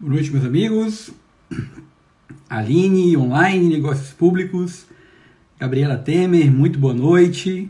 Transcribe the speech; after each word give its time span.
Boa 0.00 0.12
noite, 0.12 0.30
meus 0.30 0.44
amigos. 0.44 1.10
Aline, 2.48 3.16
online, 3.16 3.68
negócios 3.68 4.12
públicos. 4.12 4.86
Gabriela 5.58 5.96
Temer, 5.96 6.52
muito 6.52 6.78
boa 6.78 6.94
noite. 6.94 7.68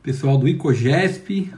Pessoal 0.00 0.38
do 0.38 0.46
ICOGESP. 0.46 1.52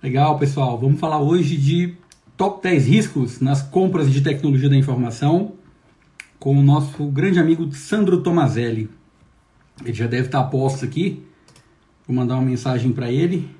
Legal, 0.00 0.38
pessoal. 0.38 0.78
Vamos 0.78 1.00
falar 1.00 1.20
hoje 1.20 1.56
de 1.56 1.96
top 2.36 2.62
10 2.62 2.86
riscos 2.86 3.40
nas 3.40 3.62
compras 3.62 4.12
de 4.12 4.20
tecnologia 4.20 4.68
da 4.68 4.76
informação 4.76 5.54
com 6.38 6.56
o 6.56 6.62
nosso 6.62 7.04
grande 7.06 7.40
amigo 7.40 7.72
Sandro 7.72 8.22
Tomazelli. 8.22 8.88
Ele 9.84 9.92
já 9.92 10.06
deve 10.06 10.26
estar 10.26 10.38
a 10.38 10.44
posto 10.44 10.84
aqui. 10.84 11.20
Vou 12.06 12.14
mandar 12.14 12.36
uma 12.36 12.44
mensagem 12.44 12.92
para 12.92 13.10
ele. 13.10 13.50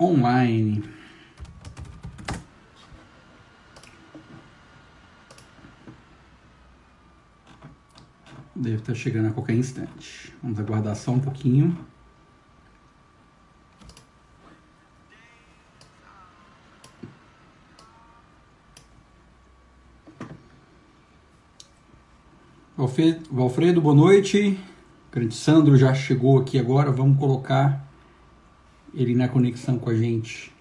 Online. 0.00 0.95
Deve 8.58 8.76
estar 8.76 8.94
chegando 8.94 9.28
a 9.28 9.32
qualquer 9.32 9.54
instante. 9.54 10.32
Vamos 10.42 10.58
aguardar 10.58 10.96
só 10.96 11.12
um 11.12 11.20
pouquinho. 11.20 11.76
Valfredo, 23.30 23.82
boa 23.82 23.94
noite. 23.94 24.58
O 25.08 25.12
grande 25.12 25.34
Sandro 25.34 25.76
já 25.76 25.92
chegou 25.92 26.38
aqui 26.38 26.58
agora. 26.58 26.90
Vamos 26.90 27.18
colocar 27.18 27.86
ele 28.94 29.14
na 29.14 29.28
conexão 29.28 29.78
com 29.78 29.90
a 29.90 29.94
gente. 29.94 30.55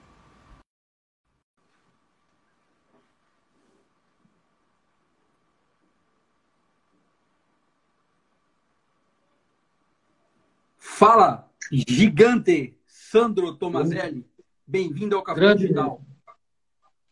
Fala, 10.98 11.52
gigante 11.70 12.80
Sandro 12.88 13.54
Tomazelli. 13.58 14.26
Bem-vindo 14.66 15.18
ao 15.18 15.24
Café 15.24 15.42
Grande 15.42 15.64
Digital. 15.64 16.02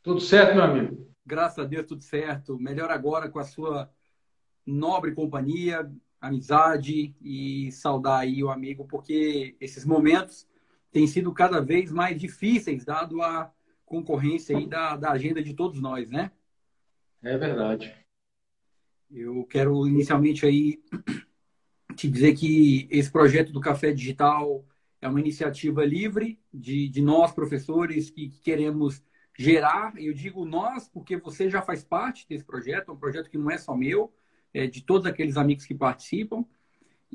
Tudo 0.02 0.22
certo, 0.22 0.56
meu 0.56 0.64
amigo? 0.64 1.14
Graças 1.26 1.60
a 1.60 1.68
Deus, 1.68 1.86
tudo 1.86 2.02
certo. 2.02 2.58
Melhor 2.58 2.90
agora 2.90 3.28
com 3.28 3.40
a 3.40 3.44
sua 3.44 3.92
nobre 4.66 5.12
companhia, 5.12 5.92
amizade 6.22 7.14
e 7.22 7.74
saudar 7.74 8.22
aí 8.22 8.42
o 8.42 8.50
amigo, 8.50 8.88
porque 8.88 9.58
esses 9.60 9.84
momentos 9.84 10.48
têm 10.90 11.06
sido 11.06 11.34
cada 11.34 11.60
vez 11.60 11.92
mais 11.92 12.18
difíceis, 12.18 12.86
dado 12.86 13.22
a 13.22 13.52
concorrência 13.84 14.58
aí 14.58 14.66
da, 14.66 14.96
da 14.96 15.12
agenda 15.12 15.44
de 15.44 15.54
todos 15.54 15.82
nós, 15.82 16.10
né? 16.10 16.32
É 17.22 17.38
verdade. 17.38 17.94
Eu 19.12 19.44
quero 19.44 19.86
inicialmente 19.86 20.46
aí 20.46 20.82
te 21.94 22.10
dizer 22.10 22.36
que 22.36 22.88
esse 22.92 23.12
projeto 23.12 23.52
do 23.52 23.62
Café 23.62 23.92
Digital 23.92 24.66
é 25.02 25.08
uma 25.08 25.20
iniciativa 25.20 25.86
livre 25.86 26.40
de, 26.54 26.88
de 26.88 27.02
nós, 27.02 27.32
professores, 27.32 28.10
que, 28.10 28.30
que 28.30 28.40
queremos 28.40 29.04
gerar. 29.38 29.94
Eu 29.98 30.14
digo 30.14 30.46
nós, 30.46 30.88
porque 30.88 31.18
você 31.18 31.50
já 31.50 31.62
faz 31.62 31.84
parte 31.84 32.28
desse 32.28 32.44
projeto, 32.44 32.90
é 32.90 32.94
um 32.94 32.98
projeto 32.98 33.30
que 33.30 33.38
não 33.38 33.52
é 33.52 33.58
só 33.58 33.76
meu, 33.76 34.14
é, 34.54 34.68
de 34.68 34.82
todos 34.82 35.06
aqueles 35.06 35.38
amigos 35.38 35.66
que 35.66 35.76
participam. 35.76 36.46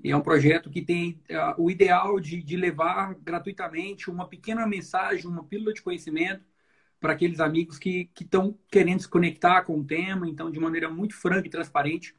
É 0.04 0.14
um 0.14 0.20
projeto 0.20 0.70
que 0.70 0.82
tem 0.82 1.20
uh, 1.30 1.60
o 1.60 1.70
ideal 1.70 2.20
de, 2.20 2.42
de 2.42 2.56
levar 2.56 3.14
gratuitamente 3.14 4.10
uma 4.10 4.28
pequena 4.28 4.66
mensagem, 4.66 5.26
uma 5.26 5.44
pílula 5.44 5.72
de 5.72 5.82
conhecimento 5.82 6.44
para 7.00 7.12
aqueles 7.12 7.40
amigos 7.40 7.78
que 7.78 8.10
estão 8.20 8.56
querendo 8.70 9.00
se 9.00 9.08
conectar 9.08 9.62
com 9.62 9.78
o 9.78 9.84
tema. 9.84 10.28
Então, 10.28 10.50
de 10.50 10.60
maneira 10.60 10.88
muito 10.88 11.14
franca 11.14 11.46
e 11.46 11.50
transparente, 11.50 12.14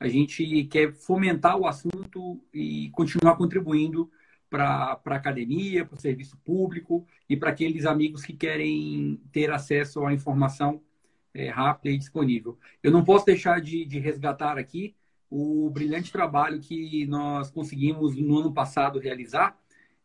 a 0.00 0.08
gente 0.08 0.64
quer 0.64 0.92
fomentar 0.92 1.56
o 1.56 1.66
assunto 1.66 2.40
e 2.52 2.90
continuar 2.90 3.36
contribuindo 3.36 4.10
para 4.48 5.00
a 5.04 5.14
academia, 5.14 5.84
para 5.84 5.96
o 5.96 6.00
serviço 6.00 6.36
público 6.38 7.06
e 7.28 7.36
para 7.36 7.50
aqueles 7.50 7.84
amigos 7.84 8.24
que 8.24 8.32
querem 8.32 9.20
ter 9.32 9.50
acesso 9.50 10.04
à 10.06 10.12
informação 10.12 10.80
é, 11.34 11.50
rápida 11.50 11.94
e 11.94 11.98
disponível. 11.98 12.58
Eu 12.82 12.90
não 12.90 13.04
posso 13.04 13.26
deixar 13.26 13.60
de, 13.60 13.84
de 13.84 13.98
resgatar 13.98 14.56
aqui 14.56 14.94
o 15.30 15.68
brilhante 15.70 16.10
trabalho 16.10 16.60
que 16.60 17.06
nós 17.06 17.50
conseguimos 17.50 18.16
no 18.16 18.38
ano 18.38 18.52
passado 18.52 18.98
realizar. 18.98 19.58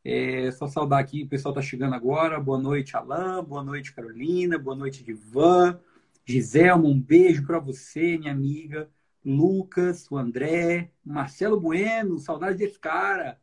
É, 0.04 0.52
só 0.52 0.68
saudar 0.68 1.00
aqui, 1.00 1.24
o 1.24 1.28
pessoal 1.28 1.54
está 1.54 1.62
chegando 1.62 1.96
agora. 1.96 2.40
Boa 2.40 2.60
noite, 2.60 2.98
Alain. 2.98 3.44
Boa 3.44 3.64
noite, 3.64 3.94
Carolina. 3.94 4.58
Boa 4.58 4.76
noite, 4.76 5.04
Divan. 5.04 5.80
Giselma, 6.26 6.88
um 6.88 7.00
beijo 7.00 7.46
para 7.46 7.60
você, 7.60 8.18
minha 8.18 8.32
amiga. 8.32 8.90
Lucas, 9.26 10.10
o 10.12 10.18
André, 10.18 10.92
Marcelo 11.04 11.60
Bueno, 11.60 12.20
saudade 12.20 12.58
desse 12.58 12.80
cara. 12.80 13.40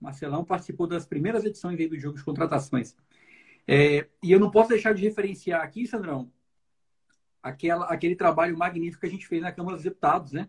Marcelão 0.00 0.44
participou 0.44 0.86
das 0.86 1.06
primeiras 1.06 1.44
edições 1.44 1.78
aí 1.78 1.88
do 1.88 1.98
jogo 1.98 2.18
de 2.18 2.24
contratações. 2.24 2.96
É, 3.66 4.08
e 4.22 4.32
eu 4.32 4.40
não 4.40 4.50
posso 4.50 4.70
deixar 4.70 4.92
de 4.92 5.02
referenciar 5.02 5.62
aqui, 5.62 5.86
Sandrão, 5.86 6.30
aquela, 7.42 7.86
aquele 7.86 8.16
trabalho 8.16 8.58
magnífico 8.58 9.00
que 9.00 9.06
a 9.06 9.10
gente 9.10 9.26
fez 9.26 9.40
na 9.40 9.52
Câmara 9.52 9.76
dos 9.76 9.84
Deputados, 9.84 10.32
né? 10.32 10.48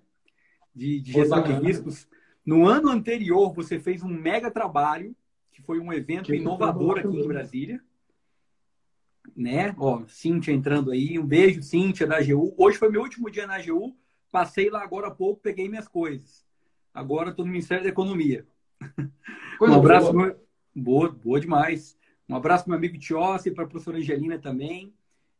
De, 0.73 0.99
de 0.99 1.11
gestão 1.11 1.43
de 1.43 1.53
riscos. 1.53 2.07
No 2.45 2.67
ano 2.67 2.89
anterior, 2.89 3.53
você 3.53 3.79
fez 3.79 4.01
um 4.03 4.09
mega 4.09 4.49
trabalho, 4.51 5.15
que 5.51 5.61
foi 5.61 5.79
um 5.79 5.93
evento 5.93 6.25
que 6.25 6.35
inovador 6.35 6.99
aqui 6.99 7.15
em 7.15 7.27
Brasília. 7.27 7.81
Né? 9.35 9.73
Ó, 9.77 10.03
Cíntia 10.07 10.51
entrando 10.51 10.91
aí. 10.91 11.17
Um 11.17 11.25
beijo, 11.25 11.61
Cíntia, 11.61 12.07
da 12.07 12.17
AGU. 12.17 12.53
Hoje 12.57 12.77
foi 12.77 12.89
meu 12.89 13.01
último 13.01 13.29
dia 13.29 13.47
na 13.47 13.55
AGU. 13.55 13.95
Passei 14.33 14.67
lá 14.67 14.81
agora 14.81 15.09
há 15.09 15.11
pouco, 15.11 15.41
peguei 15.43 15.69
minhas 15.69 15.87
coisas. 15.87 16.43
Agora 16.91 17.29
estou 17.29 17.45
no 17.45 17.51
Ministério 17.51 17.83
da 17.83 17.91
Economia. 17.91 18.47
Coisa 19.59 19.75
um 19.75 19.77
abraço. 19.77 20.11
Boa. 20.11 20.25
Meu... 20.25 20.39
boa, 20.75 21.11
boa 21.11 21.39
demais. 21.39 21.95
Um 22.27 22.35
abraço 22.35 22.63
para 22.63 22.71
meu 22.71 22.79
amigo 22.79 22.97
Tiossi, 22.97 23.51
para 23.51 23.65
a 23.65 23.67
professora 23.67 23.99
Angelina 23.99 24.39
também. 24.39 24.91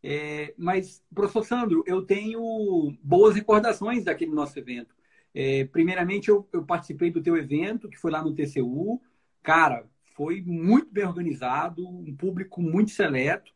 É, 0.03 0.53
mas, 0.55 1.03
professor 1.11 1.43
Sandro, 1.43 1.83
eu 1.87 2.03
tenho 2.03 2.95
boas 3.01 3.33
recordações 3.33 4.03
daquele 4.03 4.29
nosso 4.29 4.59
evento. 4.59 4.93
É, 5.33 5.65
primeiramente, 5.65 6.29
eu, 6.29 6.47
eu, 6.53 6.63
participei 6.63 7.09
do 7.09 7.23
teu 7.23 7.35
evento, 7.35 7.89
que 7.89 7.97
foi 7.97 8.11
lá 8.11 8.21
no 8.21 8.35
TCU. 8.35 9.01
Cara, 9.41 9.87
foi 10.15 10.39
muito 10.43 10.93
bem 10.93 11.05
organizado, 11.05 11.83
um 11.83 12.15
público 12.15 12.61
muito 12.61 12.91
seleto. 12.91 13.51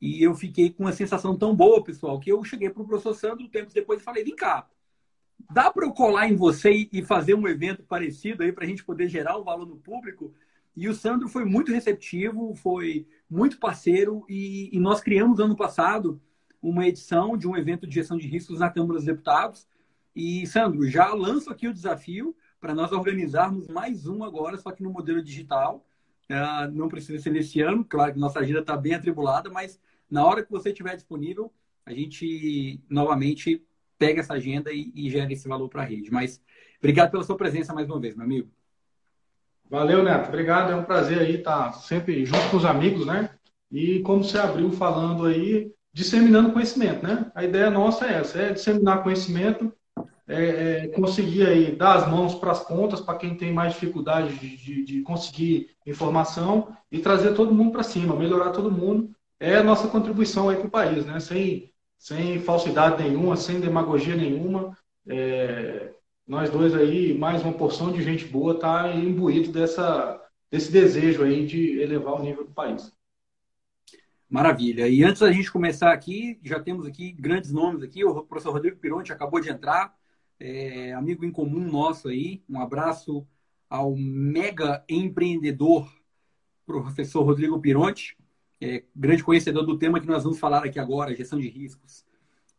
E 0.00 0.20
eu 0.20 0.34
fiquei 0.34 0.68
com 0.68 0.82
uma 0.82 0.92
sensação 0.92 1.38
tão 1.38 1.54
boa, 1.54 1.84
pessoal, 1.84 2.18
que 2.18 2.32
eu 2.32 2.42
cheguei 2.42 2.70
para 2.70 2.82
o 2.82 2.86
professor 2.88 3.14
Sandro 3.14 3.46
tempos 3.46 3.72
depois 3.72 4.00
e 4.00 4.04
falei: 4.04 4.24
vem 4.24 4.34
cá, 4.34 4.68
dá 5.50 5.70
para 5.70 5.84
eu 5.84 5.92
colar 5.92 6.28
em 6.28 6.36
você 6.36 6.88
e 6.92 7.02
fazer 7.02 7.34
um 7.34 7.48
evento 7.48 7.82
parecido 7.82 8.42
aí 8.42 8.52
para 8.52 8.64
a 8.64 8.66
gente 8.66 8.84
poder 8.84 9.08
gerar 9.08 9.38
um 9.38 9.44
valor 9.44 9.66
no 9.66 9.76
público? 9.76 10.32
E 10.76 10.88
o 10.88 10.94
Sandro 10.94 11.28
foi 11.28 11.44
muito 11.44 11.72
receptivo, 11.72 12.54
foi 12.54 13.06
muito 13.28 13.58
parceiro 13.58 14.24
e, 14.28 14.70
e, 14.72 14.78
nós 14.78 15.00
criamos 15.00 15.40
ano 15.40 15.56
passado 15.56 16.20
uma 16.62 16.86
edição 16.86 17.36
de 17.36 17.48
um 17.48 17.56
evento 17.56 17.86
de 17.86 17.94
gestão 17.94 18.16
de 18.16 18.28
riscos 18.28 18.60
na 18.60 18.70
Câmara 18.70 18.94
dos 18.94 19.04
Deputados. 19.04 19.66
E, 20.14 20.46
Sandro, 20.46 20.88
já 20.88 21.12
lanço 21.12 21.50
aqui 21.50 21.66
o 21.66 21.74
desafio 21.74 22.36
para 22.60 22.74
nós 22.74 22.92
organizarmos 22.92 23.66
mais 23.68 24.06
um 24.06 24.22
agora, 24.22 24.56
só 24.58 24.70
que 24.70 24.82
no 24.82 24.90
modelo 24.90 25.22
digital. 25.22 25.84
Uh, 26.30 26.70
não 26.72 26.88
precisa 26.88 27.20
ser 27.20 27.30
nesse 27.30 27.60
ano, 27.60 27.84
claro 27.84 28.12
que 28.12 28.18
nossa 28.18 28.38
agenda 28.38 28.60
está 28.60 28.76
bem 28.76 28.94
atribulada, 28.94 29.50
mas 29.50 29.80
na 30.08 30.24
hora 30.24 30.44
que 30.44 30.50
você 30.50 30.68
estiver 30.68 30.94
disponível, 30.94 31.52
a 31.84 31.92
gente 31.92 32.80
novamente 32.88 33.66
pega 34.00 34.20
essa 34.20 34.32
agenda 34.32 34.72
e, 34.72 34.90
e 34.94 35.10
gera 35.10 35.30
esse 35.30 35.46
valor 35.46 35.68
para 35.68 35.82
a 35.82 35.84
rede. 35.84 36.10
Mas 36.10 36.40
obrigado 36.78 37.10
pela 37.10 37.22
sua 37.22 37.36
presença 37.36 37.74
mais 37.74 37.86
uma 37.86 38.00
vez, 38.00 38.16
meu 38.16 38.24
amigo. 38.24 38.50
Valeu, 39.68 40.02
Neto. 40.02 40.28
Obrigado. 40.28 40.72
É 40.72 40.74
um 40.74 40.82
prazer 40.82 41.18
aí 41.18 41.36
estar 41.36 41.72
sempre 41.74 42.24
junto 42.24 42.50
com 42.50 42.56
os 42.56 42.64
amigos, 42.64 43.06
né? 43.06 43.30
E 43.70 44.00
como 44.00 44.24
você 44.24 44.38
abriu 44.38 44.72
falando 44.72 45.26
aí, 45.26 45.70
disseminando 45.92 46.50
conhecimento, 46.50 47.06
né? 47.06 47.30
A 47.34 47.44
ideia 47.44 47.70
nossa 47.70 48.06
é 48.06 48.14
essa, 48.14 48.38
é 48.38 48.52
disseminar 48.54 49.02
conhecimento, 49.02 49.72
é, 50.26 50.84
é 50.84 50.88
conseguir 50.88 51.46
aí 51.46 51.76
dar 51.76 51.96
as 51.96 52.08
mãos 52.08 52.34
para 52.34 52.52
as 52.52 52.64
pontas 52.64 53.00
para 53.00 53.18
quem 53.18 53.36
tem 53.36 53.52
mais 53.52 53.74
dificuldade 53.74 54.34
de, 54.38 54.56
de, 54.56 54.84
de, 54.84 55.02
conseguir 55.02 55.70
informação 55.86 56.74
e 56.90 56.98
trazer 56.98 57.34
todo 57.34 57.54
mundo 57.54 57.72
para 57.72 57.82
cima, 57.82 58.16
melhorar 58.16 58.50
todo 58.50 58.72
mundo. 58.72 59.10
É 59.38 59.56
a 59.56 59.62
nossa 59.62 59.88
contribuição 59.88 60.48
aí 60.48 60.56
para 60.56 60.66
o 60.66 60.70
país, 60.70 61.04
né? 61.04 61.20
Sem, 61.20 61.70
sem 62.00 62.40
falsidade 62.40 63.02
nenhuma, 63.02 63.36
sem 63.36 63.60
demagogia 63.60 64.16
nenhuma. 64.16 64.74
É, 65.06 65.92
nós 66.26 66.48
dois 66.48 66.74
aí, 66.74 67.16
mais 67.16 67.42
uma 67.42 67.52
porção 67.52 67.92
de 67.92 68.02
gente 68.02 68.24
boa, 68.24 68.58
tá 68.58 68.90
imbuído 68.90 69.52
dessa, 69.52 70.18
desse 70.50 70.72
desejo 70.72 71.22
aí 71.22 71.44
de 71.46 71.78
elevar 71.78 72.14
o 72.14 72.22
nível 72.22 72.44
do 72.44 72.52
país. 72.52 72.90
Maravilha. 74.30 74.88
E 74.88 75.04
antes 75.04 75.20
da 75.20 75.30
gente 75.30 75.52
começar 75.52 75.92
aqui, 75.92 76.40
já 76.42 76.58
temos 76.58 76.86
aqui 76.86 77.12
grandes 77.12 77.52
nomes 77.52 77.82
aqui. 77.82 78.02
O 78.02 78.24
professor 78.24 78.52
Rodrigo 78.52 78.78
Pironte 78.78 79.12
acabou 79.12 79.38
de 79.38 79.50
entrar, 79.50 79.94
é, 80.38 80.94
amigo 80.94 81.22
em 81.22 81.30
comum 81.30 81.60
nosso 81.60 82.08
aí. 82.08 82.42
Um 82.48 82.62
abraço 82.62 83.26
ao 83.68 83.94
mega 83.94 84.82
empreendedor, 84.88 85.86
professor 86.64 87.24
Rodrigo 87.24 87.60
Pironte. 87.60 88.16
É, 88.60 88.84
grande 88.94 89.24
conhecedor 89.24 89.64
do 89.64 89.78
tema 89.78 90.00
que 90.00 90.06
nós 90.06 90.22
vamos 90.22 90.38
falar 90.38 90.64
aqui 90.64 90.78
agora, 90.78 91.14
gestão 91.14 91.38
de 91.38 91.48
riscos. 91.48 92.04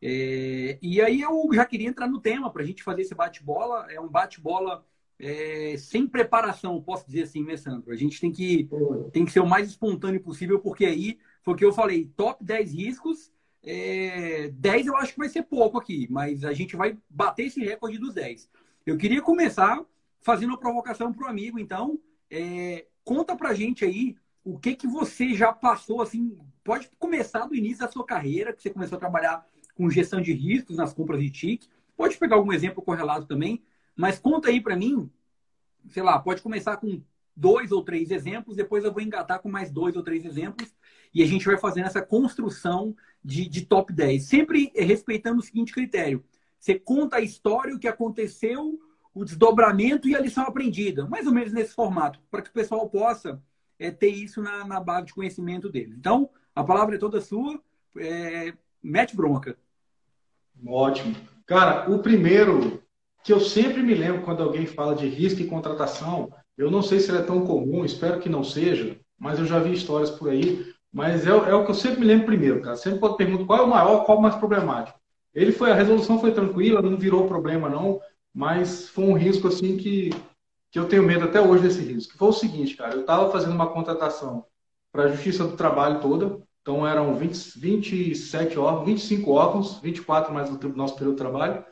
É, 0.02 0.80
e 0.82 1.00
aí 1.00 1.22
eu 1.22 1.48
já 1.54 1.64
queria 1.64 1.88
entrar 1.88 2.08
no 2.08 2.20
tema 2.20 2.52
para 2.52 2.64
a 2.64 2.66
gente 2.66 2.84
fazer 2.84 3.04
esse 3.04 3.14
bate-bola. 3.14 3.86
É 3.90 4.00
um 4.00 4.08
bate-bola 4.08 4.84
é, 5.20 5.76
sem 5.78 6.08
preparação, 6.08 6.82
posso 6.82 7.06
dizer 7.06 7.24
assim, 7.24 7.44
né, 7.44 7.56
Sandro? 7.56 7.92
A 7.92 7.96
gente 7.96 8.20
tem 8.20 8.32
que, 8.32 8.68
tem 9.14 9.24
que 9.24 9.32
ser 9.32 9.42
o 9.42 9.48
mais 9.48 9.70
espontâneo 9.70 10.22
possível, 10.22 10.60
porque 10.60 10.86
aí 10.86 11.20
foi 11.44 11.54
o 11.54 11.58
que 11.58 11.66
eu 11.66 11.72
falei, 11.72 12.12
top 12.16 12.44
10 12.44 12.74
riscos. 12.74 13.32
É, 13.64 14.50
10 14.50 14.88
eu 14.88 14.96
acho 14.96 15.14
que 15.14 15.20
vai 15.20 15.30
ser 15.30 15.44
pouco 15.44 15.78
aqui, 15.78 16.08
mas 16.10 16.44
a 16.44 16.52
gente 16.52 16.76
vai 16.76 16.98
bater 17.08 17.46
esse 17.46 17.64
recorde 17.64 18.00
dos 18.00 18.16
10. 18.16 18.50
Eu 18.88 18.98
queria 18.98 19.22
começar 19.22 19.86
fazendo 20.22 20.50
uma 20.50 20.60
provocação 20.60 21.14
para 21.14 21.28
o 21.28 21.30
amigo, 21.30 21.60
então. 21.60 22.00
É, 22.34 22.88
conta 23.04 23.36
pra 23.36 23.54
gente 23.54 23.84
aí 23.84 24.16
o 24.44 24.58
que 24.58 24.76
que 24.76 24.88
você 24.88 25.34
já 25.34 25.54
passou, 25.54 26.02
assim, 26.02 26.38
pode 26.64 26.90
começar 26.98 27.46
do 27.46 27.56
início 27.56 27.80
da 27.80 27.92
sua 27.92 28.06
carreira, 28.06 28.54
que 28.54 28.62
você 28.62 28.70
começou 28.70 28.96
a 28.96 29.00
trabalhar 29.00 29.46
com 29.76 29.90
gestão 29.90 30.22
de 30.22 30.34
riscos 30.34 30.78
nas 30.78 30.94
compras 30.94 31.20
de 31.20 31.30
TIC. 31.30 31.68
Pode 31.96 32.18
pegar 32.18 32.36
algum 32.36 32.52
exemplo 32.52 32.82
correlato 32.82 33.26
também, 33.26 33.62
mas 33.96 34.20
conta 34.20 34.50
aí 34.50 34.60
para 34.62 34.76
mim, 34.76 35.10
sei 35.90 36.04
lá, 36.04 36.20
pode 36.20 36.42
começar 36.42 36.78
com 36.78 37.02
dois 37.36 37.72
ou 37.72 37.84
três 37.84 38.12
exemplos, 38.12 38.56
depois 38.56 38.84
eu 38.84 38.92
vou 38.92 39.02
engatar 39.02 39.40
com 39.40 39.50
mais 39.50 39.72
dois 39.72 39.96
ou 39.96 40.04
três 40.04 40.26
exemplos 40.26 40.74
e 41.14 41.22
a 41.24 41.26
gente 41.26 41.46
vai 41.46 41.58
fazendo 41.58 41.88
essa 41.88 42.02
construção 42.02 42.96
de, 43.24 43.48
de 43.48 43.66
top 43.66 43.94
10. 43.94 44.24
Sempre 44.24 44.72
respeitando 44.76 45.40
o 45.40 45.44
seguinte 45.44 45.74
critério: 45.74 46.24
você 46.60 46.78
conta 46.78 47.18
a 47.18 47.22
história, 47.22 47.76
o 47.76 47.80
que 47.80 47.88
aconteceu, 47.88 48.80
o 49.14 49.24
desdobramento 49.24 50.08
e 50.08 50.16
a 50.16 50.20
lição 50.20 50.44
aprendida, 50.44 51.06
mais 51.08 51.28
ou 51.28 51.34
menos 51.34 51.52
nesse 51.52 51.74
formato, 51.74 52.20
para 52.30 52.42
que 52.42 52.50
o 52.50 52.54
pessoal 52.54 52.90
possa 52.90 53.42
é, 53.82 53.90
ter 53.90 54.10
isso 54.10 54.42
na, 54.44 54.64
na, 54.64 54.80
base 54.80 55.08
de 55.08 55.14
conhecimento 55.14 55.70
dele. 55.70 55.96
Então, 55.98 56.30
a 56.56 56.64
palavra 56.64 56.96
é 56.96 57.00
toda 57.00 57.20
sua, 57.20 57.60
é, 57.98 58.54
mete 58.82 59.16
bronca. 59.16 59.58
Ótimo. 60.66 61.16
Cara, 61.48 61.90
o 61.90 62.00
primeiro 62.00 62.84
que 63.24 63.34
eu 63.34 63.40
sempre 63.40 63.82
me 63.82 63.96
lembro 63.96 64.22
quando 64.22 64.44
alguém 64.44 64.68
fala 64.68 64.96
de 64.96 65.08
risco 65.08 65.42
e 65.42 65.48
contratação, 65.48 66.32
eu 66.56 66.70
não 66.70 66.84
sei 66.84 67.00
se 67.00 67.10
ele 67.10 67.20
é 67.20 67.24
tão 67.24 67.46
comum, 67.46 67.84
espero 67.84 68.20
que 68.20 68.30
não 68.30 68.44
seja, 68.44 68.96
mas 69.18 69.40
eu 69.40 69.46
já 69.46 69.60
vi 69.60 69.74
histórias 69.74 70.12
por 70.12 70.30
aí, 70.30 70.74
mas 70.94 71.26
é, 71.26 71.32
é 71.32 71.56
o 71.56 71.66
que 71.66 71.72
eu 71.72 71.76
sempre 71.76 72.02
me 72.02 72.06
lembro 72.06 72.28
primeiro, 72.28 72.62
cara. 72.62 72.76
Sempre 72.76 73.00
quando 73.00 73.18
pergunto 73.18 73.46
qual 73.48 73.60
é 73.60 73.64
o 73.64 73.70
maior, 73.70 74.06
qual 74.06 74.18
é 74.18 74.20
o 74.20 74.24
mais 74.24 74.36
problemático. 74.36 75.00
Ele 75.34 75.52
foi, 75.52 75.72
a 75.72 75.76
resolução 75.76 76.20
foi 76.20 76.32
tranquila, 76.32 76.82
não 76.82 76.98
virou 76.98 77.28
problema 77.28 77.68
não, 77.68 78.00
mas 78.34 78.90
foi 78.90 79.06
um 79.06 79.18
risco 79.18 79.48
assim 79.48 79.78
que, 79.78 80.12
que 80.72 80.80
eu 80.80 80.88
tenho 80.88 81.04
medo 81.04 81.26
até 81.26 81.42
hoje 81.42 81.64
desse 81.64 81.82
risco. 81.82 82.18
Foi 82.18 82.30
o 82.30 82.34
seguinte, 82.34 82.78
cara, 82.78 82.96
eu 82.96 83.02
estava 83.02 83.30
fazendo 83.30 83.54
uma 83.54 83.68
contratação 83.68 84.46
para 84.92 85.04
a 85.04 85.08
Justiça 85.10 85.44
do 85.44 85.58
Trabalho 85.58 86.00
toda, 86.00 86.42
então 86.62 86.88
eram 86.88 87.14
20, 87.16 87.60
27 87.60 88.58
órgãos, 88.58 88.86
25 88.86 89.32
órgãos, 89.32 89.80
24 89.80 90.34
mais 90.34 90.50
o 90.50 90.58
nosso 90.70 90.96
período 90.96 91.16
de 91.16 91.22
trabalho. 91.22 91.66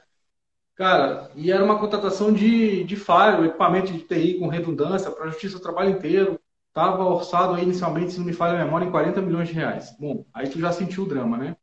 Cara, 0.76 1.32
e 1.36 1.52
era 1.52 1.64
uma 1.64 1.80
contratação 1.80 2.34
de, 2.34 2.84
de 2.84 2.96
falho, 2.96 3.46
equipamento 3.46 3.92
de 3.92 4.00
TI 4.00 4.38
com 4.38 4.48
redundância 4.48 5.10
para 5.12 5.26
a 5.26 5.30
Justiça 5.30 5.58
do 5.58 5.64
Trabalho 5.64 5.92
inteiro. 5.92 6.40
Estava 6.68 7.04
orçado 7.04 7.54
aí 7.54 7.64
inicialmente, 7.64 8.12
se 8.12 8.20
não 8.20 8.26
me 8.26 8.34
falha 8.34 8.60
a 8.60 8.64
memória, 8.64 8.86
em 8.86 8.92
40 8.92 9.22
milhões 9.22 9.48
de 9.48 9.54
reais. 9.54 9.96
Bom, 10.00 10.26
aí 10.34 10.50
tu 10.50 10.60
já 10.60 10.72
sentiu 10.72 11.04
o 11.04 11.08
drama, 11.08 11.38
né? 11.38 11.56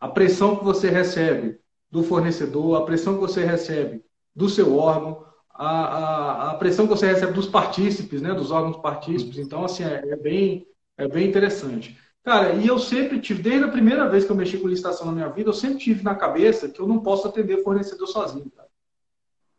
A 0.00 0.08
pressão 0.08 0.56
que 0.56 0.64
você 0.64 0.88
recebe 0.88 1.60
do 1.90 2.02
fornecedor, 2.02 2.76
a 2.76 2.84
pressão 2.84 3.14
que 3.14 3.20
você 3.20 3.44
recebe 3.44 4.04
do 4.34 4.48
seu 4.48 4.76
órgão, 4.76 5.27
a, 5.58 5.66
a, 5.66 6.50
a 6.52 6.54
pressão 6.54 6.86
que 6.86 6.94
você 6.94 7.08
recebe 7.08 7.32
dos 7.32 7.48
partícipes, 7.48 8.22
né, 8.22 8.32
dos 8.32 8.52
órgãos 8.52 8.76
partícipes. 8.76 9.38
Então, 9.38 9.64
assim, 9.64 9.82
é, 9.82 10.04
é, 10.06 10.16
bem, 10.16 10.64
é 10.96 11.08
bem 11.08 11.28
interessante. 11.28 11.98
Cara, 12.22 12.52
e 12.52 12.66
eu 12.66 12.78
sempre 12.78 13.20
tive, 13.20 13.42
desde 13.42 13.64
a 13.64 13.72
primeira 13.72 14.08
vez 14.08 14.24
que 14.24 14.30
eu 14.30 14.36
mexi 14.36 14.58
com 14.58 14.68
licitação 14.68 15.06
na 15.06 15.12
minha 15.12 15.28
vida, 15.28 15.48
eu 15.48 15.54
sempre 15.54 15.78
tive 15.78 16.04
na 16.04 16.14
cabeça 16.14 16.68
que 16.68 16.80
eu 16.80 16.86
não 16.86 17.00
posso 17.00 17.26
atender 17.26 17.64
fornecedor 17.64 18.06
sozinho. 18.06 18.50
Cara. 18.50 18.68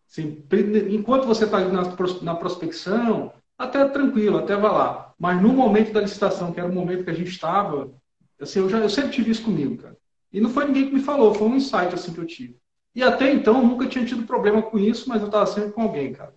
Assim, 0.09 0.41
enquanto 0.89 1.27
você 1.27 1.43
está 1.43 1.59
na, 1.59 1.83
na 2.21 2.35
prospecção, 2.35 3.33
até 3.57 3.85
tranquilo, 3.89 4.37
até 4.37 4.55
vai 4.55 4.71
lá. 4.71 5.13
Mas 5.19 5.41
no 5.41 5.49
momento 5.49 5.91
da 5.91 6.01
licitação, 6.01 6.53
que 6.53 6.59
era 6.61 6.69
o 6.69 6.73
momento 6.73 7.03
que 7.03 7.09
a 7.09 7.13
gente 7.13 7.29
estava, 7.29 7.91
assim, 8.39 8.59
eu, 8.59 8.69
já, 8.69 8.79
eu 8.79 8.89
sempre 8.89 9.11
tive 9.11 9.31
isso 9.31 9.43
comigo, 9.43 9.77
cara. 9.77 9.97
E 10.31 10.39
não 10.39 10.49
foi 10.49 10.65
ninguém 10.65 10.87
que 10.87 10.93
me 10.93 11.01
falou, 11.01 11.33
foi 11.33 11.47
um 11.47 11.55
insight 11.55 11.93
assim 11.93 12.13
que 12.13 12.19
eu 12.19 12.25
tive. 12.25 12.55
E 12.99 13.03
até 13.03 13.31
então 13.31 13.65
nunca 13.65 13.87
tinha 13.87 14.03
tido 14.03 14.25
problema 14.25 14.61
com 14.61 14.77
isso, 14.77 15.07
mas 15.07 15.21
eu 15.21 15.27
estava 15.27 15.45
sempre 15.45 15.71
com 15.71 15.83
alguém, 15.83 16.11
cara. 16.11 16.35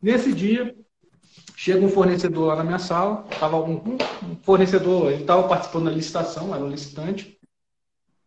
Nesse 0.00 0.32
dia, 0.32 0.74
chega 1.54 1.84
um 1.84 1.90
fornecedor 1.90 2.46
lá 2.46 2.56
na 2.56 2.64
minha 2.64 2.78
sala, 2.78 3.24
tava 3.38 3.58
um, 3.58 3.82
um 4.24 4.36
fornecedor, 4.42 5.12
ele 5.12 5.20
estava 5.20 5.46
participando 5.46 5.84
da 5.84 5.90
licitação, 5.90 6.54
era 6.54 6.64
um 6.64 6.70
licitante. 6.70 7.38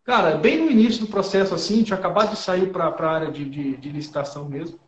Cara, 0.03 0.37
bem 0.37 0.63
no 0.63 0.69
início 0.69 1.03
do 1.03 1.09
processo, 1.09 1.55
assim, 1.55 1.81
tinha 1.81 1.97
acabado 1.97 2.29
de 2.29 2.37
sair 2.37 2.71
para 2.71 2.89
a 2.89 3.11
área 3.11 3.31
de, 3.31 3.43
de, 3.43 3.75
de, 3.75 3.89
licitação 3.89 4.47
mesmo. 4.47 4.79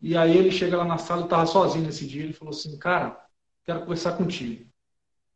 E 0.00 0.16
aí 0.16 0.34
ele 0.34 0.50
chega 0.50 0.78
lá 0.78 0.86
na 0.86 0.96
sala, 0.96 1.20
eu 1.20 1.24
estava 1.24 1.44
sozinho 1.44 1.84
nesse 1.84 2.06
dia, 2.06 2.22
ele 2.22 2.32
falou 2.32 2.54
assim, 2.54 2.78
cara, 2.78 3.14
quero 3.62 3.80
conversar 3.80 4.12
contigo. 4.12 4.64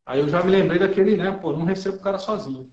Aí 0.07 0.21
eu 0.21 0.31
já 0.31 0.43
me 0.43 0.51
lembrei 0.51 0.79
daquele, 0.79 1.15
né, 1.15 1.31
pô, 1.31 1.53
não 1.53 1.67
recebo 1.67 1.99
o 1.99 2.01
cara 2.01 2.19
sozinho. 2.19 2.73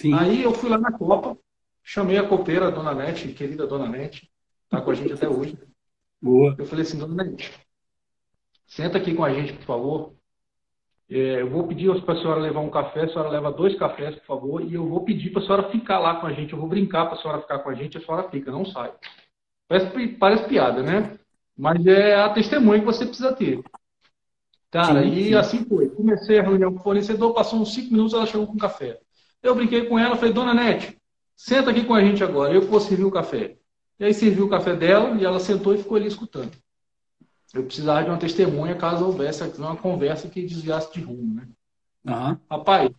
Sim. 0.00 0.14
Aí 0.14 0.42
eu 0.42 0.52
fui 0.52 0.68
lá 0.68 0.78
na 0.78 0.90
Copa, 0.90 1.38
chamei 1.86 2.18
a 2.18 2.28
copeira, 2.28 2.66
a 2.66 2.70
Dona 2.70 2.92
Nete, 2.92 3.28
querida 3.28 3.66
Dona 3.66 3.88
Nete, 3.88 4.28
tá 4.68 4.80
com 4.80 4.90
a 4.90 4.94
gente 4.94 5.12
até 5.12 5.28
hoje. 5.28 5.56
Boa. 6.20 6.56
Eu 6.58 6.66
falei 6.66 6.82
assim, 6.84 6.98
Dona 6.98 7.22
Nete, 7.22 7.52
senta 8.66 8.98
aqui 8.98 9.14
com 9.14 9.24
a 9.24 9.32
gente, 9.32 9.52
por 9.52 9.64
favor. 9.64 10.16
É, 11.08 11.40
eu 11.40 11.48
vou 11.48 11.68
pedir 11.68 12.02
para 12.02 12.14
a 12.14 12.18
senhora 12.18 12.40
levar 12.40 12.58
um 12.58 12.70
café, 12.70 13.04
a 13.04 13.08
senhora 13.08 13.28
leva 13.28 13.52
dois 13.52 13.78
cafés, 13.78 14.16
por 14.16 14.26
favor, 14.26 14.62
e 14.62 14.74
eu 14.74 14.88
vou 14.88 15.04
pedir 15.04 15.30
para 15.30 15.40
a 15.40 15.46
senhora 15.46 15.70
ficar 15.70 16.00
lá 16.00 16.16
com 16.16 16.26
a 16.26 16.32
gente. 16.32 16.52
Eu 16.52 16.58
vou 16.58 16.68
brincar 16.68 17.06
para 17.06 17.16
a 17.16 17.22
senhora 17.22 17.42
ficar 17.42 17.60
com 17.60 17.70
a 17.70 17.74
gente, 17.74 17.96
a 17.96 18.00
senhora 18.00 18.28
fica, 18.28 18.50
não 18.50 18.64
sai. 18.66 18.92
Parece, 19.68 20.08
parece 20.08 20.48
piada, 20.48 20.82
né? 20.82 21.16
Mas 21.56 21.86
é 21.86 22.16
a 22.16 22.28
testemunha 22.30 22.80
que 22.80 22.86
você 22.86 23.06
precisa 23.06 23.32
ter. 23.32 23.62
Cara, 24.72 25.02
sim, 25.02 25.12
e 25.12 25.24
sim. 25.26 25.34
assim 25.34 25.64
foi. 25.64 25.88
Comecei 25.90 26.40
a 26.40 26.42
reunião 26.42 26.72
com 26.72 26.80
o 26.80 26.82
fornecedor, 26.82 27.32
passou 27.32 27.60
uns 27.60 27.72
cinco 27.72 27.92
minutos, 27.92 28.12
ela 28.12 28.26
chegou 28.26 28.48
com 28.48 28.56
café. 28.56 28.98
Eu 29.40 29.54
brinquei 29.54 29.86
com 29.86 29.96
ela, 29.96 30.16
falei, 30.16 30.34
dona 30.34 30.52
Nete, 30.52 30.98
senta 31.36 31.70
aqui 31.70 31.84
com 31.84 31.94
a 31.94 32.02
gente 32.02 32.24
agora, 32.24 32.54
eu 32.54 32.62
vou 32.62 32.80
servir 32.80 33.04
o 33.04 33.10
café. 33.10 33.56
E 33.98 34.04
aí 34.04 34.12
servi 34.12 34.42
o 34.42 34.48
café 34.48 34.74
dela 34.74 35.16
e 35.20 35.24
ela 35.24 35.38
sentou 35.38 35.74
e 35.74 35.78
ficou 35.78 35.96
ali 35.96 36.06
escutando. 36.06 36.52
Eu 37.54 37.64
precisava 37.64 38.02
de 38.02 38.10
uma 38.10 38.18
testemunha 38.18 38.74
caso 38.74 39.04
houvesse 39.04 39.42
uma 39.58 39.76
conversa 39.76 40.28
que 40.28 40.42
desviasse 40.42 40.92
de 40.92 41.00
rumo, 41.00 41.34
né? 41.34 41.48
Uhum. 42.04 42.36
Rapaz, 42.50 42.90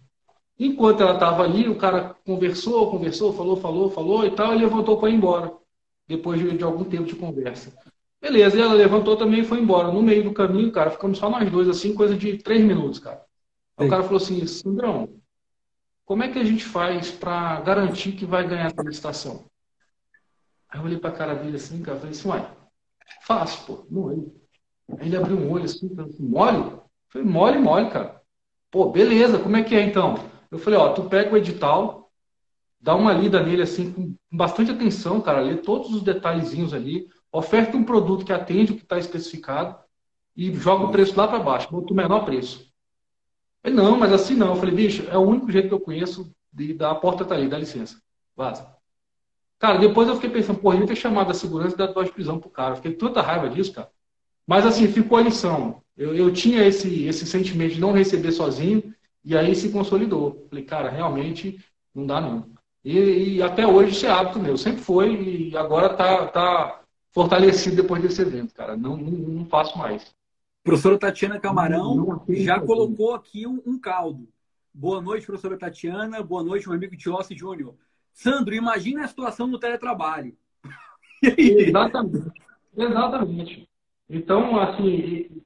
enquanto 0.59 1.01
ela 1.01 1.13
estava 1.13 1.43
ali, 1.43 1.67
o 1.67 1.77
cara 1.77 2.15
conversou, 2.25 2.89
conversou, 2.89 3.33
falou, 3.33 3.57
falou, 3.57 3.91
falou 3.91 4.25
e 4.25 4.31
tal, 4.31 4.53
e 4.53 4.57
levantou 4.57 4.97
para 4.97 5.09
ir 5.09 5.15
embora. 5.15 5.53
Depois 6.07 6.39
de, 6.39 6.57
de, 6.57 6.63
algum 6.63 6.83
tempo 6.83 7.03
de 7.03 7.15
conversa. 7.15 7.71
Beleza, 8.19 8.57
e 8.57 8.61
ela 8.61 8.73
levantou 8.73 9.15
também 9.15 9.41
e 9.41 9.45
foi 9.45 9.59
embora. 9.59 9.91
No 9.91 10.01
meio 10.01 10.23
do 10.23 10.33
caminho, 10.33 10.71
cara, 10.71 10.89
ficamos 10.89 11.17
só 11.17 11.29
nós 11.29 11.49
dois, 11.51 11.69
assim, 11.69 11.93
coisa 11.93 12.15
de 12.15 12.37
três 12.37 12.63
minutos, 12.63 12.99
cara. 12.99 13.21
Aí 13.77 13.85
o 13.85 13.89
cara 13.89 14.03
falou 14.03 14.17
assim, 14.17 14.45
Sandrão, 14.47 15.09
como 16.07 16.23
é 16.23 16.29
que 16.29 16.39
a 16.39 16.43
gente 16.43 16.63
faz 16.63 17.11
para 17.11 17.59
garantir 17.59 18.13
que 18.13 18.25
vai 18.25 18.47
ganhar 18.47 18.71
a 18.75 18.81
licitação? 18.81 19.45
Aí 20.69 20.79
eu 20.79 20.85
olhei 20.85 20.97
para 20.97 21.09
a 21.09 21.13
cara 21.13 21.35
dele 21.35 21.57
assim, 21.57 21.83
cara, 21.83 21.97
falei 21.97 22.11
assim, 22.11 22.29
uai, 22.29 22.49
fácil, 23.23 23.65
pô, 23.65 23.85
mole. 23.91 24.31
Aí 24.97 25.07
ele 25.07 25.17
abriu 25.17 25.37
um 25.37 25.51
olho 25.51 25.65
assim, 25.65 25.93
falei 25.93 26.09
assim, 26.09 26.23
mole? 26.25 26.57
Eu 26.59 26.83
falei, 27.09 27.27
mole, 27.27 27.59
mole, 27.59 27.89
cara. 27.89 28.21
Pô, 28.71 28.89
beleza, 28.89 29.37
como 29.37 29.57
é 29.57 29.63
que 29.63 29.75
é 29.75 29.81
então? 29.81 30.15
Eu 30.49 30.57
falei, 30.57 30.79
ó, 30.79 30.93
tu 30.93 31.09
pega 31.09 31.33
o 31.33 31.37
edital, 31.37 32.09
dá 32.79 32.95
uma 32.95 33.11
lida 33.11 33.43
nele 33.43 33.63
assim, 33.63 33.91
com 33.91 34.15
bastante 34.31 34.71
atenção, 34.71 35.19
cara, 35.19 35.41
lê 35.41 35.57
todos 35.57 35.93
os 35.93 36.01
detalhezinhos 36.01 36.73
ali, 36.73 37.09
oferta 37.33 37.75
um 37.75 37.83
produto 37.83 38.25
que 38.25 38.31
atende 38.31 38.71
o 38.71 38.75
que 38.77 38.83
está 38.83 38.97
especificado 38.97 39.77
e 40.37 40.53
joga 40.53 40.85
o 40.85 40.91
preço 40.91 41.17
lá 41.17 41.27
para 41.27 41.39
baixo, 41.39 41.69
bota 41.69 41.91
o 41.91 41.95
menor 41.95 42.23
preço. 42.23 42.66
Ele, 43.67 43.75
não, 43.75 43.97
mas 43.97 44.13
assim 44.13 44.33
não. 44.33 44.49
Eu 44.49 44.55
falei, 44.55 44.73
bicho, 44.73 45.05
é 45.09 45.17
o 45.17 45.21
único 45.21 45.51
jeito 45.51 45.67
que 45.67 45.73
eu 45.73 45.79
conheço 45.79 46.33
de 46.53 46.73
dar 46.73 46.91
a 46.91 46.95
porta 46.95 47.25
tá 47.25 47.35
ali, 47.35 47.49
dá 47.49 47.57
licença. 47.57 48.01
Vaza. 48.35 48.65
Cara, 49.59 49.77
depois 49.77 50.07
eu 50.07 50.15
fiquei 50.15 50.29
pensando, 50.29 50.59
porra, 50.59 50.77
eu 50.77 50.85
ter 50.85 50.95
chamado 50.95 51.31
a 51.31 51.33
segurança 51.33 51.75
e 51.75 51.77
dado 51.77 51.93
voz 51.93 52.07
de 52.07 52.13
prisão 52.13 52.39
pro 52.39 52.49
cara. 52.49 52.71
Eu 52.71 52.75
fiquei 52.77 52.93
tanta 52.93 53.21
raiva 53.21 53.49
disso, 53.49 53.73
cara. 53.73 53.89
Mas 54.45 54.65
assim, 54.65 54.87
ficou 54.87 55.17
a 55.17 55.21
lição. 55.21 55.81
Eu, 55.97 56.15
eu 56.15 56.31
tinha 56.31 56.63
esse, 56.65 57.05
esse 57.05 57.25
sentimento 57.25 57.73
de 57.73 57.81
não 57.81 57.91
receber 57.91 58.31
sozinho, 58.31 58.93
e 59.25 59.35
aí 59.35 59.53
se 59.53 59.69
consolidou. 59.69 60.47
Falei, 60.49 60.63
cara, 60.63 60.89
realmente 60.89 61.59
não 61.93 62.05
dá 62.05 62.21
não. 62.21 62.49
E, 62.85 63.35
e 63.35 63.41
até 63.41 63.67
hoje 63.67 63.91
isso 63.91 64.05
é 64.05 64.09
hábito 64.09 64.39
meu. 64.39 64.57
Sempre 64.57 64.81
foi 64.81 65.13
e 65.49 65.57
agora 65.57 65.89
tá, 65.89 66.27
tá 66.27 66.81
fortalecido 67.11 67.75
depois 67.75 68.01
desse 68.01 68.21
evento, 68.21 68.53
cara. 68.53 68.77
Não, 68.77 68.95
não, 68.95 69.11
não 69.11 69.45
faço 69.45 69.77
mais. 69.77 70.15
Professora 70.67 70.99
Tatiana 70.99 71.39
Camarão 71.39 72.25
já 72.27 72.59
colocou 72.59 73.15
aqui 73.15 73.47
um, 73.47 73.61
um, 73.65 73.79
caldo. 73.79 74.27
Boa 74.73 75.01
noite, 75.01 75.25
professora 75.25 75.57
Tatiana. 75.57 76.21
Boa 76.21 76.43
noite, 76.43 76.67
meu 76.67 76.75
amigo 76.75 76.97
Tiossi 76.97 77.37
Júnior. 77.37 77.73
Sandro, 78.11 78.53
imagina 78.53 79.05
a 79.05 79.07
situação 79.07 79.47
no 79.47 79.57
teletrabalho. 79.57 80.33
Exatamente. 81.23 82.31
Exatamente. 82.75 83.69
Então, 84.09 84.59
assim, 84.59 85.41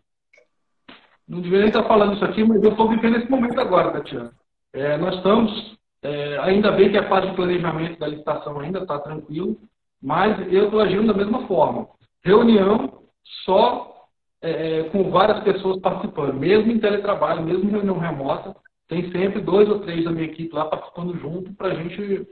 não 1.28 1.40
deveria 1.40 1.68
estar 1.68 1.84
falando 1.84 2.16
isso 2.16 2.25
aqui, 2.25 2.44
mas 2.44 2.63
eu 2.63 2.72
estou 2.72 2.90
vivendo 2.90 3.18
esse 3.18 3.30
momento 3.30 3.62
agora, 3.62 3.92
Tatiana. 3.92 4.34
É, 4.74 4.98
nós 4.98 5.18
estamos, 5.18 5.78
é, 6.01 6.40
ainda 6.40 6.72
bem 6.72 6.90
que 6.90 6.98
a 6.98 7.08
fase 7.08 7.30
de 7.30 7.36
planejamento 7.36 8.00
da 8.00 8.08
licitação 8.08 8.60
ainda 8.60 8.80
está 8.80 8.98
tranquilo, 8.98 9.56
mas 10.01 10.51
eu 10.51 10.66
estou 10.66 10.80
agindo 10.80 11.06
da 11.06 11.13
mesma 11.13 11.46
forma. 11.46 11.88
Reunião 12.24 13.04
só 13.46 13.90
é, 14.41 14.79
é, 14.79 14.83
com 14.89 15.10
várias 15.12 15.43
pessoas 15.43 15.79
participando, 15.79 16.33
mesmo 16.33 16.71
em 16.71 16.79
teletrabalho, 16.79 17.43
mesmo 17.43 17.69
em 17.69 17.71
reunião 17.71 18.00
remota, 18.00 18.55
tem 18.88 19.12
sempre 19.12 19.39
dois 19.39 19.69
ou 19.69 19.79
três 19.81 20.03
da 20.03 20.12
minha 20.12 20.25
equipe 20.25 20.53
lá 20.53 20.65
participando 20.65 21.17
junto 21.19 21.53
para 21.53 21.67
a 21.69 21.75
gente 21.75 22.27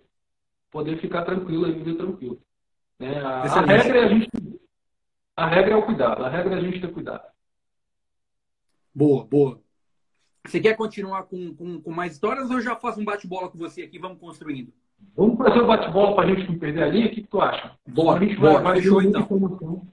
poder 0.71 0.99
ficar 0.99 1.23
tranquilo 1.23 1.67
e 1.67 1.73
viver 1.73 1.95
tranquilo. 1.95 2.41
É, 2.99 3.19
a, 3.19 3.43
a, 3.43 3.61
regra 3.61 3.97
é 3.97 4.03
a 4.03 4.07
gente. 4.07 4.29
A 5.37 5.47
regra 5.47 5.73
é 5.73 5.77
o 5.77 5.85
cuidado, 5.85 6.25
a 6.25 6.29
regra 6.29 6.55
é 6.55 6.57
a 6.57 6.61
gente 6.61 6.81
ter 6.81 6.91
cuidado. 6.91 7.23
Boa, 8.93 9.23
boa. 9.23 9.61
Você 10.45 10.59
quer 10.59 10.75
continuar 10.75 11.23
com, 11.23 11.53
com, 11.53 11.79
com 11.81 11.91
mais 11.91 12.13
histórias 12.13 12.49
ou 12.49 12.57
eu 12.57 12.61
já 12.61 12.75
faço 12.75 12.99
um 12.99 13.05
bate-bola 13.05 13.49
com 13.49 13.57
você 13.57 13.83
aqui? 13.83 13.99
Vamos 13.99 14.19
construindo. 14.19 14.73
Vamos 15.15 15.37
fazer 15.37 15.59
o 15.59 15.63
um 15.63 15.67
bate-bola 15.67 16.15
para 16.15 16.25
a 16.25 16.35
gente 16.35 16.49
não 16.49 16.59
perder 16.59 16.83
ali? 16.83 17.05
O 17.05 17.09
que, 17.11 17.21
que 17.21 17.27
tu 17.27 17.39
acha? 17.39 17.77
Bora, 17.87 18.19
a 18.19 18.23
gente 18.25 18.35
bora. 18.37 18.53
Vai, 18.53 18.63
vai 18.63 18.81
Fechou 18.81 19.01
então. 19.01 19.21
Informação. 19.21 19.87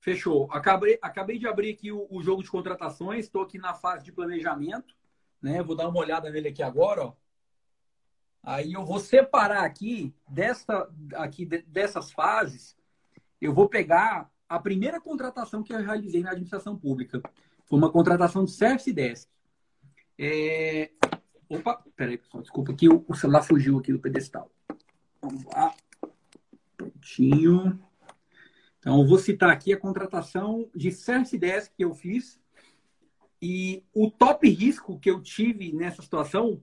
Fechou. 0.00 0.48
Acabei, 0.52 0.98
acabei 1.02 1.38
de 1.38 1.46
abrir 1.46 1.72
aqui 1.72 1.90
o, 1.90 2.06
o 2.10 2.22
jogo 2.22 2.42
de 2.42 2.50
contratações. 2.50 3.24
Estou 3.24 3.42
aqui 3.42 3.58
na 3.58 3.74
fase 3.74 4.04
de 4.04 4.12
planejamento. 4.12 4.94
Né? 5.42 5.62
Vou 5.62 5.76
dar 5.76 5.88
uma 5.88 6.00
olhada 6.00 6.30
nele 6.30 6.48
aqui 6.48 6.62
agora. 6.62 7.06
Ó. 7.06 7.12
Aí 8.42 8.72
eu 8.72 8.84
vou 8.84 8.98
separar 8.98 9.64
aqui, 9.64 10.14
dessa, 10.28 10.88
aqui 11.14 11.44
dessas 11.44 12.10
fases, 12.12 12.76
eu 13.40 13.52
vou 13.52 13.68
pegar 13.68 14.30
a 14.48 14.58
primeira 14.58 15.00
contratação 15.00 15.62
que 15.62 15.72
eu 15.72 15.82
realizei 15.82 16.22
na 16.22 16.30
administração 16.30 16.76
pública. 16.76 17.20
Foi 17.66 17.78
uma 17.78 17.90
contratação 17.90 18.44
de 18.44 18.52
Service 18.52 18.90
Desk. 18.92 19.28
É... 20.18 20.90
Opa, 21.48 21.84
peraí, 21.96 22.18
pessoal, 22.18 22.42
desculpa 22.42 22.74
que 22.74 22.88
o 22.88 23.14
celular 23.14 23.42
fugiu 23.42 23.78
aqui 23.78 23.92
do 23.92 23.98
pedestal. 23.98 24.50
Vamos 25.20 25.44
lá. 25.44 25.74
Prontinho. 26.76 27.78
Então, 28.78 29.06
vou 29.06 29.18
citar 29.18 29.50
aqui 29.50 29.72
a 29.72 29.78
contratação 29.78 30.70
de 30.74 30.92
Service 30.92 31.36
Desk 31.36 31.74
que 31.76 31.84
eu 31.84 31.94
fiz. 31.94 32.40
E 33.40 33.84
o 33.92 34.10
top 34.10 34.48
risco 34.48 34.98
que 34.98 35.10
eu 35.10 35.20
tive 35.20 35.72
nessa 35.72 36.02
situação 36.02 36.62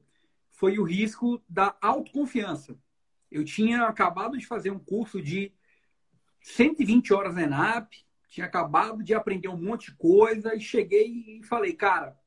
foi 0.52 0.78
o 0.78 0.84
risco 0.84 1.42
da 1.48 1.76
autoconfiança. 1.82 2.78
Eu 3.30 3.44
tinha 3.44 3.84
acabado 3.84 4.38
de 4.38 4.46
fazer 4.46 4.72
um 4.72 4.80
curso 4.80 5.22
de 5.22 5.54
120 6.42 7.14
horas 7.14 7.36
na 7.36 7.44
ENAP, 7.44 7.94
tinha 8.30 8.46
acabado 8.46 9.04
de 9.04 9.14
aprender 9.14 9.48
um 9.48 9.62
monte 9.62 9.92
de 9.92 9.98
coisa 9.98 10.56
e 10.56 10.60
cheguei 10.60 11.40
e 11.40 11.44
falei, 11.44 11.74
cara, 11.74 12.18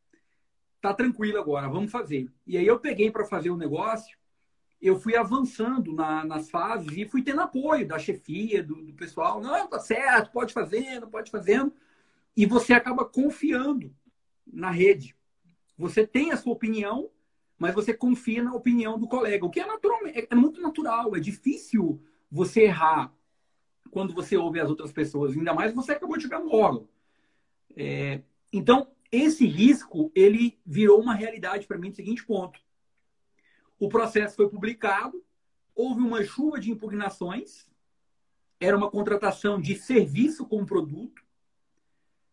tá 0.80 0.92
tranquilo 0.92 1.38
agora, 1.38 1.68
vamos 1.68 1.90
fazer. 1.90 2.30
E 2.46 2.56
aí 2.56 2.66
eu 2.66 2.78
peguei 2.78 3.10
para 3.10 3.24
fazer 3.24 3.50
o 3.50 3.56
negócio, 3.56 4.17
eu 4.80 4.98
fui 4.98 5.16
avançando 5.16 5.92
na, 5.92 6.24
nas 6.24 6.50
fases 6.50 6.96
e 6.96 7.08
fui 7.08 7.22
tendo 7.22 7.40
apoio 7.40 7.86
da 7.86 7.98
chefia, 7.98 8.62
do, 8.62 8.76
do 8.76 8.92
pessoal. 8.94 9.40
Não, 9.40 9.66
tá 9.68 9.78
certo, 9.78 10.30
pode 10.30 10.52
fazendo, 10.52 11.08
pode 11.08 11.30
fazendo. 11.30 11.72
E 12.36 12.46
você 12.46 12.72
acaba 12.72 13.04
confiando 13.04 13.94
na 14.46 14.70
rede. 14.70 15.16
Você 15.76 16.06
tem 16.06 16.30
a 16.30 16.36
sua 16.36 16.52
opinião, 16.52 17.10
mas 17.58 17.74
você 17.74 17.92
confia 17.92 18.42
na 18.42 18.54
opinião 18.54 18.98
do 18.98 19.08
colega, 19.08 19.44
o 19.44 19.50
que 19.50 19.60
é, 19.60 19.66
natural, 19.66 20.06
é, 20.06 20.26
é 20.30 20.34
muito 20.34 20.60
natural, 20.60 21.16
é 21.16 21.20
difícil 21.20 22.00
você 22.30 22.62
errar 22.62 23.12
quando 23.90 24.14
você 24.14 24.36
ouve 24.36 24.60
as 24.60 24.68
outras 24.68 24.92
pessoas, 24.92 25.36
ainda 25.36 25.52
mais 25.52 25.74
você 25.74 25.92
acabou 25.92 26.16
de 26.16 26.24
chegar 26.24 26.40
no 26.40 26.54
órgão. 26.54 26.88
É, 27.76 28.22
então, 28.52 28.88
esse 29.10 29.46
risco, 29.46 30.12
ele 30.14 30.58
virou 30.64 31.00
uma 31.00 31.14
realidade 31.14 31.66
para 31.66 31.78
mim 31.78 31.90
do 31.90 31.96
seguinte 31.96 32.24
ponto. 32.24 32.60
O 33.78 33.88
processo 33.88 34.36
foi 34.36 34.48
publicado, 34.48 35.22
houve 35.74 36.00
uma 36.00 36.24
chuva 36.24 36.58
de 36.58 36.70
impugnações, 36.70 37.68
era 38.60 38.76
uma 38.76 38.90
contratação 38.90 39.60
de 39.60 39.76
serviço 39.76 40.46
com 40.46 40.64
produto, 40.64 41.22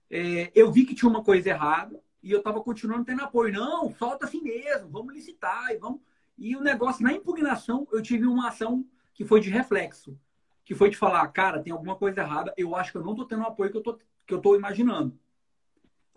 é, 0.10 0.52
eu 0.56 0.72
vi 0.72 0.86
que 0.86 0.96
tinha 0.96 1.10
uma 1.10 1.24
coisa 1.24 1.50
errada, 1.50 2.02
e 2.26 2.32
eu 2.32 2.40
estava 2.40 2.60
continuando 2.60 3.06
tendo 3.06 3.22
apoio. 3.22 3.54
Não, 3.54 3.94
solta 3.94 4.26
assim 4.26 4.42
mesmo, 4.42 4.90
vamos 4.90 5.14
licitar 5.14 5.72
e 5.72 5.78
vamos. 5.78 6.02
E 6.36 6.56
o 6.56 6.62
negócio, 6.62 7.04
na 7.04 7.14
impugnação, 7.14 7.88
eu 7.92 8.02
tive 8.02 8.26
uma 8.26 8.48
ação 8.48 8.84
que 9.14 9.24
foi 9.24 9.40
de 9.40 9.52
reflexo, 9.52 10.20
que 10.66 10.74
foi 10.74 10.90
de 10.90 10.98
falar, 10.98 11.28
cara, 11.28 11.62
tem 11.62 11.72
alguma 11.72 11.96
coisa 11.96 12.22
errada, 12.22 12.52
eu 12.58 12.76
acho 12.76 12.92
que 12.92 12.98
eu 12.98 13.04
não 13.04 13.12
estou 13.12 13.28
tendo 13.28 13.44
o 13.44 13.46
apoio 13.46 13.70
que 13.70 13.78
eu 13.78 13.84
tô, 13.84 14.00
que 14.26 14.34
eu 14.34 14.42
tô 14.42 14.56
imaginando. 14.56 15.18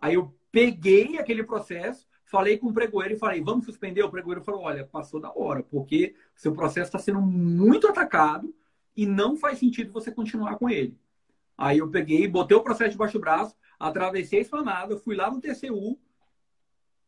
Aí 0.00 0.14
eu 0.14 0.34
peguei 0.50 1.18
aquele 1.18 1.44
processo, 1.44 2.07
falei 2.28 2.58
com 2.58 2.68
o 2.68 2.72
pregoeiro 2.72 3.14
e 3.14 3.18
falei, 3.18 3.42
vamos 3.42 3.64
suspender? 3.64 4.02
O 4.02 4.10
pregoeiro 4.10 4.42
falou, 4.42 4.62
olha, 4.62 4.84
passou 4.84 5.18
da 5.18 5.32
hora, 5.34 5.62
porque 5.62 6.14
seu 6.36 6.52
processo 6.52 6.88
está 6.88 6.98
sendo 6.98 7.20
muito 7.20 7.88
atacado 7.88 8.54
e 8.94 9.06
não 9.06 9.36
faz 9.36 9.58
sentido 9.58 9.92
você 9.92 10.12
continuar 10.12 10.56
com 10.56 10.68
ele. 10.68 10.96
Aí 11.56 11.78
eu 11.78 11.90
peguei, 11.90 12.28
botei 12.28 12.56
o 12.56 12.62
processo 12.62 12.90
debaixo 12.90 13.14
do 13.14 13.20
braço, 13.20 13.56
atravessei 13.80 14.40
a 14.40 14.42
esplanada, 14.42 14.98
fui 14.98 15.16
lá 15.16 15.30
no 15.30 15.40
TCU, 15.40 15.98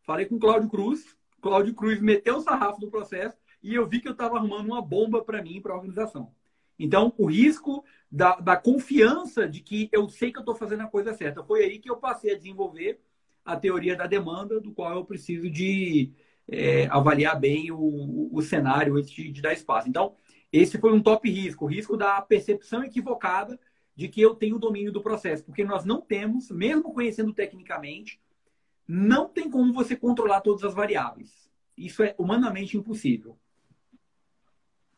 falei 0.02 0.24
com 0.24 0.36
o 0.36 0.40
Cláudio 0.40 0.70
Cruz, 0.70 1.16
Cláudio 1.40 1.74
Cruz 1.74 2.00
meteu 2.00 2.38
o 2.38 2.40
sarrafo 2.40 2.80
do 2.80 2.90
processo 2.90 3.36
e 3.62 3.74
eu 3.74 3.86
vi 3.86 4.00
que 4.00 4.08
eu 4.08 4.12
estava 4.12 4.36
arrumando 4.36 4.66
uma 4.66 4.80
bomba 4.80 5.22
para 5.22 5.42
mim, 5.42 5.60
para 5.60 5.72
a 5.72 5.76
organização. 5.76 6.32
Então, 6.78 7.12
o 7.18 7.26
risco 7.26 7.84
da, 8.10 8.36
da, 8.36 8.56
confiança 8.56 9.46
de 9.46 9.60
que 9.60 9.90
eu 9.92 10.08
sei 10.08 10.32
que 10.32 10.38
eu 10.38 10.40
estou 10.40 10.54
fazendo 10.54 10.82
a 10.82 10.86
coisa 10.86 11.12
certa. 11.12 11.44
Foi 11.44 11.62
aí 11.62 11.78
que 11.78 11.90
eu 11.90 11.98
passei 11.98 12.32
a 12.32 12.38
desenvolver 12.38 12.98
a 13.44 13.56
teoria 13.56 13.96
da 13.96 14.06
demanda, 14.06 14.60
do 14.60 14.72
qual 14.72 14.96
eu 14.96 15.04
preciso 15.04 15.50
de 15.50 16.12
é, 16.50 16.86
avaliar 16.86 17.38
bem 17.38 17.70
o, 17.70 18.28
o 18.32 18.42
cenário 18.42 18.96
antes 18.96 19.10
de, 19.10 19.30
de, 19.30 19.40
dar 19.40 19.52
espaço. 19.52 19.88
Então, 19.88 20.14
esse 20.52 20.78
foi 20.78 20.92
um 20.92 21.02
top 21.02 21.30
risco, 21.30 21.64
o 21.64 21.68
risco 21.68 21.96
da 21.96 22.20
percepção 22.20 22.82
equivocada 22.82 23.58
de 23.94 24.08
que 24.08 24.20
eu 24.20 24.34
tenho 24.34 24.56
o 24.56 24.60
domínio 24.60 24.92
do 24.92 25.02
processo, 25.02 25.44
porque 25.44 25.64
nós 25.64 25.84
não 25.84 26.00
temos, 26.00 26.50
mesmo 26.50 26.92
conhecendo 26.92 27.32
tecnicamente, 27.32 28.20
não 28.86 29.28
tem 29.28 29.48
como 29.48 29.72
você 29.72 29.94
controlar 29.94 30.40
todas 30.40 30.64
as 30.64 30.74
variáveis. 30.74 31.48
Isso 31.76 32.02
é 32.02 32.14
humanamente 32.18 32.76
impossível. 32.76 33.36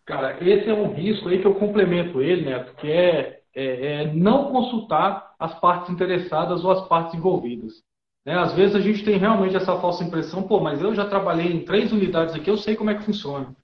Cara, 0.05 0.43
esse 0.43 0.69
é 0.69 0.75
um 0.75 0.93
risco 0.93 1.29
aí 1.29 1.41
que 1.41 1.47
eu 1.47 1.55
complemento 1.55 2.21
ele, 2.21 2.45
Neto, 2.45 2.75
que 2.77 2.91
é, 2.91 3.43
é, 3.55 4.03
é 4.03 4.15
não 4.15 4.51
consultar 4.51 5.35
as 5.39 5.59
partes 5.61 5.91
interessadas 5.91 6.65
ou 6.65 6.71
as 6.71 6.89
partes 6.89 7.15
envolvidas. 7.15 7.85
Né? 8.25 8.35
Às 8.35 8.53
vezes 8.53 8.77
a 8.77 8.81
gente 8.81 9.05
tem 9.05 9.19
realmente 9.19 9.57
essa 9.57 9.79
falsa 9.79 10.05
impressão, 10.05 10.43
pô, 10.43 10.61
mas 10.61 10.81
eu 10.81 10.95
já 10.95 11.05
trabalhei 11.05 11.53
em 11.53 11.65
três 11.65 11.93
unidades 11.93 12.35
aqui, 12.35 12.49
eu 12.49 12.57
sei 12.57 12.77
como 12.77 12.91
é 12.91 12.95
que 12.95 13.05
funciona. 13.05 13.55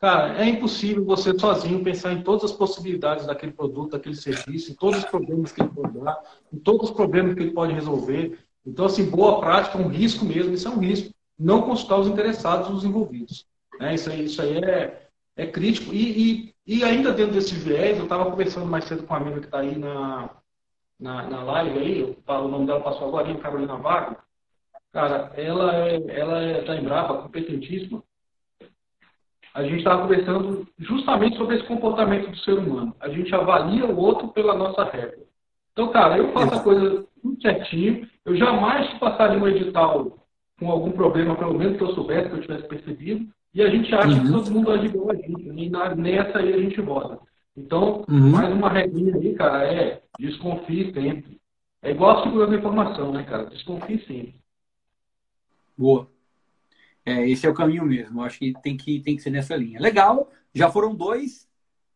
Cara, 0.00 0.40
é 0.40 0.48
impossível 0.48 1.04
você 1.04 1.36
sozinho 1.36 1.82
pensar 1.82 2.12
em 2.12 2.22
todas 2.22 2.44
as 2.44 2.56
possibilidades 2.56 3.26
daquele 3.26 3.50
produto, 3.50 3.92
daquele 3.92 4.14
serviço, 4.14 4.70
em 4.70 4.74
todos 4.74 5.00
os 5.00 5.04
problemas 5.04 5.50
que 5.50 5.60
ele 5.60 5.70
pode 5.70 5.98
dar, 5.98 6.20
em 6.52 6.58
todos 6.58 6.90
os 6.90 6.94
problemas 6.94 7.34
que 7.34 7.42
ele 7.42 7.50
pode 7.50 7.72
resolver. 7.72 8.38
Então, 8.64 8.84
assim, 8.84 9.10
boa 9.10 9.40
prática 9.40 9.76
é 9.76 9.80
um 9.80 9.88
risco 9.88 10.24
mesmo, 10.24 10.54
isso 10.54 10.68
é 10.68 10.70
um 10.70 10.78
risco. 10.78 11.12
Não 11.36 11.62
consultar 11.62 11.98
os 11.98 12.06
interessados, 12.06 12.70
os 12.70 12.84
envolvidos. 12.84 13.46
Né? 13.80 13.94
Isso 13.94 14.10
aí, 14.10 14.24
isso 14.24 14.40
aí 14.40 14.58
é, 14.58 15.08
é 15.36 15.46
crítico. 15.46 15.92
E, 15.92 16.52
e, 16.66 16.78
e 16.78 16.84
ainda 16.84 17.12
dentro 17.12 17.32
desse 17.32 17.54
viés, 17.54 17.98
eu 17.98 18.04
estava 18.04 18.30
conversando 18.30 18.66
mais 18.66 18.84
cedo 18.84 19.02
com 19.02 19.14
uma 19.14 19.20
amiga 19.20 19.40
que 19.40 19.46
está 19.46 19.60
aí 19.60 19.76
na, 19.76 20.30
na, 20.98 21.22
na 21.28 21.42
live 21.42 21.78
aí, 21.78 22.16
o 22.26 22.48
nome 22.48 22.66
dela 22.66 22.80
passou 22.80 23.08
agora, 23.08 23.34
Carolina 23.36 23.76
Vago. 23.76 24.16
Cara, 24.92 25.32
ela 25.36 25.76
é, 25.76 26.02
ela 26.08 26.38
é 26.40 26.62
da 26.62 26.76
Embrapa, 26.76 27.22
competentíssima 27.22 28.02
a 29.58 29.64
gente 29.64 29.78
estava 29.78 30.02
conversando 30.02 30.68
justamente 30.78 31.36
sobre 31.36 31.56
esse 31.56 31.66
comportamento 31.66 32.30
do 32.30 32.38
ser 32.38 32.52
humano. 32.52 32.94
A 33.00 33.08
gente 33.08 33.34
avalia 33.34 33.86
o 33.86 33.98
outro 33.98 34.28
pela 34.28 34.54
nossa 34.54 34.84
regra. 34.84 35.18
Então, 35.72 35.88
cara, 35.88 36.16
eu 36.16 36.32
faço 36.32 36.54
a 36.54 36.60
coisa 36.60 37.04
tudo 37.20 37.42
certinho. 37.42 38.08
Eu 38.24 38.36
jamais 38.36 38.88
passaria 39.00 39.36
um 39.36 39.48
edital 39.48 40.16
com 40.60 40.70
algum 40.70 40.92
problema, 40.92 41.34
pelo 41.34 41.58
menos 41.58 41.76
que 41.76 41.82
eu 41.82 41.92
soubesse, 41.92 42.28
que 42.28 42.36
eu 42.36 42.40
tivesse 42.42 42.68
percebido. 42.68 43.26
E 43.52 43.60
a 43.60 43.68
gente 43.68 43.92
acha 43.92 44.08
uhum. 44.08 44.22
que 44.22 44.32
todo 44.32 44.50
mundo 44.52 44.70
age 44.70 44.86
igual 44.86 45.10
a 45.10 45.16
gente. 45.16 45.48
E 45.48 45.70
nessa 45.96 46.38
aí 46.38 46.54
a 46.54 46.58
gente 46.58 46.80
vota. 46.80 47.18
Então, 47.58 48.04
uhum. 48.08 48.30
mais 48.30 48.52
uma 48.52 48.68
regrinha 48.68 49.16
aí, 49.16 49.34
cara, 49.34 49.66
é 49.66 50.00
desconfie 50.16 50.92
sempre. 50.92 51.40
É 51.82 51.90
igual 51.90 52.18
a 52.18 52.22
segurança 52.22 52.52
da 52.52 52.56
informação, 52.56 53.12
né, 53.12 53.24
cara? 53.24 53.46
Desconfie 53.46 53.98
sempre. 54.06 54.34
Boa. 55.76 56.08
É, 57.04 57.28
esse 57.28 57.46
é 57.46 57.50
o 57.50 57.54
caminho 57.54 57.84
mesmo. 57.84 58.20
Eu 58.20 58.24
acho 58.24 58.38
que 58.38 58.52
tem, 58.62 58.76
que 58.76 59.00
tem 59.00 59.16
que 59.16 59.22
ser 59.22 59.30
nessa 59.30 59.56
linha. 59.56 59.80
Legal, 59.80 60.30
já 60.54 60.70
foram 60.70 60.94
dois. 60.94 61.48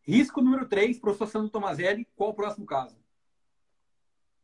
Risco 0.05 0.41
número 0.41 0.67
três, 0.67 0.99
professor 0.99 1.27
Sandro 1.27 1.49
Tomazelli. 1.49 2.05
Qual 2.15 2.31
o 2.31 2.35
próximo 2.35 2.65
caso? 2.65 2.97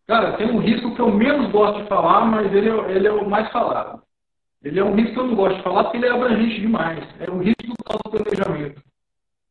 Cara, 0.08 0.38
tem 0.38 0.50
um 0.50 0.60
risco 0.60 0.96
que 0.96 1.02
eu 1.02 1.12
menos 1.12 1.52
gosto 1.52 1.84
de 1.84 1.90
falar, 1.90 2.26
mas 2.26 2.52
ele 2.54 2.70
é, 2.70 2.92
ele 2.96 3.08
é 3.08 3.12
o 3.12 3.30
mais 3.30 3.52
falado. 3.52 4.02
Ele 4.64 4.80
é 4.80 4.84
um 4.84 4.96
risco 4.96 5.14
que 5.14 5.20
eu 5.20 5.28
não 5.28 5.36
gosto 5.36 5.58
de 5.58 5.64
falar 5.64 5.84
porque 5.84 5.98
ele 5.98 6.08
é 6.08 6.12
abrangente 6.12 6.62
demais. 6.62 7.04
É 7.20 7.30
o 7.30 7.40
risco. 7.40 7.59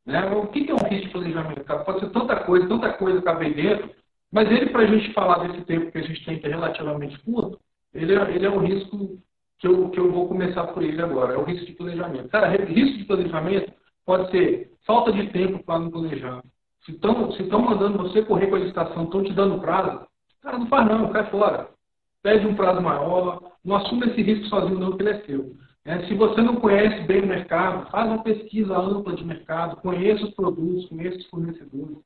Né? 0.09 0.25
O 0.31 0.47
que 0.47 0.71
é 0.71 0.75
um 0.75 0.89
risco 0.89 1.07
de 1.07 1.13
planejamento? 1.13 1.65
Pode 1.85 2.01
ser 2.01 2.11
tanta 2.11 2.37
coisa, 2.37 2.67
tanta 2.67 2.95
coisa 2.95 3.21
caber 3.21 3.55
dentro, 3.55 3.91
mas 4.33 4.51
ele, 4.51 4.71
para 4.71 4.83
a 4.83 4.87
gente 4.87 5.13
falar 5.13 5.47
desse 5.47 5.63
tempo 5.67 5.93
que 5.93 5.99
a 5.99 6.03
gente 6.03 6.25
tem, 6.25 6.39
que 6.39 6.47
é 6.47 6.51
relativamente 6.51 7.19
curto, 7.21 7.61
ele 7.93 8.15
é, 8.15 8.35
ele 8.35 8.47
é 8.47 8.51
um 8.51 8.61
risco 8.61 9.19
que 9.59 9.67
eu, 9.67 9.91
que 9.91 10.01
eu 10.01 10.11
vou 10.11 10.27
começar 10.27 10.67
por 10.69 10.83
ele 10.83 11.03
agora, 11.03 11.35
é 11.35 11.37
o 11.37 11.45
risco 11.45 11.67
de 11.67 11.73
planejamento. 11.73 12.31
Cara, 12.31 12.49
risco 12.49 12.97
de 12.97 13.05
planejamento 13.05 13.71
pode 14.07 14.31
ser 14.31 14.73
falta 14.87 15.13
de 15.13 15.29
tempo 15.29 15.63
para 15.63 15.79
não 15.79 15.91
planejar. 15.91 16.43
Se 16.87 16.93
estão 16.93 17.31
se 17.33 17.43
mandando 17.43 17.99
você 17.99 18.23
correr 18.23 18.47
com 18.47 18.57
a 18.57 18.61
licitação, 18.61 19.05
estão 19.05 19.23
te 19.23 19.35
dando 19.35 19.61
prazo, 19.61 20.07
cara, 20.41 20.59
não 20.59 20.69
faz 20.69 20.89
não, 20.89 21.11
cai 21.11 21.31
fora. 21.31 21.69
Pede 22.23 22.47
um 22.47 22.55
prazo 22.55 22.81
maior, 22.81 23.43
não 23.63 23.77
assuma 23.77 24.07
esse 24.07 24.23
risco 24.23 24.47
sozinho 24.47 24.79
não, 24.79 24.97
que 24.97 25.03
ele 25.03 25.11
é 25.11 25.21
seu. 25.27 25.55
É, 25.85 26.07
se 26.07 26.15
você 26.15 26.43
não 26.43 26.57
conhece 26.57 27.03
bem 27.07 27.23
o 27.23 27.27
mercado, 27.27 27.91
faz 27.91 28.11
uma 28.11 28.23
pesquisa 28.23 28.77
ampla 28.77 29.17
de 29.17 29.25
mercado, 29.25 29.81
conheça 29.81 30.25
os 30.25 30.35
produtos, 30.35 30.87
conheça 30.87 31.17
os 31.17 31.27
fornecedores. 31.27 31.99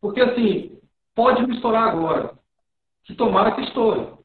Porque, 0.00 0.20
assim, 0.20 0.78
pode 1.14 1.46
me 1.46 1.54
estourar 1.54 1.88
agora. 1.88 2.32
Que 3.04 3.14
tomara 3.14 3.54
que 3.54 3.62
estoure. 3.62 4.18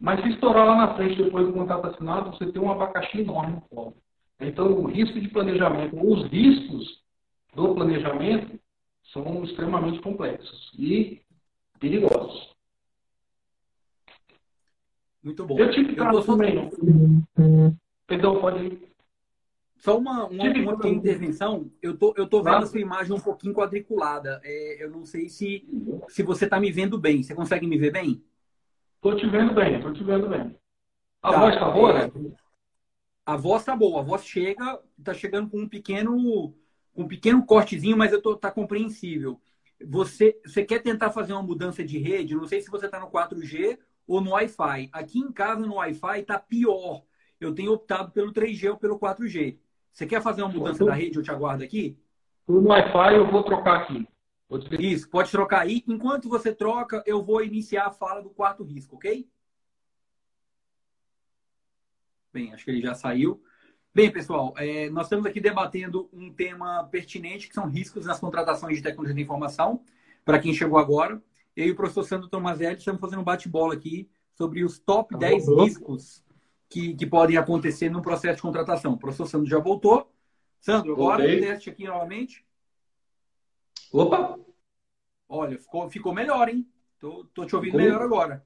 Mas 0.00 0.22
se 0.22 0.30
estourar 0.30 0.66
lá 0.66 0.76
na 0.76 0.94
frente, 0.94 1.22
depois 1.22 1.46
do 1.46 1.52
contrato 1.52 1.86
assinado, 1.86 2.30
você 2.30 2.50
tem 2.50 2.60
um 2.60 2.70
abacaxi 2.70 3.20
enorme 3.20 3.54
no 3.54 3.60
colo. 3.62 3.94
Então, 4.40 4.72
o 4.72 4.86
risco 4.86 5.20
de 5.20 5.28
planejamento, 5.28 5.96
os 5.96 6.26
riscos 6.30 7.02
do 7.54 7.74
planejamento, 7.74 8.58
são 9.12 9.44
extremamente 9.44 10.00
complexos 10.00 10.72
e 10.78 11.20
perigosos. 11.78 12.54
Muito 15.22 15.46
bom. 15.46 15.58
Eu 15.58 15.70
tive 15.70 15.94
caso 15.94 16.24
também. 16.24 16.70
Perdão, 18.14 18.40
pode. 18.40 18.78
Só 19.76 19.98
uma, 19.98 20.26
uma, 20.26 20.44
uma 20.44 20.88
intervenção. 20.88 21.70
Eu 21.82 21.96
tô, 21.96 22.14
eu 22.16 22.26
tô 22.26 22.42
vendo 22.42 22.62
a 22.62 22.66
sua 22.66 22.80
imagem 22.80 23.12
um 23.12 23.20
pouquinho 23.20 23.52
quadriculada. 23.52 24.40
É, 24.44 24.82
eu 24.82 24.90
não 24.90 25.04
sei 25.04 25.28
se, 25.28 25.68
se 26.08 26.22
você 26.22 26.44
está 26.44 26.60
me 26.60 26.70
vendo 26.70 26.96
bem. 26.96 27.22
Você 27.22 27.34
consegue 27.34 27.66
me 27.66 27.76
ver 27.76 27.90
bem? 27.90 28.24
Tô 29.00 29.14
te 29.14 29.26
vendo 29.26 29.52
bem, 29.52 29.80
tô 29.80 29.92
te 29.92 30.02
vendo 30.02 30.28
bem. 30.28 30.56
A 31.22 31.32
tá, 31.32 31.40
voz 31.40 31.54
tá 31.56 31.70
boa, 31.70 31.92
né? 31.92 32.12
A 33.26 33.36
voz 33.36 33.64
tá 33.64 33.76
boa. 33.76 34.00
A 34.00 34.04
voz 34.04 34.24
chega, 34.24 34.80
tá 35.02 35.12
chegando 35.12 35.50
com 35.50 35.58
um 35.58 35.68
pequeno, 35.68 36.54
um 36.96 37.06
pequeno 37.06 37.44
cortezinho, 37.44 37.96
mas 37.96 38.12
eu 38.12 38.22
tô, 38.22 38.36
tá 38.36 38.50
compreensível. 38.50 39.40
Você, 39.84 40.40
você 40.46 40.64
quer 40.64 40.80
tentar 40.80 41.10
fazer 41.10 41.32
uma 41.32 41.42
mudança 41.42 41.84
de 41.84 41.98
rede? 41.98 42.36
Não 42.36 42.46
sei 42.46 42.60
se 42.60 42.70
você 42.70 42.86
está 42.86 43.00
no 43.00 43.10
4G 43.10 43.78
ou 44.06 44.20
no 44.20 44.30
Wi-Fi. 44.30 44.88
Aqui 44.92 45.18
em 45.18 45.32
casa, 45.32 45.66
no 45.66 45.74
Wi-Fi, 45.74 46.22
tá 46.22 46.38
pior 46.38 47.02
eu 47.44 47.54
tenho 47.54 47.72
optado 47.72 48.10
pelo 48.10 48.32
3G 48.32 48.70
ou 48.70 48.76
pelo 48.76 48.98
4G. 48.98 49.58
Você 49.92 50.06
quer 50.06 50.22
fazer 50.22 50.42
uma 50.42 50.52
mudança 50.52 50.80
tô... 50.80 50.86
da 50.86 50.94
rede? 50.94 51.16
Eu 51.16 51.22
te 51.22 51.30
aguardo 51.30 51.62
aqui? 51.62 51.96
No 52.46 52.68
Wi-Fi 52.68 53.16
eu 53.16 53.30
vou 53.30 53.42
trocar 53.42 53.82
aqui. 53.82 54.06
Isso, 54.78 55.08
pode 55.08 55.30
trocar 55.30 55.60
aí. 55.60 55.82
Enquanto 55.88 56.28
você 56.28 56.54
troca, 56.54 57.02
eu 57.06 57.22
vou 57.22 57.42
iniciar 57.42 57.86
a 57.86 57.90
fala 57.90 58.20
do 58.20 58.30
quarto 58.30 58.62
risco, 58.62 58.96
ok? 58.96 59.28
Bem, 62.32 62.52
acho 62.52 62.64
que 62.64 62.70
ele 62.70 62.80
já 62.80 62.94
saiu. 62.94 63.42
Bem, 63.94 64.10
pessoal, 64.10 64.52
é, 64.56 64.90
nós 64.90 65.06
estamos 65.06 65.24
aqui 65.24 65.40
debatendo 65.40 66.08
um 66.12 66.32
tema 66.32 66.84
pertinente, 66.84 67.48
que 67.48 67.54
são 67.54 67.68
riscos 67.68 68.04
nas 68.06 68.18
contratações 68.18 68.76
de 68.76 68.82
tecnologia 68.82 69.14
de 69.14 69.22
informação, 69.22 69.82
para 70.24 70.38
quem 70.38 70.52
chegou 70.52 70.78
agora. 70.78 71.22
Eu 71.56 71.66
e 71.66 71.70
o 71.70 71.76
professor 71.76 72.02
Sandro 72.02 72.28
Tomazelli 72.28 72.76
estamos 72.76 73.00
fazendo 73.00 73.20
um 73.20 73.24
bate-bola 73.24 73.74
aqui 73.74 74.10
sobre 74.34 74.64
os 74.64 74.80
top 74.80 75.16
10 75.16 75.46
tá 75.46 75.62
riscos 75.62 76.24
que, 76.68 76.94
que 76.94 77.06
podem 77.06 77.36
acontecer 77.36 77.90
no 77.90 78.02
processo 78.02 78.36
de 78.36 78.42
contratação. 78.42 78.92
O 78.92 78.98
professor 78.98 79.26
Sandro 79.26 79.48
já 79.48 79.58
voltou. 79.58 80.10
Sandro, 80.60 80.92
agora 80.92 81.22
o 81.22 81.26
teste 81.26 81.70
aqui 81.70 81.84
novamente. 81.84 82.44
Opa! 83.92 84.38
Olha, 85.28 85.58
ficou, 85.58 85.90
ficou 85.90 86.12
melhor, 86.12 86.48
hein? 86.48 86.66
Tô, 86.98 87.24
tô 87.34 87.44
te 87.44 87.54
ouvindo 87.54 87.72
ficou. 87.72 87.86
melhor 87.86 88.02
agora. 88.02 88.44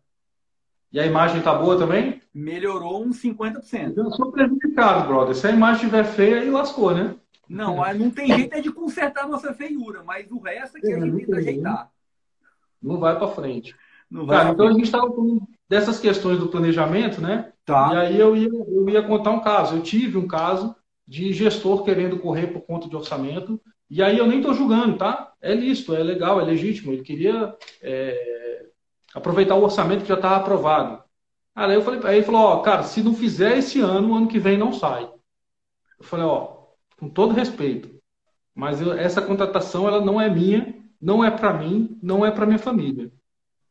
E 0.90 0.98
a 0.98 1.06
imagem 1.06 1.42
tá 1.42 1.54
boa 1.54 1.78
também? 1.78 2.20
Melhorou 2.32 3.04
uns 3.04 3.22
50%. 3.22 3.96
Eu 3.96 4.10
sou 4.10 4.32
prejudicado, 4.32 5.06
brother. 5.06 5.34
Se 5.34 5.46
a 5.46 5.50
imagem 5.50 5.84
estiver 5.84 6.04
feia, 6.04 6.40
aí 6.40 6.50
lascou, 6.50 6.94
né? 6.94 7.14
Não, 7.48 7.76
não 7.94 8.10
tem 8.10 8.26
jeito 8.26 8.54
é 8.54 8.60
de 8.60 8.70
consertar 8.70 9.24
a 9.24 9.28
nossa 9.28 9.54
feiura, 9.54 10.02
mas 10.02 10.30
o 10.30 10.38
resto 10.38 10.78
é 10.78 10.80
que 10.80 10.92
a 10.92 11.00
gente 11.00 11.26
tenta 11.26 11.36
ajeitar. 11.36 11.90
Não 12.82 12.98
vai 12.98 13.18
para 13.18 13.28
frente. 13.28 13.74
Não 14.10 14.26
vai 14.26 14.38
Cara, 14.38 14.50
então 14.50 14.68
a 14.68 14.72
gente 14.72 14.84
estava 14.84 15.10
falando 15.10 15.42
dessas 15.68 15.98
questões 15.98 16.38
do 16.38 16.48
planejamento, 16.48 17.20
né? 17.20 17.52
Tá. 17.68 17.92
E 17.92 17.96
aí 17.98 18.18
eu 18.18 18.34
ia, 18.34 18.48
eu 18.48 18.88
ia 18.88 19.02
contar 19.02 19.30
um 19.30 19.40
caso. 19.40 19.76
Eu 19.76 19.82
tive 19.82 20.16
um 20.16 20.26
caso 20.26 20.74
de 21.06 21.34
gestor 21.34 21.84
querendo 21.84 22.18
correr 22.18 22.46
por 22.46 22.62
conta 22.62 22.88
de 22.88 22.96
orçamento. 22.96 23.60
E 23.90 24.02
aí 24.02 24.16
eu 24.16 24.26
nem 24.26 24.38
estou 24.38 24.54
julgando, 24.54 24.96
tá? 24.96 25.34
É 25.38 25.54
lícito, 25.54 25.94
é 25.94 26.02
legal, 26.02 26.40
é 26.40 26.44
legítimo. 26.44 26.92
Ele 26.92 27.02
queria 27.02 27.54
é, 27.82 28.64
aproveitar 29.14 29.54
o 29.54 29.62
orçamento 29.62 30.00
que 30.00 30.08
já 30.08 30.14
estava 30.14 30.36
aprovado. 30.36 31.02
Aí 31.54 31.74
eu 31.74 31.82
falei, 31.82 32.00
aí 32.04 32.16
ele 32.16 32.24
falou, 32.24 32.40
ó, 32.40 32.60
cara, 32.60 32.84
se 32.84 33.02
não 33.02 33.12
fizer 33.12 33.58
esse 33.58 33.80
ano, 33.80 34.14
ano 34.14 34.28
que 34.28 34.38
vem 34.38 34.56
não 34.56 34.72
sai. 34.72 35.04
Eu 35.04 36.04
falei, 36.04 36.24
ó, 36.24 36.68
com 36.98 37.10
todo 37.10 37.34
respeito, 37.34 37.90
mas 38.54 38.80
eu, 38.80 38.94
essa 38.94 39.20
contratação 39.20 39.86
ela 39.86 40.00
não 40.02 40.18
é 40.18 40.30
minha, 40.30 40.74
não 40.98 41.22
é 41.22 41.30
para 41.30 41.52
mim, 41.52 41.98
não 42.02 42.24
é 42.24 42.30
para 42.30 42.46
minha 42.46 42.58
família. 42.58 43.12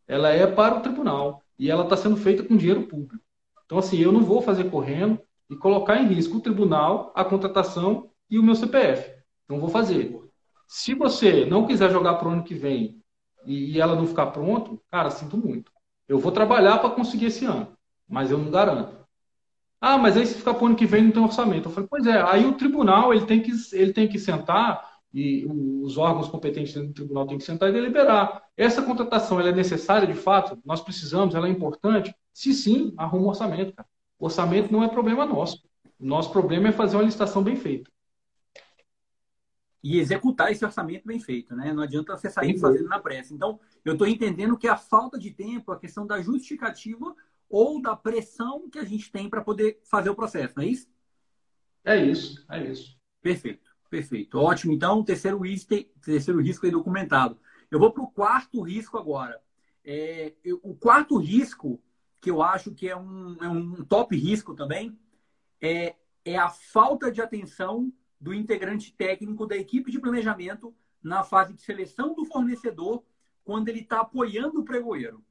Ela 0.07 0.29
é 0.29 0.45
para 0.45 0.77
o 0.77 0.81
tribunal 0.81 1.41
e 1.57 1.71
ela 1.71 1.83
está 1.83 1.97
sendo 1.97 2.17
feita 2.17 2.43
com 2.43 2.57
dinheiro 2.57 2.83
público. 2.83 3.26
Então, 3.67 3.77
assim, 3.77 3.97
eu 3.97 4.13
não 4.13 4.21
vou 4.21 4.41
fazer 4.41 4.71
correndo 4.71 5.19
e 5.49 5.55
colocar 5.55 6.01
em 6.01 6.07
risco 6.07 6.37
o 6.37 6.41
tribunal, 6.41 7.11
a 7.13 7.23
contratação 7.23 8.09
e 8.29 8.39
o 8.39 8.43
meu 8.43 8.55
CPF. 8.55 9.13
Não 9.47 9.59
vou 9.59 9.69
fazer. 9.69 10.17
Se 10.65 10.93
você 10.93 11.45
não 11.45 11.67
quiser 11.67 11.91
jogar 11.91 12.15
para 12.15 12.29
o 12.29 12.31
ano 12.31 12.43
que 12.43 12.55
vem 12.55 13.01
e 13.45 13.79
ela 13.79 13.95
não 13.95 14.07
ficar 14.07 14.27
pronto, 14.27 14.81
cara, 14.89 15.09
sinto 15.09 15.37
muito. 15.37 15.71
Eu 16.07 16.17
vou 16.17 16.31
trabalhar 16.31 16.79
para 16.79 16.89
conseguir 16.89 17.25
esse 17.25 17.45
ano, 17.45 17.77
mas 18.07 18.31
eu 18.31 18.37
não 18.37 18.49
garanto. 18.49 18.97
Ah, 19.79 19.97
mas 19.97 20.17
aí 20.17 20.25
se 20.25 20.35
ficar 20.35 20.53
para 20.53 20.63
o 20.63 20.67
ano 20.67 20.75
que 20.75 20.85
vem 20.85 21.03
não 21.03 21.11
tem 21.11 21.21
orçamento. 21.21 21.67
Eu 21.67 21.73
falei, 21.73 21.87
pois 21.89 22.05
é, 22.07 22.21
aí 22.21 22.45
o 22.45 22.55
tribunal 22.55 23.13
ele 23.13 23.25
tem 23.25 23.41
que, 23.41 23.51
ele 23.73 23.93
tem 23.93 24.07
que 24.07 24.17
sentar 24.17 24.97
e 25.13 25.45
os 25.81 25.97
órgãos 25.97 26.27
competentes 26.27 26.73
do 26.73 26.93
tribunal 26.93 27.27
têm 27.27 27.37
que 27.37 27.43
sentar 27.43 27.69
e 27.69 27.73
deliberar. 27.73 28.43
Essa 28.55 28.81
contratação 28.81 29.39
ela 29.39 29.49
é 29.49 29.53
necessária 29.53 30.07
de 30.07 30.13
fato? 30.13 30.57
Nós 30.65 30.81
precisamos? 30.81 31.35
Ela 31.35 31.47
é 31.47 31.51
importante? 31.51 32.13
Se 32.37 32.53
sim, 32.53 32.93
arruma 32.97 33.25
um 33.25 33.29
orçamento. 33.29 33.73
Cara. 33.73 33.89
O 34.19 34.25
orçamento 34.25 34.71
não 34.71 34.83
é 34.83 34.87
problema 34.87 35.25
nosso. 35.25 35.67
O 35.99 36.05
nosso 36.05 36.31
problema 36.31 36.67
é 36.67 36.71
fazer 36.71 36.95
uma 36.95 37.01
licitação 37.01 37.41
bem 37.41 37.55
feita. 37.55 37.89
E 39.83 39.97
executar 39.97 40.51
esse 40.51 40.63
orçamento 40.63 41.07
bem 41.07 41.19
feito, 41.19 41.55
né? 41.55 41.73
Não 41.73 41.81
adianta 41.81 42.15
você 42.15 42.29
sair 42.29 42.59
fazendo 42.59 42.89
na 42.89 42.99
pressa. 42.99 43.33
Então, 43.33 43.59
eu 43.83 43.93
estou 43.93 44.05
entendendo 44.05 44.55
que 44.55 44.67
a 44.67 44.77
falta 44.77 45.17
de 45.17 45.31
tempo, 45.31 45.71
a 45.71 45.79
questão 45.79 46.05
da 46.05 46.21
justificativa 46.21 47.15
ou 47.49 47.81
da 47.81 47.95
pressão 47.95 48.69
que 48.69 48.77
a 48.77 48.85
gente 48.85 49.11
tem 49.11 49.27
para 49.27 49.41
poder 49.41 49.81
fazer 49.83 50.11
o 50.11 50.15
processo, 50.15 50.53
não 50.57 50.63
é 50.63 50.67
isso? 50.67 50.87
É 51.83 52.05
isso, 52.05 52.45
é 52.51 52.63
isso. 52.71 52.99
Perfeito, 53.19 53.67
perfeito. 53.89 54.37
Ótimo. 54.37 54.73
Então, 54.73 55.03
terceiro 55.03 55.39
risco, 55.39 55.73
terceiro 56.03 56.39
risco 56.39 56.67
é 56.67 56.69
documentado. 56.69 57.39
Eu 57.71 57.79
vou 57.79 57.91
para 57.91 58.03
o 58.03 58.11
quarto 58.11 58.61
risco 58.61 58.95
agora. 58.95 59.41
É, 59.83 60.35
eu, 60.43 60.59
o 60.61 60.75
quarto 60.75 61.17
risco 61.17 61.81
que 62.19 62.29
eu 62.29 62.41
acho 62.41 62.71
que 62.73 62.87
é 62.87 62.95
um, 62.95 63.37
é 63.41 63.47
um 63.47 63.83
top 63.83 64.15
risco 64.15 64.53
também, 64.53 64.97
é, 65.61 65.95
é 66.25 66.37
a 66.37 66.49
falta 66.49 67.11
de 67.11 67.21
atenção 67.21 67.91
do 68.19 68.33
integrante 68.33 68.93
técnico 68.93 69.45
da 69.45 69.55
equipe 69.55 69.91
de 69.91 69.99
planejamento 69.99 70.73
na 71.01 71.23
fase 71.23 71.53
de 71.53 71.61
seleção 71.61 72.13
do 72.15 72.25
fornecedor, 72.25 73.03
quando 73.45 73.69
ele 73.69 73.79
está 73.79 74.01
apoiando 74.01 74.59
o 74.59 74.65
pregoeiro. 74.65 75.23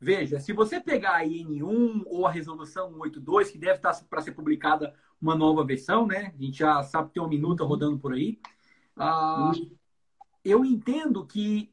Veja, 0.00 0.40
se 0.40 0.52
você 0.52 0.80
pegar 0.80 1.16
a 1.16 1.24
IN1 1.24 2.02
ou 2.06 2.26
a 2.26 2.30
resolução 2.30 2.90
182, 2.90 3.50
que 3.50 3.58
deve 3.58 3.76
estar 3.76 3.94
tá 3.94 4.04
para 4.08 4.20
ser 4.20 4.32
publicada 4.32 4.94
uma 5.20 5.34
nova 5.34 5.64
versão, 5.64 6.06
né? 6.06 6.34
A 6.34 6.42
gente 6.42 6.58
já 6.58 6.82
sabe 6.82 7.08
que 7.08 7.14
tem 7.14 7.22
uma 7.22 7.28
minuta 7.28 7.64
rodando 7.64 7.98
por 7.98 8.12
aí. 8.12 8.38
Ah, 8.96 9.52
eu 10.44 10.64
entendo 10.64 11.24
que 11.24 11.72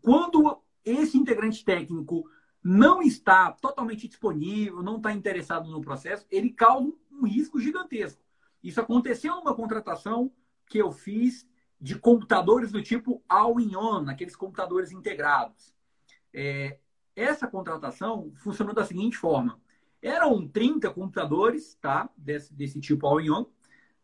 quando 0.00 0.60
esse 0.84 1.16
integrante 1.16 1.64
técnico 1.64 2.28
não 2.62 3.00
está 3.02 3.52
totalmente 3.52 4.06
disponível, 4.06 4.82
não 4.82 4.96
está 4.96 5.12
interessado 5.12 5.70
no 5.70 5.80
processo, 5.80 6.26
ele 6.30 6.50
causa 6.50 6.92
um 7.10 7.26
risco 7.26 7.58
gigantesco. 7.58 8.22
Isso 8.62 8.80
aconteceu 8.80 9.36
numa 9.36 9.54
contratação 9.54 10.30
que 10.66 10.78
eu 10.78 10.92
fiz 10.92 11.48
de 11.80 11.98
computadores 11.98 12.70
do 12.70 12.82
tipo 12.82 13.22
all-in-on, 13.28 14.08
aqueles 14.08 14.36
computadores 14.36 14.92
integrados. 14.92 15.74
É, 16.32 16.78
essa 17.16 17.46
contratação 17.46 18.32
funcionou 18.36 18.74
da 18.74 18.84
seguinte 18.84 19.16
forma: 19.16 19.58
eram 20.02 20.46
30 20.46 20.90
computadores, 20.90 21.74
tá, 21.80 22.10
desse, 22.16 22.52
desse 22.52 22.80
tipo 22.80 23.06
all-in-on. 23.06 23.46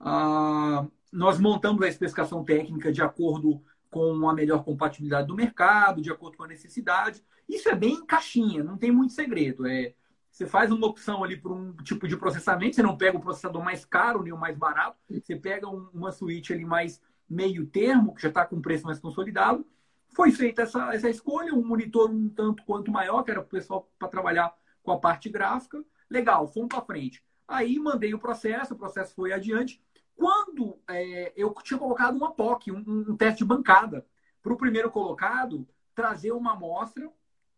Ah, 0.01 0.87
nós 1.12 1.38
montamos 1.38 1.83
a 1.83 1.88
especificação 1.88 2.45
técnica 2.45 2.90
de 2.90 3.03
acordo 3.03 3.62
com 3.90 4.29
a 4.29 4.35
melhor 4.35 4.64
compatibilidade 4.64 5.29
do 5.29 5.35
mercado, 5.35 6.03
de 6.03 6.11
acordo 6.11 6.37
com 6.37 6.44
a 6.44 6.49
necessidade. 6.49 7.22
Isso 7.49 7.68
é 7.68 7.75
bem 7.75 8.05
caixinha, 8.05 8.62
não 8.62 8.77
tem 8.77 8.90
muito 8.90 9.12
segredo. 9.12 9.66
É, 9.66 9.94
você 10.31 10.46
faz 10.46 10.70
uma 10.70 10.87
opção 10.87 11.25
ali 11.25 11.37
por 11.37 11.53
um 11.53 11.72
tipo 11.77 12.07
de 12.07 12.16
processamento, 12.16 12.77
você 12.77 12.83
não 12.83 12.96
pega 12.96 13.16
o 13.16 13.20
processador 13.20 13.62
mais 13.64 13.85
caro 13.85 14.22
nem 14.22 14.33
o 14.33 14.38
mais 14.38 14.57
barato, 14.57 14.99
você 15.09 15.35
pega 15.37 15.68
um, 15.68 15.88
uma 15.94 16.12
suíte 16.12 16.53
ali 16.53 16.64
mais 16.64 17.01
meio 17.29 17.66
termo, 17.66 18.14
que 18.14 18.22
já 18.22 18.29
está 18.29 18.44
com 18.44 18.61
preço 18.61 18.85
mais 18.85 18.99
consolidado. 18.99 19.66
Foi 20.09 20.31
feita 20.31 20.62
essa, 20.62 20.94
essa 20.94 21.09
escolha, 21.09 21.55
um 21.55 21.64
monitor 21.64 22.11
um 22.11 22.29
tanto 22.29 22.64
quanto 22.64 22.90
maior, 22.90 23.22
que 23.22 23.31
era 23.31 23.40
o 23.40 23.44
pessoal 23.44 23.90
para 23.99 24.09
trabalhar 24.09 24.55
com 24.83 24.92
a 24.92 24.99
parte 24.99 25.29
gráfica. 25.29 25.83
Legal, 26.09 26.46
fomos 26.46 26.68
para 26.68 26.83
frente. 26.83 27.22
Aí 27.49 27.79
mandei 27.79 28.14
o 28.14 28.18
processo, 28.18 28.75
o 28.75 28.77
processo 28.77 29.14
foi 29.14 29.33
adiante. 29.33 29.81
Quando 30.16 30.81
é, 30.88 31.33
eu 31.37 31.55
tinha 31.62 31.79
colocado 31.79 32.16
uma 32.16 32.33
POC, 32.33 32.72
um, 32.72 32.83
um 33.11 33.16
teste 33.16 33.38
de 33.38 33.44
bancada, 33.44 34.07
para 34.42 34.52
o 34.52 34.57
primeiro 34.57 34.90
colocado 34.90 35.68
trazer 35.94 36.33
uma 36.33 36.52
amostra 36.52 37.11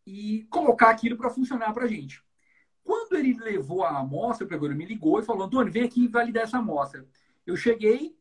e 0.06 0.46
colocar 0.50 0.90
aquilo 0.90 1.16
para 1.16 1.30
funcionar 1.30 1.72
para 1.72 1.84
a 1.84 1.88
gente. 1.88 2.22
Quando 2.82 3.16
ele 3.16 3.38
levou 3.38 3.84
a 3.84 3.98
amostra, 3.98 4.46
o 4.46 4.48
primeiro 4.48 4.74
me 4.74 4.86
ligou 4.86 5.20
e 5.20 5.24
falou: 5.24 5.46
Antônio, 5.46 5.72
vem 5.72 5.84
aqui 5.84 6.08
validar 6.08 6.44
essa 6.44 6.58
amostra. 6.58 7.06
Eu 7.46 7.56
cheguei, 7.56 8.16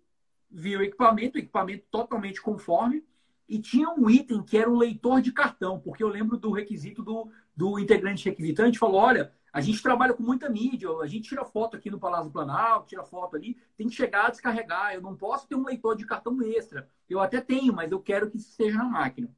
vi 0.51 0.75
o 0.75 0.81
equipamento, 0.81 1.37
o 1.37 1.39
equipamento 1.39 1.85
totalmente 1.89 2.41
conforme, 2.41 3.03
e 3.47 3.59
tinha 3.59 3.89
um 3.89 4.09
item 4.09 4.43
que 4.43 4.57
era 4.57 4.69
um 4.69 4.77
leitor 4.77 5.21
de 5.21 5.31
cartão, 5.31 5.79
porque 5.79 6.03
eu 6.03 6.09
lembro 6.09 6.37
do 6.37 6.51
requisito 6.51 7.01
do, 7.01 7.31
do 7.55 7.79
integrante 7.79 8.27
requisitante, 8.27 8.77
falou, 8.77 8.99
olha, 8.99 9.31
a 9.53 9.61
gente 9.61 9.81
trabalha 9.81 10.13
com 10.13 10.21
muita 10.21 10.49
mídia, 10.49 10.89
a 11.01 11.07
gente 11.07 11.29
tira 11.29 11.45
foto 11.45 11.77
aqui 11.77 11.89
no 11.89 11.99
Palácio 11.99 12.31
Planalto, 12.31 12.87
tira 12.87 13.03
foto 13.03 13.35
ali, 13.35 13.57
tem 13.77 13.87
que 13.87 13.95
chegar 13.95 14.27
a 14.27 14.29
descarregar, 14.29 14.93
eu 14.93 15.01
não 15.01 15.15
posso 15.15 15.47
ter 15.47 15.55
um 15.55 15.65
leitor 15.65 15.95
de 15.95 16.05
cartão 16.05 16.39
extra. 16.43 16.89
Eu 17.09 17.19
até 17.19 17.39
tenho, 17.39 17.73
mas 17.73 17.91
eu 17.91 17.99
quero 17.99 18.29
que 18.29 18.37
seja 18.37 18.77
na 18.77 18.83
máquina. 18.83 19.29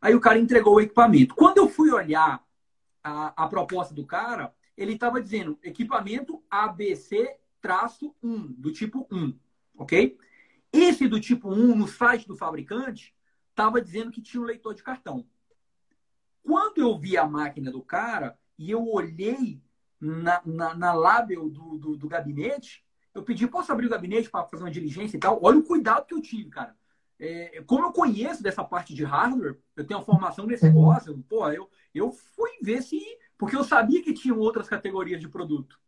Aí 0.00 0.14
o 0.14 0.20
cara 0.20 0.38
entregou 0.38 0.76
o 0.76 0.80
equipamento. 0.80 1.34
Quando 1.34 1.58
eu 1.58 1.68
fui 1.68 1.90
olhar 1.90 2.42
a, 3.04 3.44
a 3.44 3.48
proposta 3.48 3.94
do 3.94 4.06
cara, 4.06 4.54
ele 4.76 4.94
estava 4.94 5.20
dizendo 5.20 5.58
equipamento 5.62 6.42
ABC-1, 6.50 8.54
do 8.56 8.72
tipo 8.72 9.06
1, 9.10 9.34
ok? 9.76 10.18
Esse 10.72 11.08
do 11.08 11.20
tipo 11.20 11.50
1, 11.50 11.76
no 11.76 11.88
site 11.88 12.26
do 12.26 12.36
fabricante, 12.36 13.14
estava 13.50 13.80
dizendo 13.80 14.10
que 14.10 14.22
tinha 14.22 14.40
um 14.40 14.46
leitor 14.46 14.74
de 14.74 14.82
cartão. 14.82 15.26
Quando 16.42 16.78
eu 16.78 16.98
vi 16.98 17.16
a 17.16 17.26
máquina 17.26 17.70
do 17.70 17.82
cara 17.82 18.38
e 18.58 18.70
eu 18.70 18.86
olhei 18.86 19.60
na, 20.00 20.40
na, 20.44 20.74
na 20.74 20.92
label 20.92 21.48
do, 21.48 21.76
do, 21.76 21.96
do, 21.96 22.08
gabinete, 22.08 22.84
eu 23.14 23.22
pedi, 23.22 23.46
posso 23.46 23.72
abrir 23.72 23.86
o 23.86 23.90
gabinete 23.90 24.30
para 24.30 24.46
fazer 24.46 24.62
uma 24.62 24.70
diligência 24.70 25.16
e 25.16 25.20
tal? 25.20 25.38
Olha 25.42 25.58
o 25.58 25.64
cuidado 25.64 26.06
que 26.06 26.14
eu 26.14 26.20
tive, 26.20 26.50
cara. 26.50 26.76
É, 27.18 27.62
como 27.66 27.84
eu 27.84 27.92
conheço 27.92 28.42
dessa 28.42 28.62
parte 28.62 28.94
de 28.94 29.02
hardware, 29.02 29.58
eu 29.74 29.84
tenho 29.84 29.98
uma 29.98 30.06
formação 30.06 30.46
nesse 30.46 30.64
uhum. 30.66 30.72
negócio, 30.72 31.18
pô, 31.28 31.50
eu, 31.50 31.68
eu 31.92 32.12
fui 32.12 32.50
ver 32.62 32.82
se. 32.82 33.00
Porque 33.36 33.56
eu 33.56 33.64
sabia 33.64 34.02
que 34.02 34.12
tinham 34.12 34.38
outras 34.38 34.68
categorias 34.68 35.20
de 35.20 35.28
produto. 35.28 35.78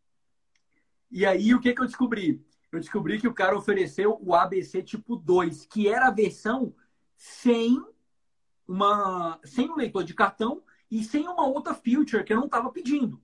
E 1.09 1.25
aí, 1.25 1.53
o 1.53 1.59
que, 1.59 1.73
que 1.73 1.81
eu 1.81 1.85
descobri? 1.85 2.45
Eu 2.71 2.79
descobri 2.79 3.19
que 3.19 3.27
o 3.27 3.33
cara 3.33 3.57
ofereceu 3.57 4.17
o 4.21 4.33
ABC 4.33 4.81
tipo 4.81 5.15
2, 5.15 5.65
que 5.65 5.87
era 5.87 6.07
a 6.07 6.11
versão 6.11 6.73
sem 7.15 7.83
uma 8.67 9.39
sem 9.43 9.69
um 9.69 9.75
leitor 9.75 10.03
de 10.03 10.13
cartão 10.13 10.63
e 10.89 11.03
sem 11.03 11.27
uma 11.27 11.45
outra 11.45 11.73
feature 11.73 12.23
que 12.23 12.33
eu 12.33 12.37
não 12.37 12.45
estava 12.45 12.71
pedindo. 12.71 13.21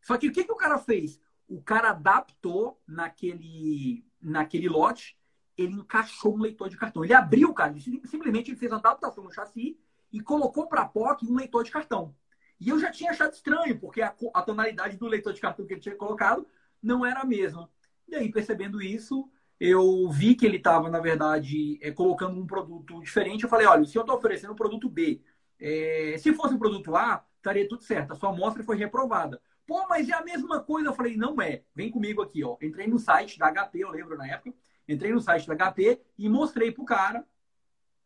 Só 0.00 0.16
que 0.16 0.28
o 0.28 0.32
que, 0.32 0.44
que 0.44 0.52
o 0.52 0.56
cara 0.56 0.78
fez? 0.78 1.20
O 1.48 1.60
cara 1.60 1.90
adaptou 1.90 2.80
naquele, 2.86 4.04
naquele 4.20 4.68
lote, 4.68 5.18
ele 5.56 5.74
encaixou 5.74 6.34
um 6.34 6.40
leitor 6.40 6.68
de 6.68 6.76
cartão. 6.76 7.04
Ele 7.04 7.14
abriu, 7.14 7.52
cara, 7.52 7.74
simplesmente 8.04 8.50
ele 8.50 8.58
fez 8.58 8.70
uma 8.70 8.78
adaptação 8.78 9.24
no 9.24 9.32
chassi 9.32 9.78
e 10.12 10.20
colocou 10.20 10.68
para 10.68 10.82
a 10.82 10.88
POC 10.88 11.26
um 11.26 11.34
leitor 11.36 11.64
de 11.64 11.70
cartão. 11.70 12.14
E 12.60 12.68
eu 12.68 12.78
já 12.78 12.90
tinha 12.90 13.10
achado 13.10 13.32
estranho, 13.32 13.78
porque 13.78 14.00
a, 14.00 14.14
a 14.34 14.42
tonalidade 14.42 14.96
do 14.96 15.06
leitor 15.06 15.32
de 15.32 15.40
cartão 15.40 15.66
que 15.66 15.74
ele 15.74 15.80
tinha 15.80 15.94
colocado 15.94 16.46
não 16.82 17.04
era 17.04 17.20
a 17.20 17.24
mesma. 17.24 17.70
E 18.08 18.14
aí, 18.14 18.30
percebendo 18.30 18.80
isso, 18.80 19.28
eu 19.58 20.08
vi 20.10 20.34
que 20.34 20.46
ele 20.46 20.58
estava, 20.58 20.88
na 20.88 21.00
verdade, 21.00 21.78
é, 21.82 21.90
colocando 21.90 22.38
um 22.38 22.46
produto 22.46 23.00
diferente. 23.00 23.44
Eu 23.44 23.50
falei, 23.50 23.66
olha, 23.66 23.84
se 23.84 23.96
eu 23.96 24.02
estou 24.02 24.16
oferecendo 24.16 24.52
um 24.52 24.56
produto 24.56 24.88
B, 24.88 25.22
é, 25.58 26.16
se 26.18 26.32
fosse 26.34 26.54
um 26.54 26.58
produto 26.58 26.94
A, 26.94 27.24
estaria 27.36 27.68
tudo 27.68 27.82
certo. 27.82 28.12
A 28.12 28.16
sua 28.16 28.30
amostra 28.30 28.62
foi 28.62 28.76
reprovada. 28.76 29.40
Pô, 29.66 29.86
mas 29.88 30.08
é 30.08 30.12
a 30.14 30.22
mesma 30.24 30.60
coisa. 30.60 30.88
Eu 30.88 30.94
falei, 30.94 31.16
não 31.16 31.40
é. 31.40 31.62
Vem 31.74 31.90
comigo 31.90 32.22
aqui, 32.22 32.44
ó. 32.44 32.56
Entrei 32.62 32.86
no 32.86 32.98
site 32.98 33.38
da 33.38 33.50
HP, 33.50 33.80
eu 33.80 33.90
lembro 33.90 34.16
na 34.16 34.26
época. 34.26 34.54
Entrei 34.88 35.12
no 35.12 35.20
site 35.20 35.46
da 35.46 35.56
HP 35.56 36.00
e 36.18 36.28
mostrei 36.28 36.70
pro 36.70 36.84
cara 36.84 37.26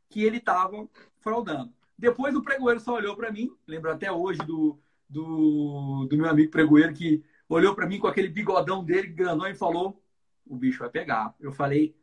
que 0.09 0.25
ele 0.25 0.39
estava 0.39 0.89
fraudando. 1.19 1.73
Depois 1.99 2.35
o 2.35 2.43
pregoeiro 2.43 2.81
só 2.81 2.95
olhou 2.95 3.15
para 3.17 3.31
mim. 3.31 3.51
Lembro 3.67 3.91
até 3.93 4.11
hoje 4.11 4.41
do, 4.41 4.79
do, 5.09 6.07
do 6.09 6.17
meu 6.17 6.29
amigo 6.29 6.51
pregoeiro 6.51 6.95
que 6.95 7.23
olhou 7.55 7.75
para 7.75 7.87
mim 7.87 7.99
com 7.99 8.07
aquele 8.07 8.29
bigodão 8.29 8.85
dele, 8.85 9.09
grandão, 9.09 9.47
e 9.49 9.55
falou: 9.55 10.03
o 10.47 10.57
bicho 10.57 10.79
vai 10.79 10.89
pegar. 10.89 11.35
Eu 11.39 11.53
falei: 11.53 11.95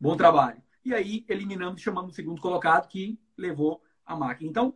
bom 0.00 0.16
trabalho. 0.16 0.62
E 0.84 0.92
aí 0.92 1.24
eliminamos, 1.28 1.80
chamamos 1.80 2.12
o 2.12 2.14
segundo 2.14 2.40
colocado 2.40 2.88
que 2.88 3.18
levou 3.36 3.82
a 4.04 4.16
máquina. 4.16 4.50
Então, 4.50 4.74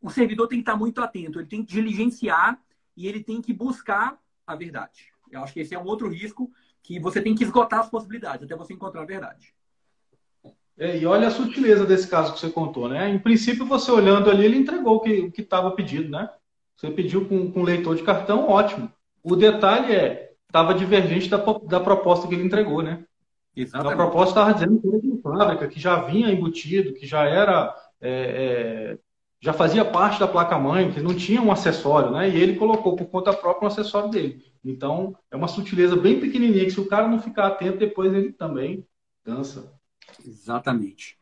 o 0.00 0.10
servidor 0.10 0.48
tem 0.48 0.58
que 0.58 0.62
estar 0.62 0.76
muito 0.76 1.00
atento, 1.00 1.38
ele 1.38 1.48
tem 1.48 1.64
que 1.64 1.72
diligenciar 1.72 2.60
e 2.96 3.06
ele 3.06 3.22
tem 3.22 3.40
que 3.40 3.52
buscar 3.52 4.18
a 4.46 4.54
verdade. 4.54 5.12
Eu 5.30 5.42
acho 5.42 5.52
que 5.52 5.60
esse 5.60 5.74
é 5.74 5.78
um 5.78 5.86
outro 5.86 6.08
risco 6.08 6.50
que 6.82 7.00
você 7.00 7.20
tem 7.20 7.34
que 7.34 7.44
esgotar 7.44 7.80
as 7.80 7.90
possibilidades 7.90 8.44
até 8.44 8.56
você 8.56 8.72
encontrar 8.72 9.02
a 9.02 9.06
verdade. 9.06 9.54
É, 10.78 10.98
e 10.98 11.06
olha 11.06 11.28
a 11.28 11.30
sutileza 11.30 11.86
desse 11.86 12.06
caso 12.06 12.34
que 12.34 12.40
você 12.40 12.50
contou, 12.50 12.88
né? 12.88 13.08
Em 13.08 13.18
princípio, 13.18 13.64
você 13.64 13.90
olhando 13.90 14.30
ali, 14.30 14.44
ele 14.44 14.58
entregou 14.58 14.96
o 14.96 15.00
que 15.00 15.32
estava 15.38 15.70
pedido, 15.70 16.10
né? 16.10 16.28
Você 16.76 16.90
pediu 16.90 17.26
com, 17.26 17.50
com 17.50 17.62
leitor 17.62 17.96
de 17.96 18.02
cartão, 18.02 18.48
ótimo. 18.48 18.92
O 19.28 19.34
detalhe 19.34 19.92
é, 19.92 20.34
estava 20.46 20.72
divergente 20.72 21.28
da, 21.28 21.38
da 21.38 21.80
proposta 21.80 22.28
que 22.28 22.34
ele 22.34 22.44
entregou, 22.44 22.80
né? 22.80 23.04
Exatamente. 23.56 23.92
A 23.92 23.96
proposta 23.96 24.30
estava 24.30 24.54
dizendo 24.54 24.80
que 24.80 24.86
era 24.86 25.00
de 25.00 25.20
fábrica, 25.20 25.66
que 25.66 25.80
já 25.80 26.00
vinha 26.02 26.30
embutido, 26.30 26.94
que 26.94 27.04
já 27.04 27.24
era. 27.24 27.74
É, 28.00 28.92
é, 28.94 28.98
já 29.40 29.52
fazia 29.52 29.84
parte 29.84 30.20
da 30.20 30.28
placa-mãe, 30.28 30.92
que 30.92 31.00
não 31.00 31.12
tinha 31.12 31.42
um 31.42 31.50
acessório, 31.50 32.12
né? 32.12 32.30
E 32.30 32.40
ele 32.40 32.54
colocou 32.54 32.94
por 32.94 33.06
conta 33.06 33.32
própria 33.32 33.64
um 33.64 33.70
acessório 33.70 34.10
dele. 34.10 34.44
Então, 34.64 35.16
é 35.28 35.36
uma 35.36 35.48
sutileza 35.48 35.96
bem 35.96 36.20
pequenininha, 36.20 36.64
que 36.64 36.70
se 36.70 36.80
o 36.80 36.86
cara 36.86 37.08
não 37.08 37.20
ficar 37.20 37.48
atento, 37.48 37.78
depois 37.78 38.14
ele 38.14 38.32
também 38.32 38.86
cansa. 39.24 39.72
Exatamente. 40.24 41.18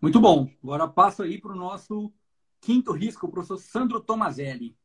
Muito 0.00 0.20
bom. 0.20 0.46
Agora 0.62 0.86
passo 0.86 1.22
aí 1.22 1.40
para 1.40 1.52
o 1.52 1.56
nosso 1.56 2.12
quinto 2.60 2.92
risco, 2.92 3.26
o 3.26 3.30
professor 3.30 3.58
Sandro 3.58 3.98
Tomazelli. 4.00 4.76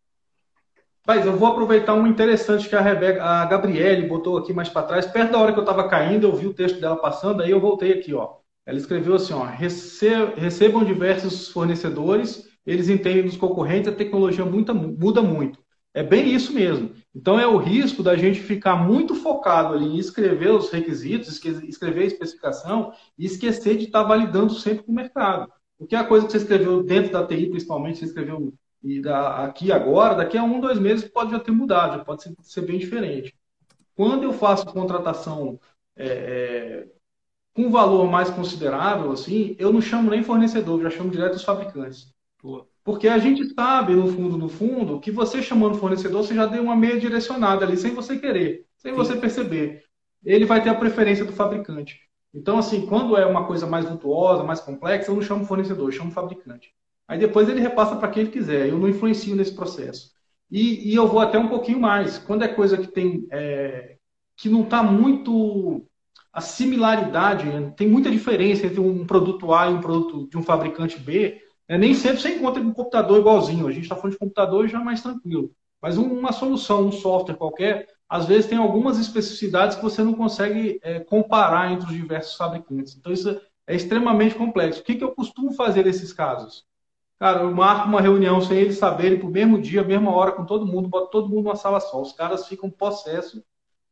Mas 1.06 1.26
eu 1.26 1.36
vou 1.36 1.48
aproveitar 1.48 1.94
um 1.94 2.06
interessante 2.06 2.70
que 2.70 2.76
a, 2.76 2.82
Rebeca, 2.82 3.24
a 3.24 3.46
Gabriele 3.46 4.08
botou 4.08 4.38
aqui 4.38 4.54
mais 4.54 4.70
para 4.70 4.86
trás. 4.86 5.06
Perto 5.06 5.32
da 5.32 5.40
hora 5.40 5.52
que 5.52 5.60
eu 5.60 5.64
estava 5.64 5.88
caindo, 5.88 6.28
eu 6.28 6.36
vi 6.36 6.48
o 6.48 6.54
texto 6.54 6.80
dela 6.80 6.96
passando, 6.96 7.42
aí 7.42 7.52
eu 7.52 7.60
voltei 7.60 7.94
aqui, 7.94 8.14
ó. 8.14 8.36
Ela 8.66 8.78
escreveu 8.78 9.16
assim, 9.16 9.34
ó, 9.34 9.44
recebam 9.44 10.84
diversos 10.86 11.48
fornecedores, 11.48 12.48
eles 12.66 12.90
entendem 12.90 13.24
dos 13.24 13.36
concorrentes, 13.36 13.92
a 13.92 13.96
tecnologia 13.96 14.46
muda, 14.46 14.74
muda 14.74 15.22
muito. 15.22 15.60
É 15.94 16.04
bem 16.04 16.34
isso 16.34 16.54
mesmo. 16.54 16.92
Então 17.14 17.40
é 17.40 17.46
o 17.48 17.58
risco 17.58 18.04
da 18.04 18.16
gente 18.16 18.40
ficar 18.40 18.76
muito 18.76 19.16
focado 19.16 19.74
ali 19.74 19.86
em 19.86 19.98
escrever 19.98 20.52
os 20.52 20.70
requisitos, 20.70 21.44
escrever 21.44 22.04
a 22.04 22.06
especificação 22.06 22.94
e 23.18 23.26
esquecer 23.26 23.76
de 23.76 23.86
estar 23.86 24.04
validando 24.04 24.54
sempre 24.54 24.84
com 24.84 24.92
o 24.92 24.96
mercado. 24.96 25.52
Porque 25.78 25.96
a 25.96 26.04
coisa 26.04 26.28
que 26.28 26.32
você 26.32 26.38
escreveu 26.38 26.84
dentro 26.84 27.12
da 27.12 27.26
TI, 27.26 27.50
principalmente, 27.50 27.98
você 27.98 28.06
escreveu 28.06 28.54
e 28.84 29.02
da, 29.02 29.44
aqui 29.44 29.72
agora, 29.72 30.16
daqui 30.16 30.38
a 30.38 30.44
um, 30.44 30.60
dois 30.60 30.80
meses 30.80 31.08
pode 31.08 31.32
já 31.32 31.40
ter 31.40 31.52
mudado, 31.52 31.98
já 31.98 32.04
pode 32.06 32.24
ser, 32.24 32.36
ser 32.42 32.62
bem 32.62 32.80
diferente. 32.80 33.36
Quando 33.96 34.24
eu 34.24 34.34
faço 34.34 34.66
contratação 34.66 35.60
é, 35.96 36.08
é, 36.08 36.88
com 37.54 37.70
valor 37.70 38.10
mais 38.10 38.30
considerável, 38.30 39.12
assim, 39.12 39.56
eu 39.60 39.72
não 39.72 39.82
chamo 39.82 40.10
nem 40.10 40.24
fornecedor, 40.24 40.82
já 40.82 40.90
chamo 40.90 41.12
direto 41.12 41.36
os 41.36 41.44
fabricantes. 41.44 42.12
Porque 42.84 43.08
a 43.08 43.20
gente 43.20 43.54
sabe, 43.54 43.94
no 43.94 44.08
fundo, 44.08 44.38
no 44.38 44.50
fundo, 44.50 45.00
que 45.00 45.12
você 45.12 45.44
chamando 45.44 45.78
fornecedor, 45.78 46.24
você 46.24 46.34
já 46.34 46.48
deu 46.48 46.64
uma 46.64 46.76
meia 46.76 47.00
direcionada 47.00 47.64
ali, 47.64 47.78
sem 47.78 47.94
você 47.94 48.18
querer, 48.18 48.66
sem 48.78 48.92
Sim. 48.92 48.98
você 48.98 49.16
perceber. 49.16 49.84
Ele 50.26 50.46
vai 50.46 50.64
ter 50.64 50.70
a 50.70 50.76
preferência 50.76 51.24
do 51.24 51.32
fabricante. 51.32 52.00
Então, 52.34 52.58
assim, 52.58 52.88
quando 52.88 53.16
é 53.16 53.26
uma 53.26 53.46
coisa 53.46 53.68
mais 53.68 53.86
virtuosa, 53.86 54.44
mais 54.44 54.60
complexa, 54.60 55.12
eu 55.12 55.16
não 55.16 55.22
chamo 55.22 55.46
fornecedor, 55.46 55.88
eu 55.88 55.92
chamo 55.92 56.12
fabricante. 56.12 56.74
Aí 57.12 57.20
depois 57.20 57.50
ele 57.50 57.60
repassa 57.60 57.98
para 57.98 58.08
quem 58.08 58.24
ele 58.24 58.32
quiser. 58.32 58.70
Eu 58.70 58.80
não 58.80 58.88
influencio 58.88 59.36
nesse 59.36 59.54
processo. 59.54 60.14
E, 60.50 60.90
e, 60.90 60.96
eu 60.96 61.06
vou 61.06 61.20
até 61.20 61.38
um 61.38 61.50
pouquinho 61.50 61.78
mais. 61.78 62.18
Quando 62.18 62.44
é 62.46 62.48
coisa 62.48 62.78
que 62.78 62.88
tem 62.88 63.28
é, 63.30 63.98
que 64.38 64.48
não 64.48 64.62
está 64.62 64.82
muito 64.82 65.86
a 66.32 66.40
similaridade, 66.40 67.48
né? 67.48 67.74
tem 67.76 67.90
muita 67.90 68.10
diferença 68.10 68.66
entre 68.66 68.80
um 68.80 69.06
produto 69.06 69.54
A 69.54 69.70
e 69.70 69.74
um 69.74 69.82
produto 69.82 70.30
de 70.30 70.38
um 70.38 70.42
fabricante 70.42 70.98
B. 70.98 71.42
Né? 71.68 71.78
Nem 71.78 71.94
sempre 71.94 72.22
você 72.22 72.30
encontra 72.30 72.64
um 72.64 72.72
computador 72.72 73.20
igualzinho. 73.20 73.68
A 73.68 73.72
gente 73.72 73.84
está 73.84 73.96
falando 73.98 74.14
de 74.14 74.20
computador 74.20 74.70
já 74.70 74.80
mais 74.80 75.02
tranquilo. 75.02 75.52
Mas 75.82 75.98
uma 75.98 76.32
solução, 76.32 76.88
um 76.88 76.94
software 76.94 77.36
qualquer, 77.36 77.88
às 78.08 78.26
vezes 78.26 78.46
tem 78.46 78.58
algumas 78.58 78.98
especificidades 78.98 79.76
que 79.76 79.84
você 79.84 80.02
não 80.02 80.14
consegue 80.14 80.80
é, 80.82 81.02
comparar 81.02 81.74
entre 81.74 81.88
os 81.88 81.94
diversos 81.94 82.38
fabricantes. 82.38 82.96
Então 82.96 83.12
isso 83.12 83.38
é 83.68 83.76
extremamente 83.76 84.36
complexo. 84.36 84.80
O 84.80 84.84
que, 84.86 84.96
que 84.96 85.04
eu 85.04 85.12
costumo 85.12 85.52
fazer 85.52 85.84
nesses 85.84 86.14
casos? 86.14 86.71
Cara, 87.22 87.44
eu 87.44 87.54
marco 87.54 87.88
uma 87.88 88.02
reunião 88.02 88.42
sem 88.42 88.58
eles 88.58 88.80
saberem, 88.80 89.20
pro 89.20 89.30
mesmo 89.30 89.62
dia, 89.62 89.84
mesma 89.84 90.12
hora, 90.12 90.32
com 90.32 90.44
todo 90.44 90.66
mundo, 90.66 90.90
boto 90.90 91.12
todo 91.12 91.30
mundo 91.30 91.44
numa 91.44 91.56
sala 91.56 91.80
só. 91.80 92.02
Os 92.02 92.14
caras 92.14 92.48
ficam 92.48 92.68
possesso, 92.68 93.44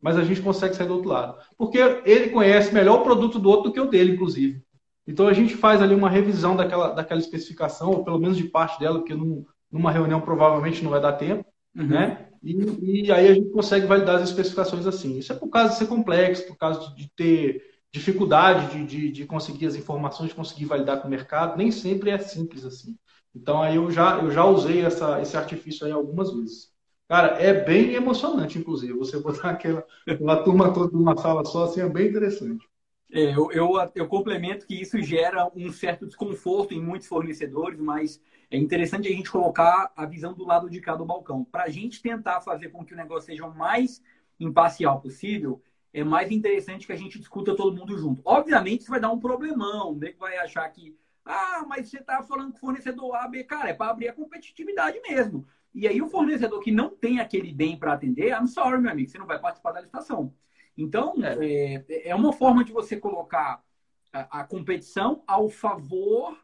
mas 0.01 0.17
a 0.17 0.23
gente 0.23 0.41
consegue 0.41 0.73
sair 0.73 0.87
do 0.87 0.95
outro 0.95 1.09
lado. 1.09 1.37
Porque 1.55 1.77
ele 2.05 2.31
conhece 2.31 2.73
melhor 2.73 3.01
o 3.01 3.03
produto 3.03 3.37
do 3.37 3.47
outro 3.47 3.65
do 3.65 3.71
que 3.71 3.79
o 3.79 3.85
dele, 3.85 4.13
inclusive. 4.13 4.63
Então 5.05 5.27
a 5.27 5.33
gente 5.33 5.55
faz 5.55 5.79
ali 5.79 5.93
uma 5.93 6.09
revisão 6.09 6.55
daquela, 6.55 6.87
daquela 6.89 7.19
especificação, 7.19 7.91
ou 7.91 8.03
pelo 8.03 8.17
menos 8.17 8.35
de 8.35 8.45
parte 8.45 8.79
dela, 8.79 8.97
porque 8.97 9.13
num, 9.13 9.45
numa 9.71 9.91
reunião 9.91 10.19
provavelmente 10.19 10.83
não 10.83 10.89
vai 10.89 10.99
dar 10.99 11.13
tempo, 11.13 11.45
uhum. 11.77 11.85
né? 11.85 12.29
E, 12.41 13.03
e, 13.03 13.11
aí 13.11 13.27
a 13.27 13.33
gente 13.35 13.51
consegue 13.51 13.85
validar 13.85 14.15
as 14.15 14.27
especificações 14.27 14.87
assim. 14.87 15.19
Isso 15.19 15.31
é 15.31 15.35
por 15.35 15.49
causa 15.49 15.73
de 15.73 15.77
ser 15.77 15.85
complexo, 15.85 16.47
por 16.47 16.57
causa 16.57 16.95
de 16.95 17.07
ter 17.15 17.61
dificuldade 17.93 18.71
de, 18.73 18.85
de, 18.87 19.11
de, 19.11 19.25
conseguir 19.27 19.67
as 19.67 19.75
informações, 19.75 20.29
de 20.29 20.35
conseguir 20.35 20.65
validar 20.65 20.99
com 20.99 21.07
o 21.07 21.11
mercado. 21.11 21.55
Nem 21.55 21.69
sempre 21.69 22.09
é 22.09 22.17
simples 22.17 22.65
assim. 22.65 22.97
Então 23.35 23.61
aí 23.61 23.75
eu 23.75 23.89
já, 23.91 24.19
eu 24.19 24.31
já 24.31 24.45
usei 24.45 24.83
essa, 24.83 25.21
esse 25.21 25.37
artifício 25.37 25.85
aí 25.85 25.91
algumas 25.91 26.33
vezes. 26.33 26.71
Cara, 27.07 27.41
é 27.41 27.53
bem 27.53 27.93
emocionante, 27.93 28.59
inclusive. 28.59 28.93
Você 28.93 29.19
botar 29.19 29.51
aquela, 29.51 29.85
aquela 30.07 30.43
turma 30.43 30.73
toda 30.73 30.95
numa 30.95 31.17
sala 31.17 31.43
só, 31.45 31.63
assim, 31.63 31.81
é 31.81 31.89
bem 31.89 32.09
interessante. 32.09 32.67
É, 33.11 33.35
eu, 33.35 33.51
eu, 33.51 33.71
eu, 33.95 34.07
complemento 34.07 34.67
que 34.67 34.79
isso 34.79 35.01
gera 35.01 35.49
um 35.55 35.71
certo 35.71 36.05
desconforto 36.05 36.75
em 36.75 36.81
muitos 36.81 37.07
fornecedores, 37.07 37.79
mas 37.79 38.21
é 38.51 38.57
interessante 38.57 39.07
a 39.07 39.11
gente 39.11 39.31
colocar 39.31 39.91
a 39.95 40.05
visão 40.05 40.33
do 40.33 40.45
lado 40.45 40.69
de 40.69 40.79
cá 40.79 40.95
do 40.95 41.05
balcão. 41.05 41.43
Para 41.43 41.63
a 41.63 41.69
gente 41.69 42.03
tentar 42.03 42.41
fazer 42.41 42.69
com 42.69 42.85
que 42.85 42.93
o 42.93 42.97
negócio 42.97 43.25
seja 43.25 43.47
o 43.47 43.57
mais 43.57 43.99
imparcial 44.39 45.01
possível, 45.01 45.59
é 45.91 46.03
mais 46.03 46.31
interessante 46.31 46.85
que 46.85 46.93
a 46.93 46.95
gente 46.95 47.17
discuta 47.17 47.55
todo 47.55 47.75
mundo 47.75 47.97
junto. 47.97 48.21
Obviamente, 48.23 48.81
isso 48.81 48.91
vai 48.91 48.99
dar 48.99 49.11
um 49.11 49.19
problemão, 49.19 49.95
né? 49.95 50.13
Vai 50.19 50.37
achar 50.37 50.69
que, 50.69 50.95
ah, 51.29 51.63
mas 51.67 51.89
você 51.89 51.99
está 51.99 52.23
falando 52.23 52.51
que 52.51 52.57
o 52.57 52.61
fornecedor 52.61 53.15
A, 53.15 53.27
B, 53.27 53.43
cara, 53.43 53.69
é 53.69 53.73
para 53.73 53.91
abrir 53.91 54.07
a 54.07 54.13
competitividade 54.13 54.99
mesmo. 55.01 55.45
E 55.73 55.87
aí, 55.87 56.01
o 56.01 56.09
fornecedor 56.09 56.59
que 56.59 56.71
não 56.71 56.89
tem 56.89 57.19
aquele 57.19 57.53
bem 57.53 57.77
para 57.77 57.93
atender, 57.93 58.31
I'm 58.31 58.47
sorry, 58.47 58.81
meu 58.81 58.91
amigo, 58.91 59.09
você 59.09 59.19
não 59.19 59.27
vai 59.27 59.37
participar 59.37 59.73
da 59.73 59.81
licitação. 59.81 60.33
Então, 60.75 61.13
é, 61.21 61.85
é 62.09 62.15
uma 62.15 62.33
forma 62.33 62.63
de 62.63 62.71
você 62.71 62.97
colocar 62.97 63.63
a, 64.11 64.39
a 64.39 64.43
competição 64.43 65.23
ao 65.27 65.49
favor 65.49 66.35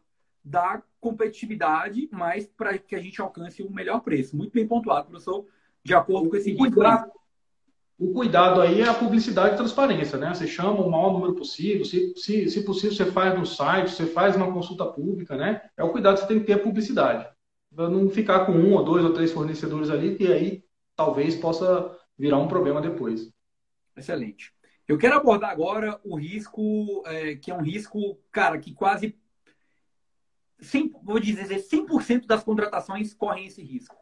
da 0.43 0.83
competitividade, 0.99 2.07
mas 2.11 2.45
para 2.45 2.77
que 2.77 2.95
a 2.95 3.01
gente 3.01 3.19
alcance 3.19 3.63
o 3.63 3.71
melhor 3.71 4.01
preço. 4.01 4.37
Muito 4.37 4.53
bem 4.53 4.67
pontuado, 4.67 5.07
professor, 5.07 5.47
de 5.83 5.95
acordo 5.95 6.29
com 6.29 6.35
esse 6.35 6.53
o 6.53 6.57
cuidado, 6.57 7.11
o 7.97 8.13
cuidado 8.13 8.61
aí 8.61 8.81
é 8.81 8.87
a 8.87 8.93
publicidade 8.93 9.53
e 9.53 9.57
transparência, 9.57 10.17
né? 10.17 10.33
Você 10.33 10.45
chama 10.45 10.81
o 10.81 10.91
maior 10.91 11.13
número 11.13 11.33
possível, 11.33 11.85
se, 11.85 12.13
se, 12.17 12.49
se 12.49 12.63
possível 12.63 12.95
você 12.95 13.05
faz 13.11 13.37
no 13.37 13.45
site, 13.45 13.91
você 13.91 14.05
faz 14.05 14.35
uma 14.35 14.51
consulta 14.51 14.85
pública, 14.85 15.37
né? 15.37 15.61
É 15.77 15.83
o 15.83 15.91
cuidado 15.91 16.15
que 16.15 16.21
você 16.21 16.27
tem 16.27 16.39
que 16.39 16.45
ter 16.45 16.53
a 16.53 16.59
publicidade. 16.59 17.27
Para 17.73 17.89
não 17.89 18.09
ficar 18.09 18.45
com 18.45 18.51
um 18.51 18.73
ou 18.73 18.83
dois 18.83 19.03
ou 19.03 19.13
três 19.13 19.31
fornecedores 19.31 19.89
ali, 19.89 20.15
que 20.15 20.31
aí 20.31 20.63
talvez 20.95 21.35
possa 21.35 21.97
virar 22.17 22.37
um 22.37 22.47
problema 22.47 22.81
depois. 22.81 23.31
Excelente. 23.95 24.53
Eu 24.87 24.97
quero 24.97 25.15
abordar 25.15 25.49
agora 25.49 25.99
o 26.03 26.15
risco, 26.15 27.01
é, 27.05 27.35
que 27.35 27.49
é 27.49 27.55
um 27.55 27.61
risco, 27.61 28.19
cara, 28.31 28.57
que 28.59 28.73
quase 28.73 29.17
100, 30.59 30.93
vou 31.03 31.19
dizer 31.19 31.47
100% 31.47 32.25
das 32.25 32.43
contratações 32.43 33.13
correm 33.13 33.45
esse 33.45 33.63
risco. 33.63 33.95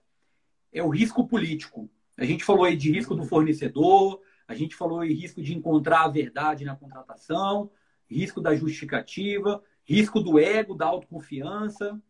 É 0.72 0.84
o 0.84 0.90
risco 0.90 1.28
político. 1.28 1.90
A 2.18 2.26
gente 2.26 2.44
falou 2.44 2.66
aí 2.66 2.76
de 2.76 2.92
risco 2.92 3.16
do 3.16 3.26
fornecedor, 3.26 4.22
a 4.48 4.54
gente 4.54 4.76
falou 4.76 5.00
aí 5.00 5.14
risco 5.14 5.42
de 5.42 5.56
encontrar 5.56 6.04
a 6.04 6.08
verdade 6.08 6.66
na 6.66 6.76
contratação, 6.76 7.72
risco 8.10 8.40
da 8.42 8.56
justificativa, 8.56 9.64
risco 9.84 10.20
do 10.20 10.40
ego, 10.40 10.76
da 10.76 10.86
autoconfiança, 10.86 12.02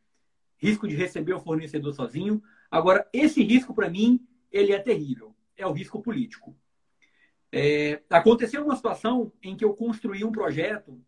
risco 0.58 0.88
de 0.88 0.96
receber 0.96 1.34
o 1.34 1.40
fornecedor 1.40 1.94
sozinho. 1.94 2.42
Agora, 2.70 3.08
esse 3.14 3.44
risco, 3.44 3.74
para 3.74 3.90
mim, 3.90 4.26
ele 4.52 4.74
é 4.74 4.80
terrível. 4.80 5.36
É 5.56 5.66
o 5.66 5.72
risco 5.72 6.02
político. 6.02 6.56
É, 7.52 8.02
aconteceu 8.10 8.64
uma 8.64 8.76
situação 8.76 9.32
em 9.42 9.56
que 9.56 9.64
eu 9.64 9.74
construí 9.74 10.24
um 10.24 10.32
projeto 10.32 11.00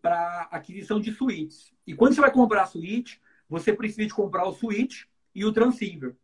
para 0.00 0.48
aquisição 0.50 1.00
de 1.00 1.12
suítes. 1.12 1.74
E 1.86 1.94
quando 1.94 2.14
você 2.14 2.20
vai 2.20 2.30
comprar 2.30 2.62
a 2.62 2.66
suíte, 2.66 3.20
você 3.48 3.72
precisa 3.72 4.06
de 4.06 4.14
comprar 4.14 4.46
o 4.46 4.52
suíte 4.52 5.08
e 5.34 5.44
o 5.44 5.52
transceiver. 5.52 6.16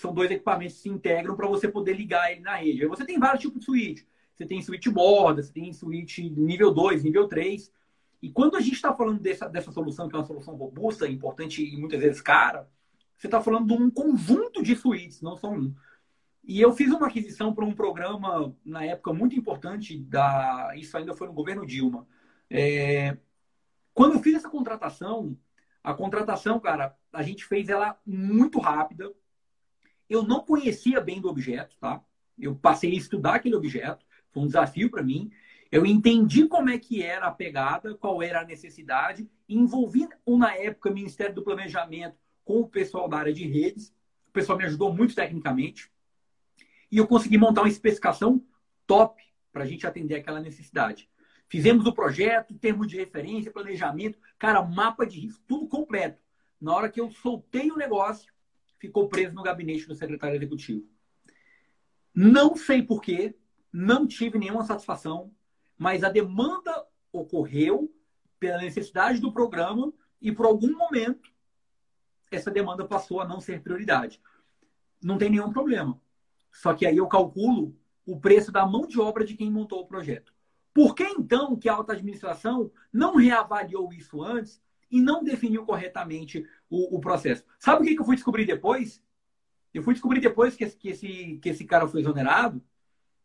São 0.00 0.12
dois 0.12 0.30
equipamentos 0.30 0.76
que 0.76 0.82
se 0.82 0.88
integram 0.88 1.36
para 1.36 1.48
você 1.48 1.68
poder 1.68 1.94
ligar 1.94 2.30
ele 2.30 2.40
na 2.40 2.56
rede. 2.56 2.82
Aí 2.82 2.88
você 2.88 3.04
tem 3.04 3.18
vários 3.18 3.42
tipos 3.42 3.60
de 3.60 3.64
suíte. 3.64 4.06
Você 4.34 4.46
tem 4.46 4.62
suíte 4.62 4.90
borda, 4.90 5.42
você 5.42 5.52
tem 5.52 5.72
suíte 5.72 6.30
nível 6.30 6.72
2, 6.72 7.02
nível 7.02 7.26
3. 7.26 7.72
E 8.22 8.30
quando 8.30 8.56
a 8.56 8.60
gente 8.60 8.74
está 8.74 8.94
falando 8.94 9.20
dessa, 9.20 9.48
dessa 9.48 9.72
solução, 9.72 10.08
que 10.08 10.14
é 10.14 10.18
uma 10.18 10.24
solução 10.24 10.54
robusta, 10.54 11.08
importante 11.08 11.64
e 11.64 11.76
muitas 11.76 12.00
vezes 12.00 12.20
cara, 12.20 12.68
você 13.16 13.26
está 13.26 13.40
falando 13.40 13.66
de 13.66 13.74
um 13.74 13.90
conjunto 13.90 14.62
de 14.62 14.76
suítes, 14.76 15.20
não 15.20 15.36
só 15.36 15.50
um. 15.50 15.74
E 16.44 16.60
eu 16.60 16.72
fiz 16.72 16.90
uma 16.92 17.08
aquisição 17.08 17.52
para 17.52 17.64
um 17.64 17.74
programa, 17.74 18.54
na 18.64 18.84
época, 18.84 19.12
muito 19.12 19.36
importante, 19.36 19.98
da 19.98 20.72
isso 20.76 20.96
ainda 20.96 21.14
foi 21.14 21.26
no 21.26 21.32
governo 21.32 21.66
Dilma. 21.66 22.06
É... 22.48 23.16
Quando 23.92 24.14
eu 24.14 24.22
fiz 24.22 24.36
essa 24.36 24.48
contratação, 24.48 25.36
a 25.82 25.92
contratação, 25.92 26.60
cara, 26.60 26.96
a 27.12 27.22
gente 27.22 27.44
fez 27.44 27.68
ela 27.68 27.98
muito 28.06 28.60
rápida. 28.60 29.12
Eu 30.08 30.22
não 30.22 30.40
conhecia 30.40 31.00
bem 31.00 31.20
do 31.20 31.28
objeto, 31.28 31.76
tá? 31.78 32.02
Eu 32.38 32.54
passei 32.54 32.92
a 32.92 32.96
estudar 32.96 33.34
aquele 33.34 33.56
objeto, 33.56 34.04
foi 34.30 34.42
um 34.42 34.46
desafio 34.46 34.90
para 34.90 35.02
mim. 35.02 35.30
Eu 35.70 35.84
entendi 35.84 36.46
como 36.46 36.70
é 36.70 36.78
que 36.78 37.02
era 37.02 37.26
a 37.26 37.32
pegada, 37.32 37.94
qual 37.94 38.22
era 38.22 38.40
a 38.40 38.44
necessidade, 38.44 39.28
envolvi 39.48 40.08
na 40.26 40.54
época 40.54 40.88
o 40.90 40.94
Ministério 40.94 41.34
do 41.34 41.42
Planejamento 41.42 42.16
com 42.44 42.60
o 42.60 42.68
pessoal 42.68 43.08
da 43.08 43.18
área 43.18 43.32
de 43.32 43.46
redes. 43.46 43.94
O 44.28 44.32
pessoal 44.32 44.56
me 44.56 44.64
ajudou 44.64 44.94
muito 44.94 45.14
tecnicamente. 45.14 45.90
E 46.90 46.96
eu 46.96 47.06
consegui 47.06 47.36
montar 47.36 47.62
uma 47.62 47.68
especificação 47.68 48.42
top 48.86 49.22
para 49.52 49.64
a 49.64 49.66
gente 49.66 49.86
atender 49.86 50.14
aquela 50.14 50.40
necessidade. 50.40 51.10
Fizemos 51.48 51.86
o 51.86 51.92
projeto, 51.92 52.54
termo 52.54 52.86
de 52.86 52.96
referência, 52.96 53.50
planejamento, 53.50 54.18
cara, 54.38 54.62
mapa 54.62 55.06
de 55.06 55.20
risco, 55.20 55.42
tudo 55.46 55.66
completo. 55.66 56.22
Na 56.60 56.74
hora 56.74 56.88
que 56.88 57.00
eu 57.00 57.10
soltei 57.10 57.70
o 57.70 57.76
negócio, 57.76 58.32
ficou 58.78 59.08
preso 59.08 59.34
no 59.34 59.42
gabinete 59.42 59.86
do 59.86 59.94
secretário 59.94 60.36
executivo. 60.36 60.86
Não 62.14 62.56
sei 62.56 62.82
porquê, 62.82 63.36
não 63.72 64.06
tive 64.06 64.38
nenhuma 64.38 64.64
satisfação, 64.64 65.32
mas 65.76 66.02
a 66.02 66.08
demanda 66.08 66.86
ocorreu 67.12 67.92
pela 68.38 68.58
necessidade 68.58 69.20
do 69.20 69.32
programa 69.32 69.92
e 70.20 70.32
por 70.32 70.46
algum 70.46 70.76
momento 70.76 71.32
essa 72.30 72.50
demanda 72.50 72.86
passou 72.86 73.20
a 73.20 73.26
não 73.26 73.40
ser 73.40 73.62
prioridade. 73.62 74.20
Não 75.02 75.16
tem 75.16 75.30
nenhum 75.30 75.52
problema. 75.52 76.00
Só 76.52 76.74
que 76.74 76.86
aí 76.86 76.96
eu 76.96 77.06
calculo 77.06 77.76
o 78.04 78.18
preço 78.18 78.50
da 78.50 78.66
mão 78.66 78.86
de 78.86 79.00
obra 79.00 79.24
de 79.24 79.34
quem 79.34 79.50
montou 79.50 79.80
o 79.80 79.86
projeto. 79.86 80.32
Por 80.74 80.94
que 80.94 81.04
então 81.04 81.56
que 81.56 81.68
a 81.68 81.74
alta 81.74 81.92
administração 81.92 82.70
não 82.92 83.16
reavaliou 83.16 83.92
isso 83.92 84.22
antes 84.22 84.60
e 84.90 85.00
não 85.00 85.22
definiu 85.22 85.64
corretamente 85.64 86.46
o, 86.68 86.96
o 86.96 87.00
processo? 87.00 87.44
Sabe 87.58 87.82
o 87.82 87.84
que, 87.86 87.94
que 87.94 88.00
eu 88.00 88.06
fui 88.06 88.16
descobrir 88.16 88.44
depois? 88.44 89.02
Eu 89.72 89.82
fui 89.82 89.94
descobrir 89.94 90.20
depois 90.20 90.56
que 90.56 90.64
esse, 90.64 90.76
que 90.76 90.88
esse, 90.88 91.38
que 91.42 91.48
esse 91.48 91.64
cara 91.64 91.86
foi 91.86 92.00
exonerado, 92.00 92.62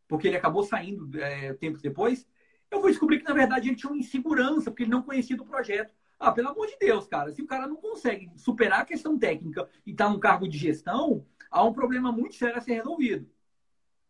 porque 0.08 0.28
ele 0.28 0.38
acabou 0.38 0.64
saindo 0.64 1.10
é, 1.20 1.54
depois. 1.82 2.28
Eu 2.70 2.82
fui 2.82 2.92
descobrir 2.92 3.20
que, 3.20 3.26
na 3.26 3.34
verdade, 3.34 3.70
ele 3.70 3.76
tinha 3.76 3.92
uma 3.92 4.00
insegurança, 4.00 4.70
porque 4.70 4.84
ele 4.84 4.92
não 4.92 5.02
conhecia 5.02 5.38
do 5.38 5.46
projeto. 5.46 5.94
Ah, 6.20 6.32
pelo 6.32 6.50
amor 6.50 6.68
de 6.68 6.78
Deus, 6.80 7.08
cara, 7.08 7.32
se 7.32 7.42
o 7.42 7.48
cara 7.48 7.68
não 7.68 7.76
consegue 7.76 8.32
superar 8.36 8.82
a 8.82 8.86
questão 8.86 9.18
técnica 9.18 9.68
e 9.86 9.92
está 9.92 10.10
num 10.10 10.20
cargo 10.20 10.48
de 10.48 10.58
gestão, 10.58 11.26
há 11.50 11.64
um 11.64 11.74
problema 11.74 12.12
muito 12.12 12.36
sério 12.36 12.58
a 12.58 12.62
ser 12.62 12.74
resolvido. 12.74 13.30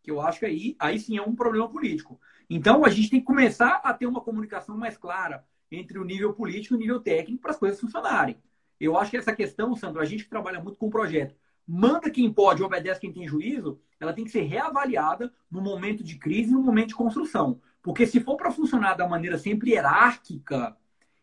Que 0.02 0.10
eu 0.10 0.20
acho 0.20 0.38
que 0.38 0.46
aí, 0.46 0.76
aí 0.78 0.98
sim 0.98 1.16
é 1.16 1.22
um 1.22 1.34
problema 1.34 1.68
político. 1.68 2.20
Então, 2.48 2.84
a 2.84 2.88
gente 2.88 3.10
tem 3.10 3.20
que 3.20 3.26
começar 3.26 3.80
a 3.82 3.92
ter 3.94 4.06
uma 4.06 4.20
comunicação 4.20 4.76
mais 4.76 4.96
clara 4.96 5.44
entre 5.70 5.98
o 5.98 6.04
nível 6.04 6.32
político 6.32 6.74
e 6.74 6.76
o 6.76 6.80
nível 6.80 7.00
técnico 7.00 7.42
para 7.42 7.50
as 7.50 7.58
coisas 7.58 7.80
funcionarem. 7.80 8.36
Eu 8.80 8.96
acho 8.96 9.10
que 9.10 9.16
essa 9.16 9.34
questão, 9.34 9.74
Sandro, 9.74 10.00
a 10.00 10.04
gente 10.04 10.24
que 10.24 10.30
trabalha 10.30 10.60
muito 10.60 10.78
com 10.78 10.86
o 10.86 10.90
projeto, 10.90 11.34
manda 11.66 12.10
quem 12.10 12.32
pode, 12.32 12.62
obedece 12.62 13.00
quem 13.00 13.12
tem 13.12 13.26
juízo, 13.26 13.80
ela 13.98 14.12
tem 14.12 14.24
que 14.24 14.30
ser 14.30 14.42
reavaliada 14.42 15.32
no 15.50 15.60
momento 15.60 16.04
de 16.04 16.18
crise 16.18 16.50
e 16.50 16.54
no 16.54 16.62
momento 16.62 16.88
de 16.88 16.94
construção. 16.94 17.60
Porque 17.82 18.06
se 18.06 18.20
for 18.20 18.36
para 18.36 18.50
funcionar 18.50 18.94
da 18.94 19.08
maneira 19.08 19.38
sempre 19.38 19.70
hierárquica, 19.70 20.76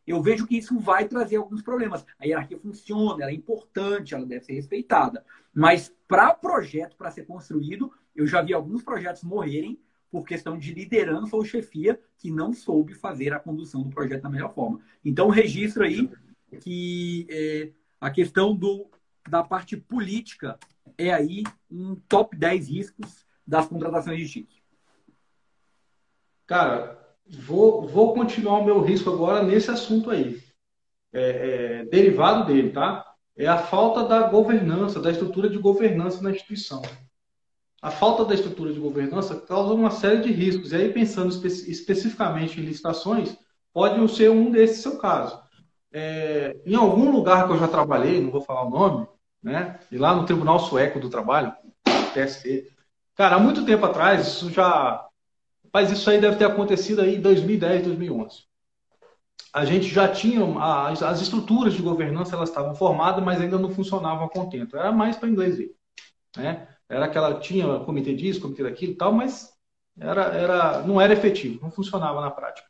eu 0.05 0.21
vejo 0.21 0.47
que 0.47 0.57
isso 0.57 0.79
vai 0.79 1.07
trazer 1.07 1.35
alguns 1.37 1.61
problemas. 1.61 2.05
A 2.19 2.25
hierarquia 2.25 2.57
funciona, 2.57 3.23
ela 3.23 3.31
é 3.31 3.35
importante, 3.35 4.13
ela 4.15 4.25
deve 4.25 4.45
ser 4.45 4.53
respeitada. 4.53 5.23
Mas 5.53 5.93
para 6.07 6.33
projeto, 6.33 6.95
para 6.95 7.11
ser 7.11 7.25
construído, 7.25 7.91
eu 8.15 8.25
já 8.25 8.41
vi 8.41 8.53
alguns 8.53 8.83
projetos 8.83 9.23
morrerem 9.23 9.79
por 10.11 10.25
questão 10.25 10.57
de 10.57 10.73
liderança 10.73 11.35
ou 11.35 11.45
chefia 11.45 11.99
que 12.17 12.29
não 12.29 12.53
soube 12.53 12.93
fazer 12.93 13.33
a 13.33 13.39
condução 13.39 13.81
do 13.81 13.89
projeto 13.89 14.23
da 14.23 14.29
melhor 14.29 14.53
forma. 14.53 14.81
Então, 15.03 15.29
registro 15.29 15.83
aí 15.83 16.09
que 16.59 17.25
é, 17.29 17.69
a 17.99 18.11
questão 18.11 18.53
do, 18.53 18.89
da 19.27 19.41
parte 19.41 19.77
política 19.77 20.59
é 20.97 21.13
aí 21.13 21.43
um 21.69 21.95
top 21.95 22.35
10 22.35 22.67
riscos 22.67 23.25
das 23.47 23.67
contratações 23.67 24.19
de 24.19 24.29
TIC. 24.29 24.61
Cara, 26.45 27.15
vou, 27.25 27.87
vou 27.87 28.13
continuar 28.13 28.59
o 28.59 28.65
meu 28.65 28.81
risco 28.81 29.09
agora 29.09 29.41
nesse 29.41 29.71
assunto 29.71 30.11
aí. 30.11 30.41
É, 31.13 31.21
é, 31.21 31.85
derivado 31.85 32.45
dele, 32.45 32.71
tá? 32.71 33.05
É 33.35 33.47
a 33.47 33.57
falta 33.57 34.03
da 34.03 34.27
governança, 34.27 35.01
da 35.01 35.11
estrutura 35.11 35.49
de 35.49 35.57
governança 35.57 36.21
na 36.21 36.31
instituição. 36.31 36.81
A 37.81 37.89
falta 37.89 38.23
da 38.23 38.35
estrutura 38.35 38.71
de 38.71 38.79
governança 38.79 39.35
causa 39.35 39.73
uma 39.73 39.89
série 39.89 40.21
de 40.21 40.31
riscos. 40.31 40.71
E 40.71 40.75
aí, 40.75 40.93
pensando 40.93 41.29
espe 41.29 41.47
especificamente 41.47 42.59
em 42.59 42.63
licitações, 42.63 43.35
pode 43.73 44.07
ser 44.15 44.29
um 44.29 44.51
desses 44.51 44.81
seu 44.81 44.97
caso. 44.99 45.41
É, 45.91 46.55
em 46.65 46.75
algum 46.75 47.11
lugar 47.11 47.47
que 47.47 47.53
eu 47.53 47.57
já 47.57 47.67
trabalhei, 47.67 48.21
não 48.21 48.31
vou 48.31 48.41
falar 48.41 48.65
o 48.65 48.69
nome, 48.69 49.07
né? 49.41 49.79
E 49.91 49.97
lá 49.97 50.15
no 50.15 50.25
Tribunal 50.25 50.59
Sueco 50.59 50.99
do 50.99 51.09
Trabalho, 51.09 51.53
TST. 52.13 52.71
Cara, 53.15 53.35
há 53.35 53.39
muito 53.39 53.65
tempo 53.65 53.85
atrás, 53.85 54.27
isso 54.27 54.51
já. 54.51 55.05
Mas 55.73 55.91
isso 55.91 56.09
aí 56.09 56.21
deve 56.21 56.35
ter 56.35 56.45
acontecido 56.45 57.01
aí 57.01 57.15
em 57.15 57.21
2010, 57.21 57.83
2011. 57.83 58.43
A 59.53 59.65
gente 59.65 59.87
já 59.87 60.07
tinha. 60.07 60.45
As, 60.59 61.01
as 61.01 61.21
estruturas 61.21 61.73
de 61.73 61.81
governança 61.81 62.35
elas 62.35 62.49
estavam 62.49 62.75
formadas, 62.75 63.23
mas 63.23 63.41
ainda 63.41 63.57
não 63.57 63.69
funcionavam 63.69 64.25
a 64.25 64.29
contento. 64.29 64.77
Era 64.77 64.91
mais 64.91 65.17
para 65.17 65.29
inglês 65.29 65.57
ver. 65.57 65.75
Né? 66.37 66.67
Era 66.91 67.05
aquela. 67.05 67.39
Tinha 67.39 67.79
comitê 67.79 68.13
disso, 68.13 68.41
comitê 68.41 68.63
daquilo 68.63 68.91
e 68.91 68.95
tal, 68.95 69.13
mas 69.13 69.53
era, 69.97 70.23
era, 70.35 70.81
não 70.81 70.99
era 70.99 71.13
efetivo, 71.13 71.61
não 71.61 71.71
funcionava 71.71 72.19
na 72.19 72.29
prática. 72.29 72.67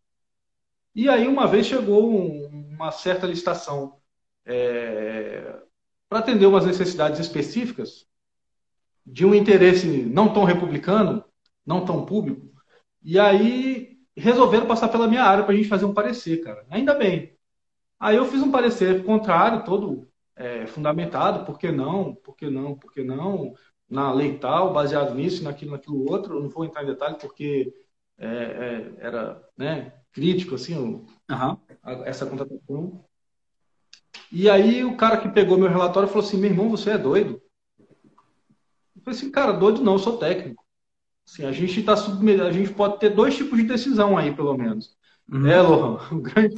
E 0.94 1.10
aí, 1.10 1.28
uma 1.28 1.48
vez 1.48 1.66
chegou 1.66 2.12
um, 2.12 2.70
uma 2.74 2.92
certa 2.92 3.26
licitação 3.26 3.98
é, 4.46 5.60
para 6.08 6.20
atender 6.20 6.46
umas 6.46 6.66
necessidades 6.66 7.20
específicas 7.20 8.06
de 9.06 9.26
um 9.26 9.34
interesse 9.34 9.88
não 9.88 10.32
tão 10.32 10.44
republicano, 10.44 11.24
não 11.66 11.84
tão 11.84 12.06
público, 12.06 12.52
e 13.02 13.18
aí 13.20 13.98
resolveram 14.16 14.68
passar 14.68 14.90
pela 14.90 15.08
minha 15.08 15.24
área 15.24 15.44
para 15.44 15.54
a 15.54 15.58
gente 15.58 15.70
fazer 15.70 15.86
um 15.86 15.94
parecer, 15.94 16.44
cara. 16.44 16.64
Ainda 16.70 16.94
bem. 16.94 17.36
Aí 18.00 18.18
eu 18.18 18.26
fiz 18.26 18.42
um 18.42 18.52
parecer 18.52 19.04
contrário, 19.04 19.64
todo 19.64 20.08
é, 20.36 20.68
fundamentado, 20.68 21.46
por 21.46 21.58
que 21.58 21.72
não, 21.72 22.14
por 22.16 22.36
que 22.36 22.50
não, 22.50 22.76
por 22.76 22.92
que 22.94 23.04
não, 23.04 23.54
na 23.92 24.14
lei 24.14 24.38
tal, 24.38 24.72
baseado 24.72 25.14
nisso, 25.14 25.44
naquilo, 25.44 25.72
naquilo 25.72 26.10
outro. 26.10 26.36
Eu 26.36 26.42
não 26.44 26.50
vou 26.50 26.64
entrar 26.64 26.82
em 26.82 26.88
detalhe 26.88 27.18
porque 27.20 27.74
é, 28.18 28.26
é, 28.26 28.94
era 29.00 29.44
né, 29.58 29.94
crítico, 30.14 30.56
assim, 30.56 30.76
uhum. 30.76 31.58
a, 31.84 31.92
essa 32.06 32.26
contratação. 32.26 33.04
E 34.32 34.50
aí 34.50 34.86
o 34.86 34.96
cara 34.96 35.18
que 35.18 35.28
pegou 35.28 35.58
meu 35.58 35.70
relatório 35.70 36.08
falou 36.08 36.26
assim, 36.26 36.38
meu 36.38 36.50
irmão, 36.50 36.70
você 36.70 36.92
é 36.92 36.98
doido? 36.98 37.42
Eu 38.96 39.02
falei 39.04 39.20
assim, 39.20 39.30
cara, 39.30 39.52
doido 39.52 39.84
não, 39.84 39.94
eu 39.94 40.00
sou 40.00 40.18
técnico. 40.18 40.64
Assim, 41.28 41.44
a 41.44 41.52
gente 41.52 41.84
tá 41.84 41.98
submetido, 41.98 42.46
a 42.46 42.52
gente 42.52 42.74
pode 42.74 42.98
ter 42.98 43.10
dois 43.10 43.36
tipos 43.36 43.60
de 43.60 43.66
decisão 43.66 44.18
aí, 44.18 44.34
pelo 44.34 44.58
menos. 44.58 44.96
Uhum. 45.30 45.48
É, 45.48 45.62
Lohan, 45.62 46.00
o 46.16 46.22
grande 46.22 46.56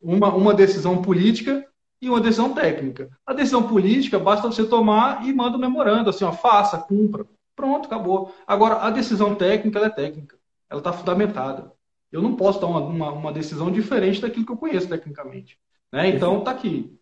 uma, 0.00 0.34
uma 0.34 0.52
decisão 0.52 1.00
política 1.00 1.64
e 2.02 2.10
uma 2.10 2.20
decisão 2.20 2.52
técnica. 2.52 3.08
A 3.24 3.32
decisão 3.32 3.62
política 3.62 4.18
basta 4.18 4.48
você 4.48 4.66
tomar 4.66 5.24
e 5.24 5.32
manda 5.32 5.56
um 5.56 5.60
memorando, 5.60 6.10
assim, 6.10 6.24
ó, 6.24 6.32
faça, 6.32 6.76
cumpra. 6.76 7.24
Pronto, 7.54 7.86
acabou. 7.86 8.34
Agora, 8.44 8.78
a 8.78 8.90
decisão 8.90 9.36
técnica, 9.36 9.78
ela 9.78 9.86
é 9.86 9.90
técnica. 9.90 10.36
Ela 10.68 10.80
está 10.80 10.92
fundamentada. 10.92 11.72
Eu 12.10 12.20
não 12.20 12.34
posso 12.34 12.60
dar 12.60 12.66
uma, 12.66 12.80
uma, 12.80 13.12
uma, 13.12 13.32
decisão 13.32 13.70
diferente 13.70 14.20
daquilo 14.20 14.44
que 14.44 14.50
eu 14.50 14.56
conheço 14.56 14.88
tecnicamente. 14.88 15.56
Né? 15.92 16.08
Então, 16.08 16.42
tá 16.42 16.50
aqui. 16.50 16.98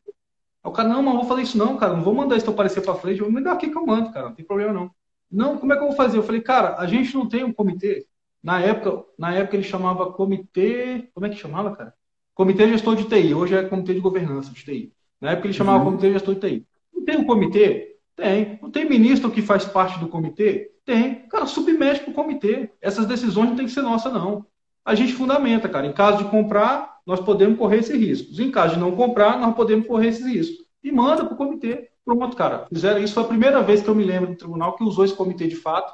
O 0.62 0.70
cara, 0.70 0.88
não, 0.90 1.02
mas 1.02 1.14
não 1.14 1.20
vou 1.20 1.28
fazer 1.28 1.42
isso 1.42 1.56
não, 1.56 1.78
cara. 1.78 1.94
Não 1.94 2.02
vou 2.02 2.14
mandar 2.14 2.36
isso 2.36 2.50
aparecer 2.50 2.82
para 2.82 2.94
frente. 2.94 3.20
Eu 3.20 3.24
vou 3.24 3.32
mandar 3.32 3.52
aqui 3.52 3.70
que 3.70 3.78
eu 3.78 3.86
mando, 3.86 4.12
cara. 4.12 4.28
Não 4.28 4.34
tem 4.34 4.44
problema 4.44 4.74
não. 4.74 4.90
Não, 5.32 5.56
como 5.56 5.72
é 5.72 5.76
que 5.76 5.82
eu 5.82 5.88
vou 5.88 5.96
fazer? 5.96 6.18
Eu 6.18 6.22
falei, 6.22 6.42
cara, 6.42 6.76
a 6.76 6.86
gente 6.86 7.14
não 7.14 7.26
tem 7.26 7.42
um 7.42 7.54
comitê. 7.54 8.06
Na 8.42 8.60
época, 8.60 9.02
na 9.18 9.34
época 9.34 9.56
ele 9.56 9.62
chamava 9.62 10.12
comitê. 10.12 11.08
Como 11.14 11.24
é 11.24 11.30
que 11.30 11.36
chamava, 11.36 11.74
cara? 11.74 11.94
Comitê 12.40 12.66
Gestor 12.68 12.96
de 12.96 13.04
TI. 13.04 13.34
Hoje 13.34 13.54
é 13.54 13.62
Comitê 13.64 13.92
de 13.92 14.00
Governança 14.00 14.50
de 14.50 14.64
TI. 14.64 14.90
Na 15.20 15.32
época 15.32 15.46
ele 15.46 15.52
chamava 15.52 15.80
uhum. 15.80 15.84
Comitê 15.84 16.10
Gestor 16.10 16.36
de 16.36 16.40
TI. 16.40 16.66
Não 16.90 17.04
tem 17.04 17.18
um 17.18 17.26
comitê? 17.26 17.96
Tem. 18.16 18.58
Não 18.62 18.70
tem 18.70 18.88
ministro 18.88 19.30
que 19.30 19.42
faz 19.42 19.66
parte 19.66 20.00
do 20.00 20.08
comitê? 20.08 20.70
Tem. 20.86 21.16
Cara, 21.28 21.44
submete 21.44 22.00
para 22.00 22.12
o 22.12 22.14
comitê. 22.14 22.70
Essas 22.80 23.04
decisões 23.04 23.50
não 23.50 23.56
tem 23.56 23.66
que 23.66 23.72
ser 23.72 23.82
nossa, 23.82 24.08
não. 24.08 24.46
A 24.82 24.94
gente 24.94 25.12
fundamenta, 25.12 25.68
cara. 25.68 25.86
Em 25.86 25.92
caso 25.92 26.24
de 26.24 26.30
comprar, 26.30 27.00
nós 27.04 27.20
podemos 27.20 27.58
correr 27.58 27.80
esses 27.80 27.94
riscos. 27.94 28.40
Em 28.40 28.50
caso 28.50 28.72
de 28.72 28.80
não 28.80 28.92
comprar, 28.92 29.38
nós 29.38 29.54
podemos 29.54 29.86
correr 29.86 30.08
esses 30.08 30.24
riscos. 30.24 30.64
E 30.82 30.90
manda 30.90 31.22
para 31.26 31.34
o 31.34 31.36
comitê. 31.36 31.90
Pronto, 32.02 32.34
cara. 32.34 32.66
Fizeram 32.72 33.02
isso. 33.02 33.12
Foi 33.12 33.24
a 33.24 33.28
primeira 33.28 33.62
vez 33.62 33.82
que 33.82 33.88
eu 33.88 33.94
me 33.94 34.02
lembro 34.02 34.30
do 34.30 34.36
tribunal 34.36 34.76
que 34.76 34.82
usou 34.82 35.04
esse 35.04 35.12
comitê 35.12 35.46
de 35.46 35.56
fato. 35.56 35.92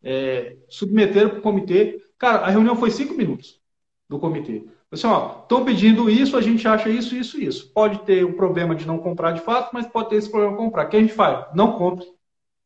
É, 0.00 0.58
submeteram 0.68 1.30
para 1.30 1.38
o 1.40 1.42
comitê. 1.42 2.00
Cara, 2.16 2.46
a 2.46 2.50
reunião 2.50 2.76
foi 2.76 2.92
cinco 2.92 3.14
minutos 3.14 3.60
do 4.08 4.20
comitê. 4.20 4.64
Assim, 4.92 5.06
ó, 5.06 5.40
estão 5.40 5.64
pedindo 5.64 6.10
isso, 6.10 6.36
a 6.36 6.42
gente 6.42 6.68
acha 6.68 6.90
isso, 6.90 7.16
isso, 7.16 7.40
isso. 7.40 7.72
Pode 7.72 8.00
ter 8.00 8.26
um 8.26 8.34
problema 8.34 8.74
de 8.74 8.86
não 8.86 8.98
comprar 8.98 9.32
de 9.32 9.40
fato, 9.40 9.70
mas 9.72 9.86
pode 9.86 10.10
ter 10.10 10.16
esse 10.16 10.30
problema 10.30 10.52
de 10.54 10.62
comprar. 10.62 10.86
O 10.86 10.88
que 10.90 10.96
a 10.98 11.00
gente 11.00 11.14
faz? 11.14 11.46
Não 11.54 11.72
compre. 11.78 12.06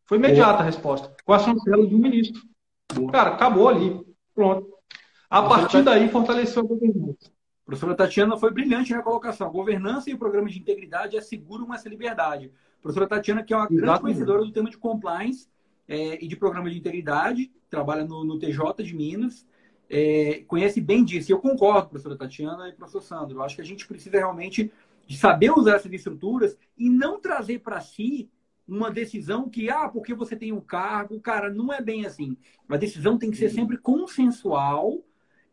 Foi 0.05 0.19
imediata 0.19 0.61
a 0.61 0.65
resposta. 0.65 1.15
Com 1.25 1.33
a 1.33 1.39
chancela 1.39 1.87
de 1.87 1.95
um 1.95 1.99
ministro. 1.99 2.43
Cara, 3.13 3.31
acabou 3.31 3.69
ali. 3.69 4.05
Pronto. 4.35 4.69
A 5.31 5.43
partir 5.43 5.83
daí, 5.83 6.09
fortaleceu 6.09 6.63
a 6.63 6.67
governança. 6.67 7.27
A 7.27 7.67
professora 7.67 7.95
Tatiana 7.95 8.37
foi 8.37 8.51
brilhante 8.53 8.93
na 8.93 9.03
colocação. 9.03 9.51
Governança 9.51 10.11
e 10.11 10.15
o 10.15 10.19
programa 10.19 10.49
de 10.49 10.59
integridade 10.59 11.17
asseguram 11.17 11.73
essa 11.73 11.89
liberdade. 11.89 12.51
A 12.79 12.83
professora 12.83 13.09
Tatiana, 13.09 13.45
que 13.45 13.53
é 13.53 13.57
uma 13.57 13.65
Exatamente. 13.65 13.83
grande 13.83 14.01
conhecedora 14.01 14.45
do 14.45 14.53
tema 14.53 14.71
de 14.71 14.79
compliance 14.79 15.49
é, 15.89 16.25
e 16.25 16.27
de 16.27 16.37
programa 16.37 16.71
de 16.71 16.79
integridade, 16.79 17.53
trabalha 17.71 18.05
no, 18.05 18.25
no 18.25 18.39
TJ 18.39 18.83
de 18.85 18.95
Minas, 18.95 19.47
é, 19.89 20.45
conhece 20.47 20.81
bem 20.81 21.05
disso. 21.05 21.31
E 21.31 21.33
eu 21.33 21.39
concordo, 21.39 21.89
professora 21.89 22.17
Tatiana 22.17 22.69
e 22.69 22.73
professor 22.73 23.03
Sandro. 23.03 23.39
Eu 23.39 23.43
acho 23.43 23.57
que 23.57 23.63
a 23.63 23.65
gente 23.67 23.87
precisa 23.87 24.19
realmente 24.19 24.73
de 25.07 25.17
saber 25.17 25.51
usar 25.51 25.77
essas 25.77 25.93
estruturas 25.93 26.59
e 26.77 26.91
não 26.91 27.21
trazer 27.21 27.61
para 27.61 27.81
si 27.81 28.29
uma 28.67 28.91
decisão 28.91 29.49
que, 29.49 29.71
ah, 29.71 29.89
porque 29.89 30.13
você 30.13 30.35
tem 30.35 30.53
um 30.53 30.61
cargo, 30.61 31.21
cara, 31.21 31.49
não 31.49 31.73
é 31.73 31.81
bem 31.81 32.05
assim. 32.05 32.37
A 32.69 32.77
decisão 32.77 33.17
tem 33.17 33.31
que 33.31 33.37
ser 33.37 33.49
sempre 33.49 33.79
consensual 33.79 35.05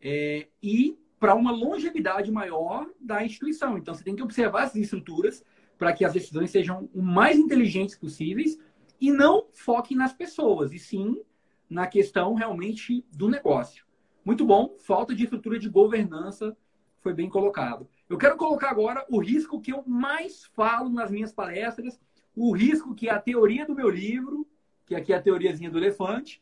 é, 0.02 0.48
e 0.62 0.98
para 1.19 1.36
uma 1.36 1.52
longevidade 1.52 2.32
maior 2.32 2.88
da 3.00 3.24
instituição. 3.24 3.78
Então, 3.78 3.93
você 3.93 4.04
tem 4.04 4.15
que 4.15 4.24
observar 4.24 4.63
essas 4.63 4.78
estruturas 4.78 5.43
para 5.78 5.93
que 5.93 6.04
as 6.04 6.13
decisões 6.13 6.50
sejam 6.50 6.89
o 6.93 7.02
mais 7.02 7.38
inteligentes 7.38 7.96
possíveis 7.96 8.58
e 9.00 9.12
não 9.12 9.48
foquem 9.54 9.96
nas 9.96 10.13
pessoas, 10.13 10.74
e 10.74 10.80
sim 10.80 11.22
na 11.69 11.88
questão 11.88 12.34
realmente 12.34 13.06
do 13.12 13.30
negócio. 13.30 13.86
Muito 14.23 14.45
bom, 14.45 14.75
falta 14.79 15.13
de 15.13 15.23
estrutura 15.23 15.59
de 15.59 15.69
governança 15.69 16.55
foi 17.01 17.13
bem 17.13 17.29
colocado. 17.29 17.88
Eu 18.09 18.17
quero 18.17 18.38
colocar 18.38 18.69
agora 18.69 19.05
o 19.09 19.19
risco 19.19 19.59
que 19.59 19.73
eu 19.73 19.83
mais 19.86 20.45
falo 20.45 20.89
nas 20.89 21.12
minhas 21.12 21.33
palestras, 21.33 21.99
o 22.36 22.51
risco 22.51 22.95
que 22.95 23.09
é 23.09 23.12
a 23.12 23.19
teoria 23.19 23.65
do 23.65 23.75
meu 23.75 23.89
livro, 23.89 24.47
que 24.86 24.95
aqui 24.95 25.12
é 25.12 25.17
a 25.17 25.21
teoriazinha 25.21 25.69
do 25.69 25.77
elefante, 25.77 26.41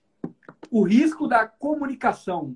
o 0.70 0.84
risco 0.84 1.28
da 1.28 1.48
comunicação 1.48 2.56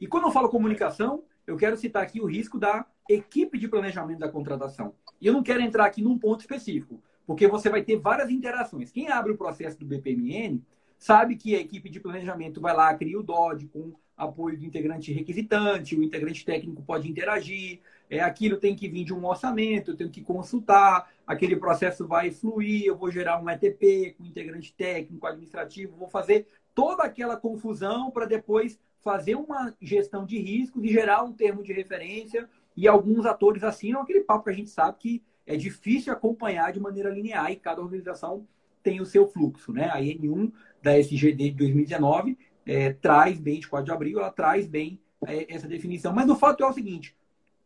e 0.00 0.06
quando 0.06 0.24
eu 0.24 0.30
falo 0.30 0.48
comunicação, 0.48 1.24
eu 1.46 1.56
quero 1.56 1.76
citar 1.76 2.02
aqui 2.02 2.20
o 2.20 2.26
risco 2.26 2.58
da 2.58 2.86
equipe 3.08 3.58
de 3.58 3.66
planejamento 3.66 4.20
da 4.20 4.28
contratação. 4.28 4.94
E 5.20 5.26
eu 5.26 5.32
não 5.32 5.42
quero 5.42 5.60
entrar 5.60 5.86
aqui 5.86 6.02
num 6.02 6.18
ponto 6.18 6.40
específico, 6.40 7.02
porque 7.26 7.48
você 7.48 7.68
vai 7.68 7.82
ter 7.82 7.96
várias 7.96 8.30
interações. 8.30 8.92
Quem 8.92 9.08
abre 9.08 9.32
o 9.32 9.36
processo 9.36 9.78
do 9.78 9.86
BPMN 9.86 10.62
sabe 10.98 11.36
que 11.36 11.54
a 11.54 11.60
equipe 11.60 11.88
de 11.88 12.00
planejamento 12.00 12.60
vai 12.60 12.74
lá, 12.74 12.92
cria 12.94 13.18
o 13.18 13.22
DOD 13.22 13.66
com 13.68 13.94
apoio 14.16 14.58
do 14.58 14.64
integrante 14.64 15.12
requisitante, 15.12 15.94
o 15.94 16.02
integrante 16.02 16.44
técnico 16.44 16.82
pode 16.82 17.08
interagir, 17.08 17.80
é, 18.10 18.20
aquilo 18.20 18.56
tem 18.56 18.74
que 18.74 18.88
vir 18.88 19.04
de 19.04 19.14
um 19.14 19.24
orçamento, 19.24 19.92
eu 19.92 19.96
tenho 19.96 20.10
que 20.10 20.22
consultar, 20.22 21.08
aquele 21.26 21.56
processo 21.56 22.06
vai 22.06 22.30
fluir, 22.30 22.84
eu 22.84 22.96
vou 22.96 23.10
gerar 23.10 23.40
um 23.40 23.48
ETP 23.48 24.14
com 24.18 24.24
integrante 24.24 24.74
técnico, 24.74 25.26
administrativo, 25.26 25.96
vou 25.96 26.08
fazer 26.08 26.46
toda 26.74 27.04
aquela 27.04 27.36
confusão 27.36 28.10
para 28.10 28.26
depois 28.26 28.78
fazer 29.00 29.36
uma 29.36 29.74
gestão 29.80 30.26
de 30.26 30.38
riscos 30.38 30.82
e 30.84 30.88
gerar 30.88 31.22
um 31.22 31.32
termo 31.32 31.62
de 31.62 31.72
referência. 31.72 32.48
E 32.76 32.86
alguns 32.86 33.26
atores 33.26 33.62
assinam 33.64 34.00
aquele 34.00 34.20
papo 34.20 34.44
que 34.44 34.50
a 34.50 34.54
gente 34.54 34.70
sabe 34.70 34.96
que 34.98 35.22
é 35.46 35.56
difícil 35.56 36.12
acompanhar 36.12 36.72
de 36.72 36.80
maneira 36.80 37.10
linear 37.10 37.50
e 37.50 37.56
cada 37.56 37.80
organização 37.80 38.46
tem 38.82 39.00
o 39.00 39.06
seu 39.06 39.26
fluxo. 39.28 39.72
Né? 39.72 39.88
A 39.90 40.00
N1 40.00 40.52
da 40.82 40.98
SGD 40.98 41.50
de 41.50 41.56
2019 41.56 42.38
é, 42.66 42.92
traz 42.92 43.40
bem, 43.40 43.60
de 43.60 43.68
4 43.68 43.86
de 43.86 43.92
abril, 43.92 44.18
ela 44.18 44.30
traz 44.30 44.66
bem 44.66 45.00
é, 45.26 45.52
essa 45.52 45.66
definição. 45.66 46.12
Mas 46.12 46.28
o 46.28 46.36
fato 46.36 46.62
é 46.62 46.66
o 46.66 46.72
seguinte: 46.72 47.16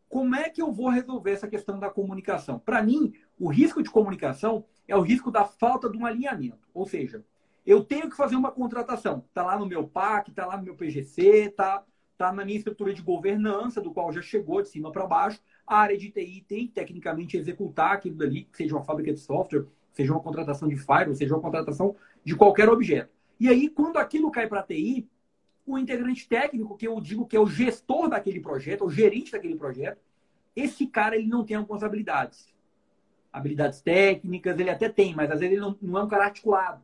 como 0.09 0.35
é 0.35 0.49
que 0.49 0.61
eu 0.61 0.71
vou 0.71 0.89
resolver 0.89 1.31
essa 1.31 1.47
questão 1.47 1.79
da 1.79 1.89
comunicação? 1.89 2.59
Para 2.59 2.81
mim, 2.81 3.13
o 3.39 3.49
risco 3.49 3.81
de 3.81 3.89
comunicação 3.89 4.65
é 4.87 4.95
o 4.95 5.01
risco 5.01 5.31
da 5.31 5.43
falta 5.43 5.89
de 5.89 5.97
um 5.97 6.05
alinhamento. 6.05 6.67
Ou 6.73 6.85
seja, 6.85 7.23
eu 7.65 7.83
tenho 7.83 8.09
que 8.09 8.15
fazer 8.15 8.35
uma 8.35 8.51
contratação. 8.51 9.23
Está 9.27 9.43
lá 9.43 9.57
no 9.57 9.65
meu 9.65 9.87
PAC, 9.87 10.29
está 10.29 10.45
lá 10.45 10.57
no 10.57 10.63
meu 10.63 10.75
PGC, 10.75 11.47
está 11.47 11.83
tá 12.17 12.31
na 12.31 12.45
minha 12.45 12.57
estrutura 12.57 12.93
de 12.93 13.01
governança, 13.01 13.81
do 13.81 13.91
qual 13.91 14.11
já 14.11 14.21
chegou 14.21 14.61
de 14.61 14.69
cima 14.69 14.91
para 14.91 15.07
baixo. 15.07 15.41
A 15.65 15.77
área 15.77 15.97
de 15.97 16.09
TI 16.09 16.45
tem 16.47 16.67
que 16.67 16.73
tecnicamente 16.73 17.37
executar 17.37 17.93
aquilo 17.93 18.15
dali, 18.15 18.47
seja 18.51 18.75
uma 18.75 18.83
fábrica 18.83 19.13
de 19.13 19.19
software, 19.19 19.65
seja 19.93 20.11
uma 20.11 20.21
contratação 20.21 20.67
de 20.67 20.75
firewall, 20.75 21.15
seja 21.15 21.33
uma 21.33 21.41
contratação 21.41 21.95
de 22.23 22.35
qualquer 22.35 22.69
objeto. 22.69 23.09
E 23.39 23.47
aí, 23.47 23.69
quando 23.69 23.97
aquilo 23.97 24.31
cai 24.31 24.47
para 24.47 24.59
a 24.59 24.63
TI, 24.63 25.07
o 25.65 25.77
integrante 25.77 26.27
técnico, 26.27 26.75
que 26.75 26.87
eu 26.87 26.99
digo 26.99 27.25
que 27.25 27.35
é 27.35 27.39
o 27.39 27.47
gestor 27.47 28.09
daquele 28.09 28.39
projeto, 28.39 28.85
o 28.85 28.89
gerente 28.89 29.31
daquele 29.31 29.55
projeto, 29.55 30.01
esse 30.55 30.85
cara 30.87 31.15
ele 31.15 31.27
não 31.27 31.43
tem 31.43 31.57
responsabilidades. 31.57 32.53
Habilidades 33.31 33.81
técnicas, 33.81 34.59
ele 34.59 34.69
até 34.69 34.89
tem, 34.89 35.15
mas 35.15 35.31
às 35.31 35.39
vezes 35.39 35.53
ele 35.53 35.61
não, 35.61 35.77
não 35.81 35.99
é 35.99 36.03
um 36.03 36.07
cara 36.07 36.25
articulado 36.25 36.83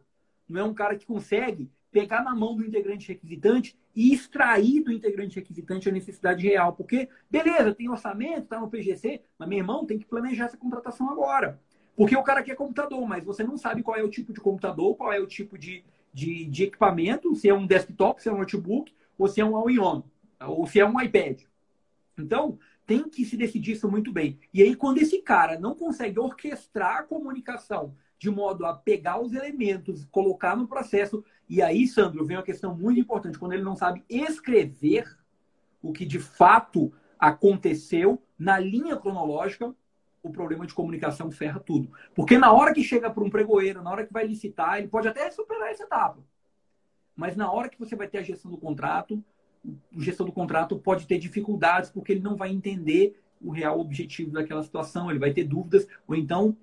não 0.49 0.62
é 0.62 0.64
um 0.64 0.74
cara 0.74 0.97
que 0.97 1.05
consegue 1.05 1.72
pegar 1.91 2.24
na 2.24 2.36
mão 2.36 2.55
do 2.55 2.66
integrante 2.66 3.07
requisitante 3.07 3.78
e 3.95 4.14
extrair 4.14 4.84
do 4.84 4.91
integrante 4.91 5.36
requisitante 5.38 5.88
a 5.88 5.91
necessidade 5.91 6.45
real. 6.47 6.74
Porque, 6.74 7.07
beleza, 7.30 7.74
tem 7.74 7.89
orçamento, 7.89 8.43
está 8.43 8.60
no 8.60 8.70
PGC, 8.70 9.22
mas 9.38 9.47
meu 9.47 9.60
irmão 9.60 9.86
tem 9.86 9.97
que 9.97 10.05
planejar 10.05 10.45
essa 10.45 10.57
contratação 10.57 11.10
agora. 11.10 11.60
Porque 11.99 12.15
o 12.15 12.23
cara 12.23 12.41
quer 12.41 12.55
computador, 12.55 13.05
mas 13.05 13.25
você 13.25 13.43
não 13.43 13.57
sabe 13.57 13.83
qual 13.83 13.97
é 13.97 14.01
o 14.01 14.09
tipo 14.09 14.31
de 14.31 14.39
computador, 14.39 14.95
qual 14.95 15.11
é 15.11 15.19
o 15.19 15.27
tipo 15.27 15.57
de, 15.57 15.83
de, 16.13 16.45
de 16.45 16.63
equipamento, 16.63 17.35
se 17.35 17.49
é 17.49 17.53
um 17.53 17.67
desktop, 17.67 18.23
se 18.23 18.29
é 18.29 18.31
um 18.31 18.37
notebook, 18.37 18.95
ou 19.17 19.27
se 19.27 19.41
é 19.41 19.43
um 19.43 19.53
all-in-one, 19.53 20.05
ou 20.47 20.65
se 20.65 20.79
é 20.79 20.85
um 20.85 21.01
iPad. 21.01 21.41
Então, 22.17 22.57
tem 22.87 23.09
que 23.09 23.25
se 23.25 23.35
decidir 23.35 23.73
isso 23.73 23.91
muito 23.91 24.13
bem. 24.13 24.39
E 24.53 24.63
aí, 24.63 24.77
quando 24.77 24.99
esse 24.99 25.21
cara 25.21 25.59
não 25.59 25.75
consegue 25.75 26.17
orquestrar 26.17 26.99
a 26.99 27.03
comunicação 27.03 27.93
de 28.17 28.31
modo 28.31 28.65
a 28.65 28.73
pegar 28.73 29.19
os 29.19 29.33
elementos, 29.33 30.05
colocar 30.05 30.55
no 30.55 30.69
processo, 30.69 31.21
e 31.49 31.61
aí, 31.61 31.85
Sandro, 31.85 32.25
vem 32.25 32.37
uma 32.37 32.43
questão 32.43 32.73
muito 32.73 33.01
importante, 33.01 33.37
quando 33.37 33.51
ele 33.51 33.63
não 33.63 33.75
sabe 33.75 34.05
escrever 34.07 35.17
o 35.81 35.91
que 35.91 36.05
de 36.05 36.19
fato 36.19 36.93
aconteceu 37.19 38.23
na 38.37 38.57
linha 38.57 38.95
cronológica, 38.95 39.75
o 40.22 40.30
problema 40.30 40.65
de 40.65 40.74
comunicação 40.74 41.32
ferra 41.32 41.59
tudo. 41.59 41.91
Porque 42.13 42.38
na 42.38 42.51
hora 42.51 42.74
que 42.74 42.84
chega 42.84 43.09
para 43.09 43.24
um 43.24 43.30
pregoeiro, 43.30 43.82
na 43.82 43.91
hora 43.91 44.05
que 44.05 44.13
vai 44.13 44.26
licitar, 44.26 44.78
ele 44.78 44.88
pode 44.88 45.07
até 45.07 45.30
superar 45.32 45.70
essa 45.70 45.84
etapa. 45.84 46.20
Mas 47.15 47.36
na 47.36 47.51
hora 47.51 47.70
que 47.70 47.80
você 47.80 47.95
vai 47.95 48.07
ter 48.07 48.20
a 48.20 48.24
gestão 48.24 48.51
do 48.51 48.57
contrato, 48.57 49.24
o 49.93 50.01
gestor 50.01 50.26
do 50.26 50.32
contrato 50.32 50.78
pode 50.78 51.05
ter 51.05 51.17
dificuldades 51.17 51.89
porque 51.89 52.13
ele 52.13 52.22
não 52.22 52.36
vai 52.36 52.49
entender 52.49 53.20
o 53.41 53.51
real 53.51 53.80
objetivo 53.80 54.32
daquela 54.32 54.63
situação, 54.63 55.09
ele 55.09 55.20
vai 55.20 55.32
ter 55.32 55.43
dúvidas, 55.43 55.88
ou 56.07 56.15
então 56.15 56.55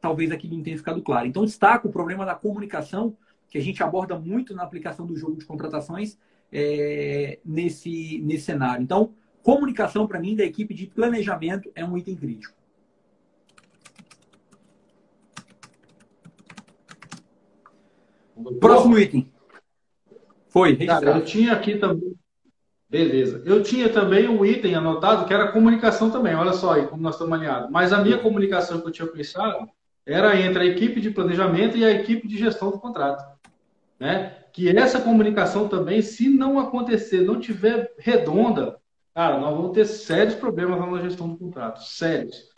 talvez 0.00 0.30
aquilo 0.30 0.56
não 0.56 0.62
tenha 0.62 0.76
ficado 0.76 1.02
claro. 1.02 1.26
Então, 1.26 1.44
destaco 1.44 1.88
o 1.88 1.92
problema 1.92 2.24
da 2.24 2.34
comunicação, 2.34 3.16
que 3.48 3.58
a 3.58 3.60
gente 3.60 3.82
aborda 3.82 4.18
muito 4.18 4.54
na 4.54 4.62
aplicação 4.62 5.06
do 5.06 5.16
jogo 5.16 5.36
de 5.36 5.44
contratações 5.44 6.18
é, 6.52 7.38
nesse, 7.44 8.20
nesse 8.22 8.44
cenário. 8.44 8.82
Então, 8.82 9.12
comunicação, 9.42 10.06
para 10.06 10.20
mim, 10.20 10.36
da 10.36 10.44
equipe 10.44 10.74
de 10.74 10.86
planejamento 10.86 11.70
é 11.74 11.84
um 11.84 11.96
item 11.96 12.14
crítico. 12.14 12.57
Próximo 18.60 18.98
item. 18.98 19.30
Foi, 20.48 20.76
Cara, 20.76 21.16
eu 21.16 21.24
tinha 21.24 21.52
aqui 21.52 21.76
também. 21.76 22.14
Beleza. 22.90 23.42
Eu 23.44 23.62
tinha 23.62 23.88
também 23.90 24.28
um 24.28 24.44
item 24.44 24.74
anotado 24.74 25.26
que 25.26 25.34
era 25.34 25.52
comunicação 25.52 26.10
também. 26.10 26.34
Olha 26.34 26.54
só 26.54 26.72
aí 26.72 26.86
como 26.86 27.02
nós 27.02 27.14
estamos 27.14 27.34
alinhados. 27.34 27.70
Mas 27.70 27.92
a 27.92 28.02
minha 28.02 28.18
comunicação 28.18 28.80
que 28.80 28.88
eu 28.88 28.92
tinha 28.92 29.06
pensado 29.06 29.68
era 30.06 30.40
entre 30.40 30.62
a 30.62 30.66
equipe 30.66 31.00
de 31.00 31.10
planejamento 31.10 31.76
e 31.76 31.84
a 31.84 31.90
equipe 31.90 32.26
de 32.26 32.38
gestão 32.38 32.70
do 32.70 32.78
contrato. 32.78 33.22
Né? 34.00 34.34
Que 34.54 34.70
essa 34.70 35.00
comunicação 35.00 35.68
também, 35.68 36.00
se 36.00 36.30
não 36.30 36.58
acontecer, 36.58 37.20
não 37.20 37.38
tiver 37.38 37.92
redonda, 37.98 38.78
cara, 39.14 39.38
nós 39.38 39.54
vamos 39.54 39.72
ter 39.72 39.84
sérios 39.84 40.34
problemas 40.34 40.80
na 40.80 41.02
gestão 41.02 41.28
do 41.28 41.36
contrato. 41.36 41.84
Sérios. 41.84 42.48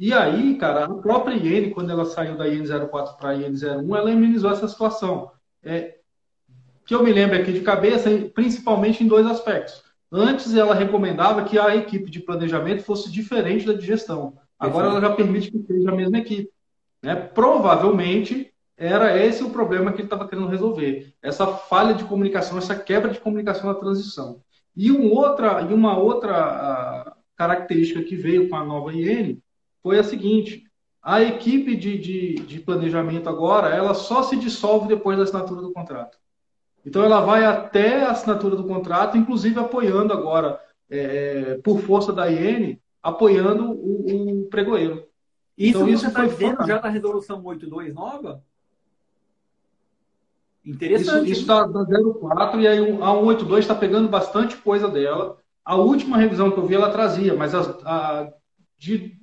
E 0.00 0.14
aí, 0.14 0.56
cara, 0.56 0.86
a 0.86 0.94
própria 0.94 1.34
IN, 1.34 1.68
quando 1.72 1.90
ela 1.90 2.06
saiu 2.06 2.34
da 2.34 2.48
IN 2.48 2.64
04 2.64 3.18
para 3.18 3.28
a 3.28 3.34
IN 3.34 3.52
01, 3.52 3.94
ela 3.94 4.10
amenizou 4.10 4.50
essa 4.50 4.66
situação. 4.66 5.30
É, 5.62 5.98
que 6.86 6.94
eu 6.94 7.02
me 7.02 7.12
lembro 7.12 7.36
aqui 7.36 7.52
de 7.52 7.60
cabeça, 7.60 8.08
principalmente 8.32 9.04
em 9.04 9.06
dois 9.06 9.26
aspectos. 9.26 9.82
Antes, 10.10 10.54
ela 10.54 10.74
recomendava 10.74 11.44
que 11.44 11.58
a 11.58 11.76
equipe 11.76 12.10
de 12.10 12.18
planejamento 12.18 12.82
fosse 12.82 13.12
diferente 13.12 13.66
da 13.66 13.74
de 13.74 13.84
gestão. 13.84 14.38
Agora, 14.58 14.86
ela 14.86 15.02
já 15.02 15.10
permite 15.14 15.50
que 15.50 15.62
seja 15.66 15.90
a 15.90 15.94
mesma 15.94 16.16
equipe. 16.16 16.48
Né? 17.02 17.14
Provavelmente, 17.14 18.50
era 18.78 19.22
esse 19.22 19.44
o 19.44 19.50
problema 19.50 19.92
que 19.92 19.98
ele 19.98 20.04
estava 20.04 20.26
querendo 20.26 20.48
resolver. 20.48 21.12
Essa 21.20 21.46
falha 21.46 21.92
de 21.92 22.04
comunicação, 22.04 22.56
essa 22.56 22.74
quebra 22.74 23.10
de 23.10 23.20
comunicação 23.20 23.66
na 23.66 23.74
transição. 23.78 24.40
E, 24.74 24.90
um 24.90 25.12
outra, 25.12 25.60
e 25.60 25.74
uma 25.74 25.98
outra 25.98 27.14
característica 27.36 28.02
que 28.02 28.16
veio 28.16 28.48
com 28.48 28.56
a 28.56 28.64
nova 28.64 28.94
IN 28.94 29.42
foi 29.82 29.98
a 29.98 30.04
seguinte: 30.04 30.64
a 31.02 31.22
equipe 31.22 31.76
de, 31.76 31.98
de, 31.98 32.34
de, 32.34 32.60
planejamento 32.60 33.28
agora, 33.28 33.68
ela 33.68 33.94
só 33.94 34.22
se 34.22 34.36
dissolve 34.36 34.88
depois 34.88 35.16
da 35.16 35.24
assinatura 35.24 35.60
do 35.60 35.72
contrato. 35.72 36.18
Então, 36.84 37.02
ela 37.02 37.20
vai 37.20 37.44
até 37.44 38.04
a 38.04 38.10
assinatura 38.10 38.56
do 38.56 38.64
contrato, 38.64 39.16
inclusive 39.16 39.58
apoiando 39.58 40.12
agora, 40.12 40.60
é, 40.88 41.58
por 41.62 41.80
força 41.80 42.12
da 42.12 42.30
IN, 42.30 42.78
apoiando 43.02 43.70
o, 43.70 44.42
o 44.42 44.46
pregoeiro. 44.46 45.06
Isso 45.56 45.78
então, 45.78 45.88
isso 45.88 46.06
está 46.06 46.24
dizendo 46.24 46.66
já 46.66 46.78
da 46.78 46.88
resolução 46.88 47.44
82 47.44 47.94
nova? 47.94 48.42
Interessante. 50.64 51.30
Isso 51.30 51.42
está 51.42 51.66
da 51.66 51.84
04 51.84 52.60
e 52.60 52.68
aí 52.68 52.78
a 52.78 53.12
182 53.12 53.64
está 53.64 53.74
pegando 53.74 54.08
bastante 54.08 54.56
coisa 54.56 54.88
dela. 54.88 55.38
A 55.64 55.76
última 55.76 56.16
revisão 56.16 56.50
que 56.50 56.58
eu 56.58 56.66
vi 56.66 56.74
ela 56.74 56.90
trazia, 56.90 57.34
mas 57.34 57.54
a, 57.54 57.60
a 57.84 58.32
de 58.78 59.19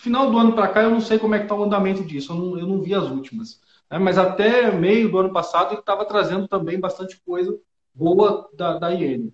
Final 0.00 0.30
do 0.30 0.38
ano 0.38 0.54
para 0.54 0.68
cá, 0.68 0.82
eu 0.82 0.90
não 0.90 1.00
sei 1.00 1.18
como 1.18 1.34
é 1.34 1.38
que 1.38 1.44
está 1.44 1.54
o 1.54 1.62
andamento 1.62 2.02
disso, 2.02 2.32
eu 2.32 2.36
não, 2.36 2.58
eu 2.58 2.66
não 2.66 2.80
vi 2.80 2.94
as 2.94 3.04
últimas. 3.04 3.60
Né? 3.90 3.98
Mas 3.98 4.16
até 4.16 4.70
meio 4.72 5.10
do 5.10 5.18
ano 5.18 5.30
passado, 5.30 5.72
ele 5.72 5.80
estava 5.80 6.06
trazendo 6.06 6.48
também 6.48 6.80
bastante 6.80 7.20
coisa 7.20 7.54
boa 7.94 8.48
da, 8.54 8.78
da 8.78 8.94
IN. 8.94 9.30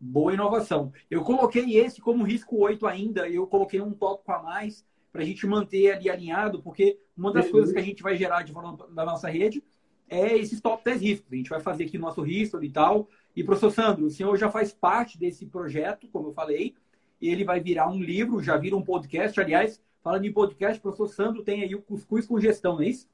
Boa 0.00 0.32
inovação. 0.32 0.90
Eu 1.10 1.22
coloquei 1.22 1.76
esse 1.76 2.00
como 2.00 2.24
risco 2.24 2.56
8 2.56 2.86
ainda, 2.86 3.28
eu 3.28 3.46
coloquei 3.46 3.78
um 3.82 3.92
tópico 3.92 4.32
a 4.32 4.42
mais 4.42 4.86
para 5.12 5.20
a 5.20 5.24
gente 5.24 5.46
manter 5.46 5.92
ali 5.92 6.08
alinhado, 6.08 6.62
porque 6.62 6.98
uma 7.14 7.30
das 7.30 7.50
coisas 7.50 7.70
que 7.70 7.78
a 7.78 7.82
gente 7.82 8.02
vai 8.02 8.16
gerar 8.16 8.42
de 8.42 8.54
forma 8.54 8.78
da 8.94 9.04
nossa 9.04 9.28
rede 9.28 9.62
é 10.08 10.34
esses 10.34 10.62
top 10.62 10.82
10 10.82 11.02
riscos. 11.02 11.30
A 11.30 11.36
gente 11.36 11.50
vai 11.50 11.60
fazer 11.60 11.84
aqui 11.84 11.98
o 11.98 12.00
nosso 12.00 12.22
risco 12.22 12.64
e 12.64 12.70
tal. 12.70 13.06
E, 13.36 13.44
professor 13.44 13.70
Sandro, 13.70 14.06
o 14.06 14.10
senhor 14.10 14.34
já 14.38 14.50
faz 14.50 14.72
parte 14.72 15.18
desse 15.18 15.44
projeto, 15.44 16.08
como 16.08 16.28
eu 16.28 16.32
falei, 16.32 16.74
e 17.20 17.28
ele 17.28 17.44
vai 17.44 17.60
virar 17.60 17.90
um 17.90 18.00
livro, 18.00 18.42
já 18.42 18.56
vira 18.56 18.74
um 18.74 18.82
podcast. 18.82 19.38
Aliás, 19.38 19.78
Falando 20.02 20.24
em 20.24 20.32
podcast, 20.32 20.78
o 20.78 20.82
professor 20.82 21.08
Sandro 21.08 21.42
tem 21.42 21.62
aí 21.62 21.74
o 21.74 21.82
Cuscuz 21.82 22.26
com 22.26 22.40
Gestão, 22.40 22.74
não 22.74 22.82
é 22.82 22.88
isso? 22.88 23.06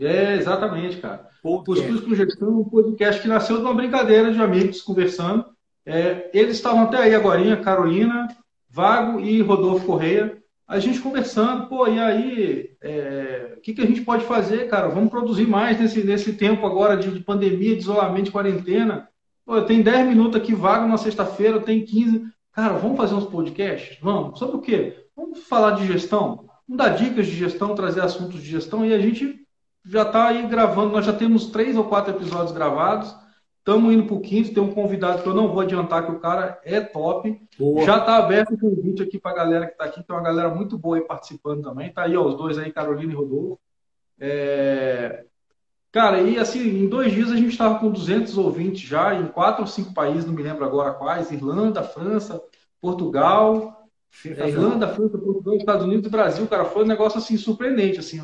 É, 0.00 0.34
exatamente, 0.34 0.96
cara. 0.96 1.28
Podcast. 1.42 1.86
Cuscuz 1.86 2.08
com 2.08 2.14
Gestão 2.14 2.48
é 2.48 2.52
um 2.52 2.64
podcast 2.64 3.20
que 3.20 3.28
nasceu 3.28 3.56
de 3.58 3.62
uma 3.62 3.74
brincadeira 3.74 4.32
de 4.32 4.40
amigos 4.40 4.80
conversando. 4.80 5.44
É, 5.84 6.30
eles 6.32 6.56
estavam 6.56 6.84
até 6.84 6.96
aí 6.96 7.14
agora, 7.14 7.56
Carolina, 7.58 8.28
Vago 8.68 9.20
e 9.20 9.42
Rodolfo 9.42 9.84
Correia. 9.84 10.42
A 10.66 10.78
gente 10.78 10.98
conversando, 11.00 11.66
pô, 11.68 11.86
e 11.86 12.00
aí, 12.00 12.70
é, 12.80 13.54
o 13.58 13.60
que, 13.60 13.74
que 13.74 13.82
a 13.82 13.86
gente 13.86 14.00
pode 14.00 14.24
fazer, 14.24 14.66
cara? 14.68 14.88
Vamos 14.88 15.10
produzir 15.10 15.46
mais 15.46 15.78
nesse, 15.78 16.02
nesse 16.02 16.32
tempo 16.32 16.66
agora 16.66 16.96
de, 16.96 17.10
de 17.10 17.20
pandemia, 17.20 17.74
de 17.74 17.82
isolamento, 17.82 18.24
de 18.24 18.30
quarentena. 18.30 19.06
Pô, 19.44 19.60
tem 19.60 19.82
10 19.82 20.08
minutos 20.08 20.40
aqui 20.40 20.54
vago 20.54 20.88
na 20.88 20.96
sexta-feira, 20.96 21.60
tem 21.60 21.84
15. 21.84 22.24
Cara, 22.52 22.72
vamos 22.78 22.96
fazer 22.96 23.14
uns 23.14 23.26
podcasts? 23.26 23.98
Vamos. 24.00 24.38
Sobre 24.38 24.56
o 24.56 24.60
quê? 24.60 25.03
Vamos 25.16 25.44
falar 25.44 25.72
de 25.72 25.86
gestão? 25.86 26.48
Vamos 26.68 26.84
dar 26.84 26.90
dicas 26.90 27.26
de 27.26 27.34
gestão, 27.34 27.74
trazer 27.74 28.00
assuntos 28.00 28.42
de 28.42 28.50
gestão 28.50 28.84
e 28.84 28.92
a 28.92 28.98
gente 28.98 29.46
já 29.84 30.02
está 30.02 30.28
aí 30.28 30.46
gravando. 30.46 30.92
Nós 30.92 31.04
já 31.04 31.12
temos 31.12 31.46
três 31.46 31.76
ou 31.76 31.84
quatro 31.84 32.14
episódios 32.14 32.52
gravados. 32.52 33.14
Estamos 33.58 33.94
indo 33.94 34.06
para 34.06 34.14
o 34.14 34.20
quinto. 34.20 34.52
Tem 34.52 34.62
um 34.62 34.72
convidado 34.72 35.22
que 35.22 35.28
eu 35.28 35.34
não 35.34 35.48
vou 35.48 35.60
adiantar, 35.60 36.04
que 36.04 36.12
o 36.12 36.20
cara 36.20 36.60
é 36.64 36.80
top. 36.80 37.40
Boa. 37.58 37.84
Já 37.84 37.98
está 37.98 38.16
aberto 38.16 38.54
o 38.54 38.58
convite 38.58 39.02
aqui 39.02 39.18
para 39.18 39.32
a 39.32 39.34
galera 39.34 39.66
que 39.66 39.72
está 39.72 39.84
aqui. 39.84 40.02
Tem 40.02 40.16
uma 40.16 40.22
galera 40.22 40.48
muito 40.48 40.76
boa 40.76 40.96
aí 40.96 41.02
participando 41.02 41.62
também. 41.62 41.88
Está 41.88 42.02
aí 42.02 42.16
ó, 42.16 42.26
os 42.26 42.36
dois 42.36 42.58
aí, 42.58 42.72
Carolina 42.72 43.12
e 43.12 43.16
Rodolfo. 43.16 43.60
É... 44.18 45.24
Cara, 45.92 46.20
e 46.20 46.38
assim, 46.38 46.60
em 46.60 46.88
dois 46.88 47.12
dias 47.12 47.30
a 47.30 47.36
gente 47.36 47.52
estava 47.52 47.78
com 47.78 47.88
200 47.88 48.36
ouvintes 48.36 48.80
já, 48.80 49.14
em 49.14 49.28
quatro 49.28 49.62
ou 49.62 49.66
cinco 49.66 49.94
países, 49.94 50.26
não 50.26 50.34
me 50.34 50.42
lembro 50.42 50.64
agora 50.64 50.92
quais: 50.92 51.30
Irlanda, 51.30 51.84
França, 51.84 52.42
Portugal, 52.80 53.73
é, 54.26 54.48
Irlanda, 54.48 54.88
França, 54.88 55.18
Portugal, 55.18 55.56
Estados 55.56 55.84
Unidos 55.84 56.06
e 56.06 56.10
Brasil, 56.10 56.46
cara, 56.46 56.64
foi 56.64 56.84
um 56.84 56.88
negócio 56.88 57.18
assim 57.18 57.36
surpreendente, 57.36 57.98
assim, 57.98 58.20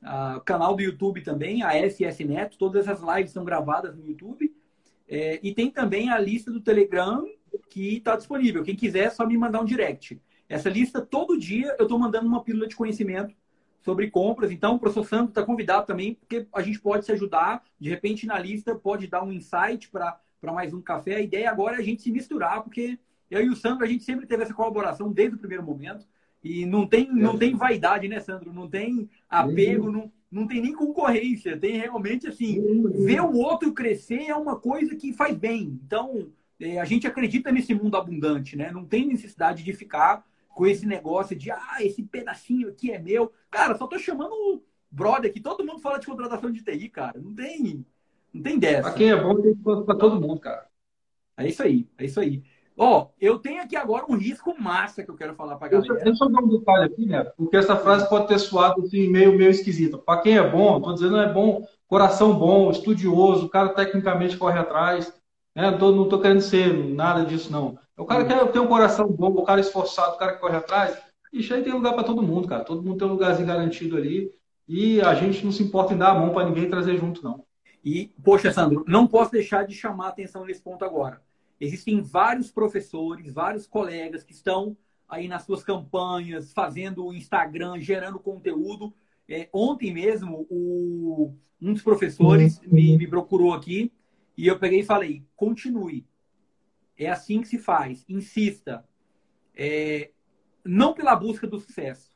Uh, 0.04 0.40
canal 0.42 0.76
do 0.76 0.84
YouTube 0.84 1.22
também, 1.22 1.64
a 1.64 1.72
SS 1.74 2.24
Neto. 2.24 2.60
Todas 2.60 2.88
as 2.88 3.02
lives 3.02 3.32
são 3.32 3.44
gravadas 3.44 3.96
no 3.96 4.06
YouTube. 4.06 4.54
É, 5.10 5.40
e 5.42 5.52
tem 5.52 5.72
também 5.72 6.12
a 6.12 6.20
lista 6.20 6.52
do 6.52 6.62
Telegram 6.62 7.26
que 7.72 7.98
está 7.98 8.16
disponível. 8.16 8.64
Quem 8.64 8.76
quiser, 8.76 9.06
é 9.06 9.10
só 9.10 9.26
me 9.26 9.38
mandar 9.38 9.62
um 9.62 9.66
direct. 9.66 10.22
Essa 10.48 10.70
lista, 10.70 11.02
todo 11.02 11.40
dia, 11.40 11.76
eu 11.80 11.84
estou 11.84 11.98
mandando 11.98 12.28
uma 12.28 12.44
pílula 12.44 12.68
de 12.68 12.76
conhecimento 12.76 13.34
sobre 13.82 14.10
compras. 14.10 14.52
Então, 14.52 14.76
o 14.76 14.80
professor 14.80 15.06
Santo 15.06 15.30
está 15.30 15.44
convidado 15.44 15.86
também, 15.86 16.16
porque 16.16 16.46
a 16.54 16.62
gente 16.62 16.80
pode 16.80 17.06
se 17.06 17.12
ajudar. 17.12 17.64
De 17.80 17.90
repente, 17.90 18.26
na 18.26 18.38
lista, 18.40 18.76
pode 18.76 19.08
dar 19.08 19.24
um 19.24 19.32
insight 19.32 19.90
para 19.90 20.20
mais 20.44 20.74
um 20.74 20.82
café. 20.82 21.16
A 21.16 21.22
ideia 21.22 21.50
agora 21.50 21.78
é 21.78 21.80
a 21.80 21.84
gente 21.84 22.02
se 22.02 22.12
misturar, 22.12 22.62
porque 22.64 23.00
eu 23.30 23.42
e 23.42 23.50
o 23.50 23.56
Sandro, 23.56 23.84
a 23.84 23.88
gente 23.88 24.04
sempre 24.04 24.26
teve 24.26 24.44
essa 24.44 24.54
colaboração 24.54 25.12
desde 25.12 25.36
o 25.36 25.40
primeiro 25.40 25.64
momento. 25.64 26.06
E 26.44 26.66
não 26.66 26.88
tem, 26.88 27.12
não 27.12 27.38
tem 27.38 27.56
vaidade, 27.56 28.08
né, 28.08 28.20
Sandro? 28.20 28.54
Não 28.54 28.70
tem 28.70 29.10
apego, 29.30 29.92
não, 29.92 30.12
não 30.32 30.48
tem 30.48 30.62
nem 30.62 30.74
concorrência. 30.74 31.58
Tem 31.58 31.78
realmente, 31.78 32.28
assim, 32.28 32.62
ver 33.06 33.22
o 33.22 33.34
outro 33.36 33.74
crescer 33.74 34.28
é 34.28 34.36
uma 34.36 34.56
coisa 34.56 34.96
que 34.96 35.12
faz 35.12 35.36
bem. 35.36 35.80
Então, 35.86 36.30
é, 36.60 36.80
a 36.80 36.86
gente 36.86 37.08
acredita 37.08 37.52
nesse 37.52 37.74
mundo 37.74 37.98
abundante, 37.98 38.56
né? 38.56 38.72
Não 38.72 38.86
tem 38.86 39.08
necessidade 39.08 39.64
de 39.64 39.74
ficar 39.74 40.26
com 40.58 40.66
esse 40.66 40.88
negócio 40.88 41.36
de, 41.36 41.52
ah, 41.52 41.78
esse 41.82 42.02
pedacinho 42.02 42.70
aqui 42.70 42.92
é 42.92 42.98
meu. 42.98 43.32
Cara, 43.52 43.78
só 43.78 43.86
tô 43.86 44.00
chamando 44.00 44.32
o 44.32 44.64
brother 44.90 45.30
aqui. 45.30 45.40
Todo 45.40 45.64
mundo 45.64 45.80
fala 45.80 46.00
de 46.00 46.08
contratação 46.08 46.52
de 46.52 46.64
TI, 46.64 46.90
cara. 46.90 47.22
Não 47.22 47.32
tem, 47.36 47.86
não 48.34 48.42
tem 48.42 48.58
dessa. 48.58 48.82
Pra 48.82 48.94
quem 48.94 49.12
é 49.12 49.16
bom, 49.16 49.40
tem 49.40 49.54
para 49.54 49.96
todo 49.96 50.20
mundo, 50.20 50.40
cara. 50.40 50.66
É 51.38 51.48
isso 51.48 51.62
aí, 51.62 51.88
é 51.96 52.06
isso 52.06 52.20
aí. 52.20 52.44
Ó, 52.76 53.04
oh, 53.04 53.08
eu 53.22 53.38
tenho 53.38 53.62
aqui 53.62 53.76
agora 53.76 54.06
um 54.10 54.18
risco 54.18 54.60
massa 54.60 55.04
que 55.04 55.12
eu 55.12 55.16
quero 55.16 55.36
falar 55.36 55.58
pra 55.58 55.68
galera. 55.68 56.04
Deixa 56.04 56.26
eu 56.26 56.32
dar 56.32 56.42
um 56.42 56.48
detalhe 56.48 56.86
aqui, 56.86 57.06
né? 57.06 57.24
Porque 57.38 57.58
essa 57.58 57.76
frase 57.76 58.10
pode 58.10 58.28
ter 58.28 58.40
soado 58.40 58.82
assim, 58.82 59.08
meio, 59.08 59.38
meio 59.38 59.52
esquisita. 59.52 60.00
Para 60.00 60.22
quem 60.22 60.38
é 60.38 60.50
bom, 60.50 60.82
tô 60.82 60.92
dizendo 60.92 61.18
é 61.18 61.32
bom, 61.32 61.68
coração 61.88 62.34
bom, 62.34 62.72
estudioso, 62.72 63.46
o 63.46 63.50
cara 63.50 63.70
tecnicamente 63.70 64.36
corre 64.38 64.58
atrás. 64.58 65.14
Né? 65.58 65.72
Não, 65.72 65.78
tô, 65.80 65.92
não 65.92 66.08
tô 66.08 66.22
querendo 66.22 66.42
ser 66.42 66.72
nada 66.72 67.26
disso, 67.26 67.52
não. 67.52 67.80
O 67.98 68.06
cara 68.06 68.24
que 68.24 68.52
tem 68.54 68.62
um 68.62 68.68
coração 68.68 69.08
bom, 69.12 69.32
o 69.32 69.44
cara 69.44 69.60
esforçado, 69.60 70.14
o 70.14 70.18
cara 70.20 70.34
que 70.34 70.40
corre 70.40 70.56
atrás, 70.56 70.96
isso 71.34 71.52
aí 71.52 71.64
tem 71.64 71.74
lugar 71.74 71.94
para 71.94 72.04
todo 72.04 72.22
mundo, 72.22 72.48
cara. 72.48 72.64
Todo 72.64 72.84
mundo 72.84 73.00
tem 73.00 73.08
um 73.08 73.12
lugarzinho 73.12 73.48
garantido 73.48 73.98
ali. 73.98 74.32
E 74.68 75.02
a 75.02 75.16
gente 75.16 75.44
não 75.44 75.52
se 75.52 75.64
importa 75.64 75.96
em 75.96 75.98
dar 75.98 76.12
a 76.12 76.14
mão 76.14 76.30
para 76.30 76.48
ninguém 76.48 76.70
trazer 76.70 76.98
junto, 76.98 77.24
não. 77.24 77.44
E, 77.84 78.14
poxa, 78.24 78.52
Sandro, 78.52 78.84
não 78.88 79.08
posso 79.08 79.32
deixar 79.32 79.66
de 79.66 79.74
chamar 79.74 80.08
a 80.08 80.10
atenção 80.10 80.46
nesse 80.46 80.62
ponto 80.62 80.86
agora. 80.86 81.22
Existem 81.60 82.02
vários 82.02 82.52
professores, 82.52 83.34
vários 83.34 83.66
colegas 83.66 84.24
que 84.24 84.34
estão 84.34 84.78
aí 85.10 85.28
nas 85.28 85.44
suas 85.44 85.64
campanhas, 85.64 86.54
fazendo 86.54 87.04
o 87.04 87.14
Instagram, 87.14 87.80
gerando 87.80 88.20
conteúdo. 88.20 88.94
É, 89.28 89.50
ontem 89.52 89.92
mesmo, 89.92 90.46
o, 90.52 91.34
um 91.60 91.74
dos 91.74 91.82
professores 91.82 92.60
uhum. 92.60 92.74
me, 92.74 92.98
me 92.98 93.08
procurou 93.08 93.54
aqui 93.54 93.92
e 94.38 94.48
eu 94.48 94.60
peguei 94.60 94.82
e 94.82 94.86
falei: 94.86 95.26
continue. 95.36 96.06
É 96.98 97.10
assim 97.10 97.42
que 97.42 97.48
se 97.48 97.58
faz. 97.58 98.06
Insista. 98.08 98.86
É, 99.56 100.12
não 100.64 100.94
pela 100.94 101.16
busca 101.16 101.48
do 101.48 101.60
sucesso, 101.60 102.14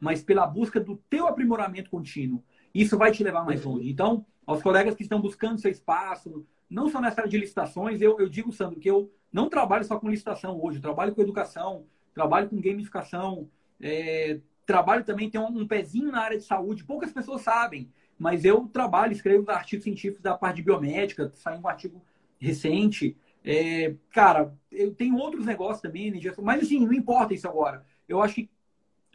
mas 0.00 0.22
pela 0.22 0.46
busca 0.46 0.80
do 0.80 0.96
teu 1.08 1.26
aprimoramento 1.26 1.90
contínuo. 1.90 2.42
Isso 2.74 2.98
vai 2.98 3.12
te 3.12 3.22
levar 3.22 3.44
mais 3.44 3.64
longe. 3.64 3.88
Então, 3.88 4.26
aos 4.46 4.62
colegas 4.62 4.94
que 4.94 5.02
estão 5.02 5.20
buscando 5.20 5.60
seu 5.60 5.70
espaço, 5.70 6.46
não 6.68 6.88
só 6.88 7.00
nessa 7.00 7.20
área 7.20 7.30
de 7.30 7.38
licitações, 7.38 8.00
eu, 8.00 8.18
eu 8.18 8.28
digo, 8.28 8.52
Sandro, 8.52 8.80
que 8.80 8.90
eu 8.90 9.12
não 9.32 9.48
trabalho 9.48 9.84
só 9.84 9.98
com 9.98 10.08
licitação 10.08 10.60
hoje, 10.60 10.80
trabalho 10.80 11.14
com 11.14 11.22
educação, 11.22 11.86
trabalho 12.14 12.48
com 12.48 12.60
gamificação, 12.60 13.48
é, 13.80 14.40
trabalho 14.66 15.04
também, 15.04 15.30
tem 15.30 15.40
um, 15.40 15.46
um, 15.46 15.66
pezinho 15.66 16.10
na 16.10 16.20
área 16.20 16.38
de 16.38 16.44
saúde, 16.44 16.84
poucas 16.84 17.12
pessoas 17.12 17.42
sabem, 17.42 17.92
mas 18.20 18.44
eu 18.44 18.68
trabalho, 18.68 19.14
escrevo 19.14 19.50
artigos 19.50 19.82
científicos 19.82 20.20
da 20.20 20.36
parte 20.36 20.56
de 20.56 20.62
biomédica, 20.62 21.32
saiu 21.34 21.58
um 21.58 21.66
artigo 21.66 22.04
recente, 22.38 23.16
é, 23.42 23.94
cara, 24.10 24.54
eu 24.70 24.94
tenho 24.94 25.16
outros 25.16 25.46
negócios 25.46 25.80
também, 25.80 26.12
mas 26.42 26.62
assim, 26.62 26.84
não 26.84 26.92
importa 26.92 27.32
isso 27.32 27.48
agora. 27.48 27.82
Eu 28.06 28.20
acho 28.20 28.34
que 28.34 28.50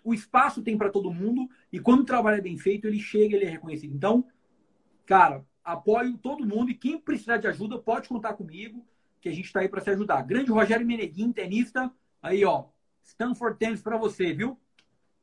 o 0.04 0.12
espaço 0.12 0.64
tem 0.64 0.76
para 0.76 0.90
todo 0.90 1.14
mundo 1.14 1.48
e 1.72 1.80
quando 1.80 2.00
o 2.00 2.06
trabalho 2.06 2.40
é 2.40 2.42
bem 2.42 2.58
feito, 2.58 2.88
ele 2.88 3.00
chega, 3.00 3.36
ele 3.36 3.46
é 3.46 3.50
reconhecido. 3.50 3.94
Então, 3.94 4.26
cara, 5.06 5.46
apoio 5.64 6.18
todo 6.18 6.44
mundo 6.44 6.72
e 6.72 6.76
quem 6.76 7.00
precisar 7.00 7.38
de 7.38 7.46
ajuda 7.46 7.78
pode 7.78 8.10
contar 8.10 8.34
comigo, 8.34 8.84
que 9.22 9.30
a 9.30 9.32
gente 9.32 9.46
está 9.46 9.60
aí 9.60 9.70
para 9.70 9.82
se 9.82 9.92
ajudar. 9.92 10.24
Grande 10.24 10.50
Rogério 10.50 10.86
Meneguin, 10.86 11.32
tenista, 11.32 11.92
aí 12.24 12.44
ó, 12.44 12.66
Stanford 13.04 13.60
Tennis 13.60 13.84
para 13.84 13.98
você, 13.98 14.34
viu? 14.34 14.60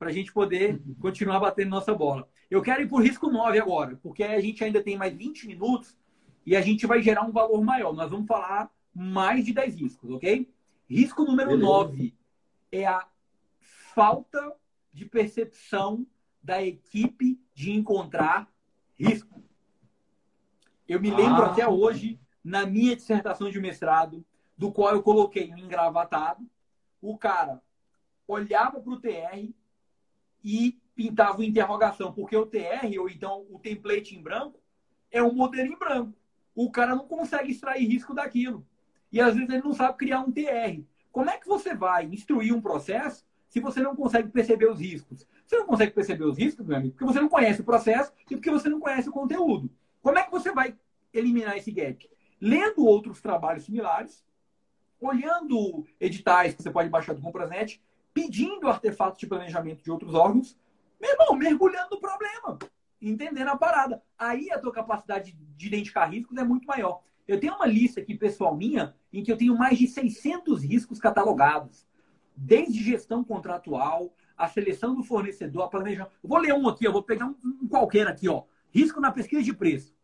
Para 0.02 0.10
a 0.10 0.12
gente 0.12 0.32
poder 0.32 0.82
continuar 0.98 1.38
batendo 1.38 1.70
nossa 1.70 1.94
bola. 1.94 2.28
Eu 2.50 2.60
quero 2.60 2.82
ir 2.82 2.88
por 2.88 3.04
risco 3.04 3.30
9 3.30 3.56
agora, 3.60 4.00
porque 4.02 4.24
a 4.24 4.40
gente 4.40 4.64
ainda 4.64 4.82
tem 4.82 4.98
mais 4.98 5.14
20 5.14 5.46
minutos 5.46 5.96
e 6.44 6.56
a 6.56 6.60
gente 6.60 6.88
vai 6.88 7.00
gerar 7.00 7.22
um 7.22 7.30
valor 7.30 7.62
maior. 7.62 7.92
Nós 7.92 8.10
vamos 8.10 8.26
falar 8.26 8.68
mais 8.92 9.44
de 9.44 9.52
10 9.52 9.76
riscos, 9.76 10.10
ok? 10.10 10.52
Risco 10.90 11.22
número 11.22 11.50
Beleza. 11.50 11.70
9 11.70 12.14
é 12.72 12.84
a 12.84 13.06
falta 13.94 14.52
de 14.92 15.04
percepção 15.04 16.04
da 16.42 16.60
equipe 16.60 17.40
de 17.54 17.70
encontrar 17.70 18.52
risco. 18.98 19.40
Eu 20.88 21.00
me 21.00 21.12
lembro 21.12 21.44
ah. 21.44 21.52
até 21.52 21.68
hoje, 21.68 22.18
na 22.42 22.66
minha 22.66 22.96
dissertação 22.96 23.48
de 23.48 23.60
mestrado, 23.60 24.26
do 24.58 24.72
qual 24.72 24.96
eu 24.96 25.02
coloquei 25.04 25.52
um 25.52 25.58
engravatado, 25.58 26.44
o 27.00 27.16
cara 27.16 27.62
olhava 28.26 28.80
para 28.80 28.92
o 28.92 29.00
TR 29.00 29.61
e 30.44 30.78
pintava 30.94 31.44
interrogação, 31.44 32.12
porque 32.12 32.36
o 32.36 32.46
TR, 32.46 32.98
ou 32.98 33.08
então 33.08 33.46
o 33.50 33.58
template 33.58 34.14
em 34.14 34.22
branco, 34.22 34.60
é 35.10 35.22
um 35.22 35.34
modelo 35.34 35.72
em 35.72 35.78
branco. 35.78 36.14
O 36.54 36.70
cara 36.70 36.94
não 36.94 37.06
consegue 37.06 37.50
extrair 37.50 37.86
risco 37.86 38.14
daquilo. 38.14 38.66
E 39.10 39.20
às 39.20 39.34
vezes 39.34 39.48
ele 39.50 39.62
não 39.62 39.72
sabe 39.72 39.98
criar 39.98 40.20
um 40.20 40.32
TR. 40.32 40.82
Como 41.10 41.28
é 41.28 41.36
que 41.36 41.46
você 41.46 41.74
vai 41.74 42.06
instruir 42.06 42.54
um 42.54 42.60
processo 42.60 43.24
se 43.48 43.60
você 43.60 43.80
não 43.80 43.94
consegue 43.94 44.28
perceber 44.28 44.70
os 44.70 44.80
riscos? 44.80 45.26
Você 45.46 45.58
não 45.58 45.66
consegue 45.66 45.92
perceber 45.92 46.24
os 46.24 46.38
riscos, 46.38 46.66
meu 46.66 46.76
amigo, 46.76 46.94
porque 46.94 47.12
você 47.12 47.20
não 47.20 47.28
conhece 47.28 47.60
o 47.60 47.64
processo 47.64 48.12
e 48.30 48.34
porque 48.34 48.50
você 48.50 48.68
não 48.68 48.80
conhece 48.80 49.08
o 49.08 49.12
conteúdo. 49.12 49.70
Como 50.00 50.18
é 50.18 50.22
que 50.22 50.30
você 50.30 50.50
vai 50.52 50.74
eliminar 51.12 51.56
esse 51.56 51.70
gap? 51.70 52.08
Lendo 52.40 52.86
outros 52.86 53.20
trabalhos 53.20 53.64
similares, 53.64 54.24
olhando 54.98 55.84
editais 56.00 56.54
que 56.54 56.62
você 56.62 56.70
pode 56.70 56.88
baixar 56.88 57.12
do 57.12 57.20
Comprasnet, 57.20 57.82
pedindo 58.14 58.68
artefatos 58.68 59.18
de 59.18 59.26
planejamento 59.26 59.82
de 59.82 59.90
outros 59.90 60.14
órgãos, 60.14 60.58
meu 61.00 61.10
irmão, 61.10 61.34
mergulhando 61.34 61.90
no 61.90 62.00
problema, 62.00 62.58
entendendo 63.00 63.48
a 63.48 63.56
parada. 63.56 64.02
Aí 64.18 64.50
a 64.50 64.58
tua 64.58 64.72
capacidade 64.72 65.32
de 65.32 65.66
identificar 65.66 66.06
riscos 66.06 66.36
é 66.36 66.44
muito 66.44 66.66
maior. 66.66 67.02
Eu 67.26 67.40
tenho 67.40 67.54
uma 67.54 67.66
lista 67.66 68.00
aqui 68.00 68.14
pessoal 68.14 68.56
minha 68.56 68.94
em 69.12 69.22
que 69.22 69.32
eu 69.32 69.36
tenho 69.36 69.56
mais 69.56 69.78
de 69.78 69.86
600 69.86 70.62
riscos 70.62 70.98
catalogados, 70.98 71.86
desde 72.36 72.82
gestão 72.82 73.22
contratual, 73.22 74.14
a 74.36 74.48
seleção 74.48 74.94
do 74.94 75.02
fornecedor, 75.02 75.64
a 75.64 75.68
planejamento. 75.68 76.12
vou 76.22 76.38
ler 76.38 76.52
um 76.52 76.68
aqui, 76.68 76.84
eu 76.84 76.92
vou 76.92 77.02
pegar 77.02 77.26
um, 77.26 77.36
um, 77.44 77.68
qualquer 77.68 78.06
aqui, 78.06 78.28
ó. 78.28 78.44
Risco 78.70 79.00
na 79.00 79.12
pesquisa 79.12 79.42
de 79.42 79.52
preço. 79.52 79.94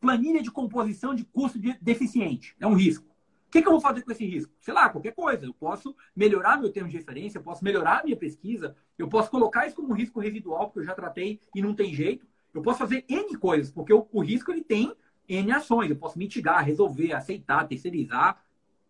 Planilha 0.00 0.42
de 0.42 0.50
composição 0.50 1.14
de 1.14 1.24
custo 1.24 1.58
de 1.58 1.76
deficiente. 1.80 2.54
É 2.60 2.66
um 2.66 2.74
risco. 2.74 3.13
Que, 3.54 3.62
que 3.62 3.68
eu 3.68 3.72
vou 3.72 3.80
fazer 3.80 4.02
com 4.02 4.10
esse 4.10 4.26
risco? 4.26 4.52
Sei 4.58 4.74
lá, 4.74 4.88
qualquer 4.88 5.12
coisa. 5.14 5.46
Eu 5.46 5.54
posso 5.54 5.94
melhorar 6.16 6.58
meu 6.58 6.72
termo 6.72 6.88
de 6.88 6.96
referência, 6.96 7.38
eu 7.38 7.42
posso 7.44 7.62
melhorar 7.62 8.02
minha 8.02 8.16
pesquisa, 8.16 8.74
eu 8.98 9.06
posso 9.06 9.30
colocar 9.30 9.64
isso 9.64 9.76
como 9.76 9.90
um 9.90 9.94
risco 9.94 10.18
residual, 10.18 10.66
porque 10.66 10.80
eu 10.80 10.84
já 10.84 10.92
tratei 10.92 11.40
e 11.54 11.62
não 11.62 11.72
tem 11.72 11.94
jeito. 11.94 12.26
Eu 12.52 12.62
posso 12.62 12.80
fazer 12.80 13.04
N 13.08 13.38
coisas, 13.38 13.70
porque 13.70 13.94
o, 13.94 14.08
o 14.10 14.20
risco 14.24 14.50
ele 14.50 14.64
tem 14.64 14.92
N 15.28 15.52
ações. 15.52 15.88
Eu 15.88 15.94
posso 15.94 16.18
mitigar, 16.18 16.64
resolver, 16.64 17.12
aceitar, 17.12 17.64
terceirizar, 17.68 18.42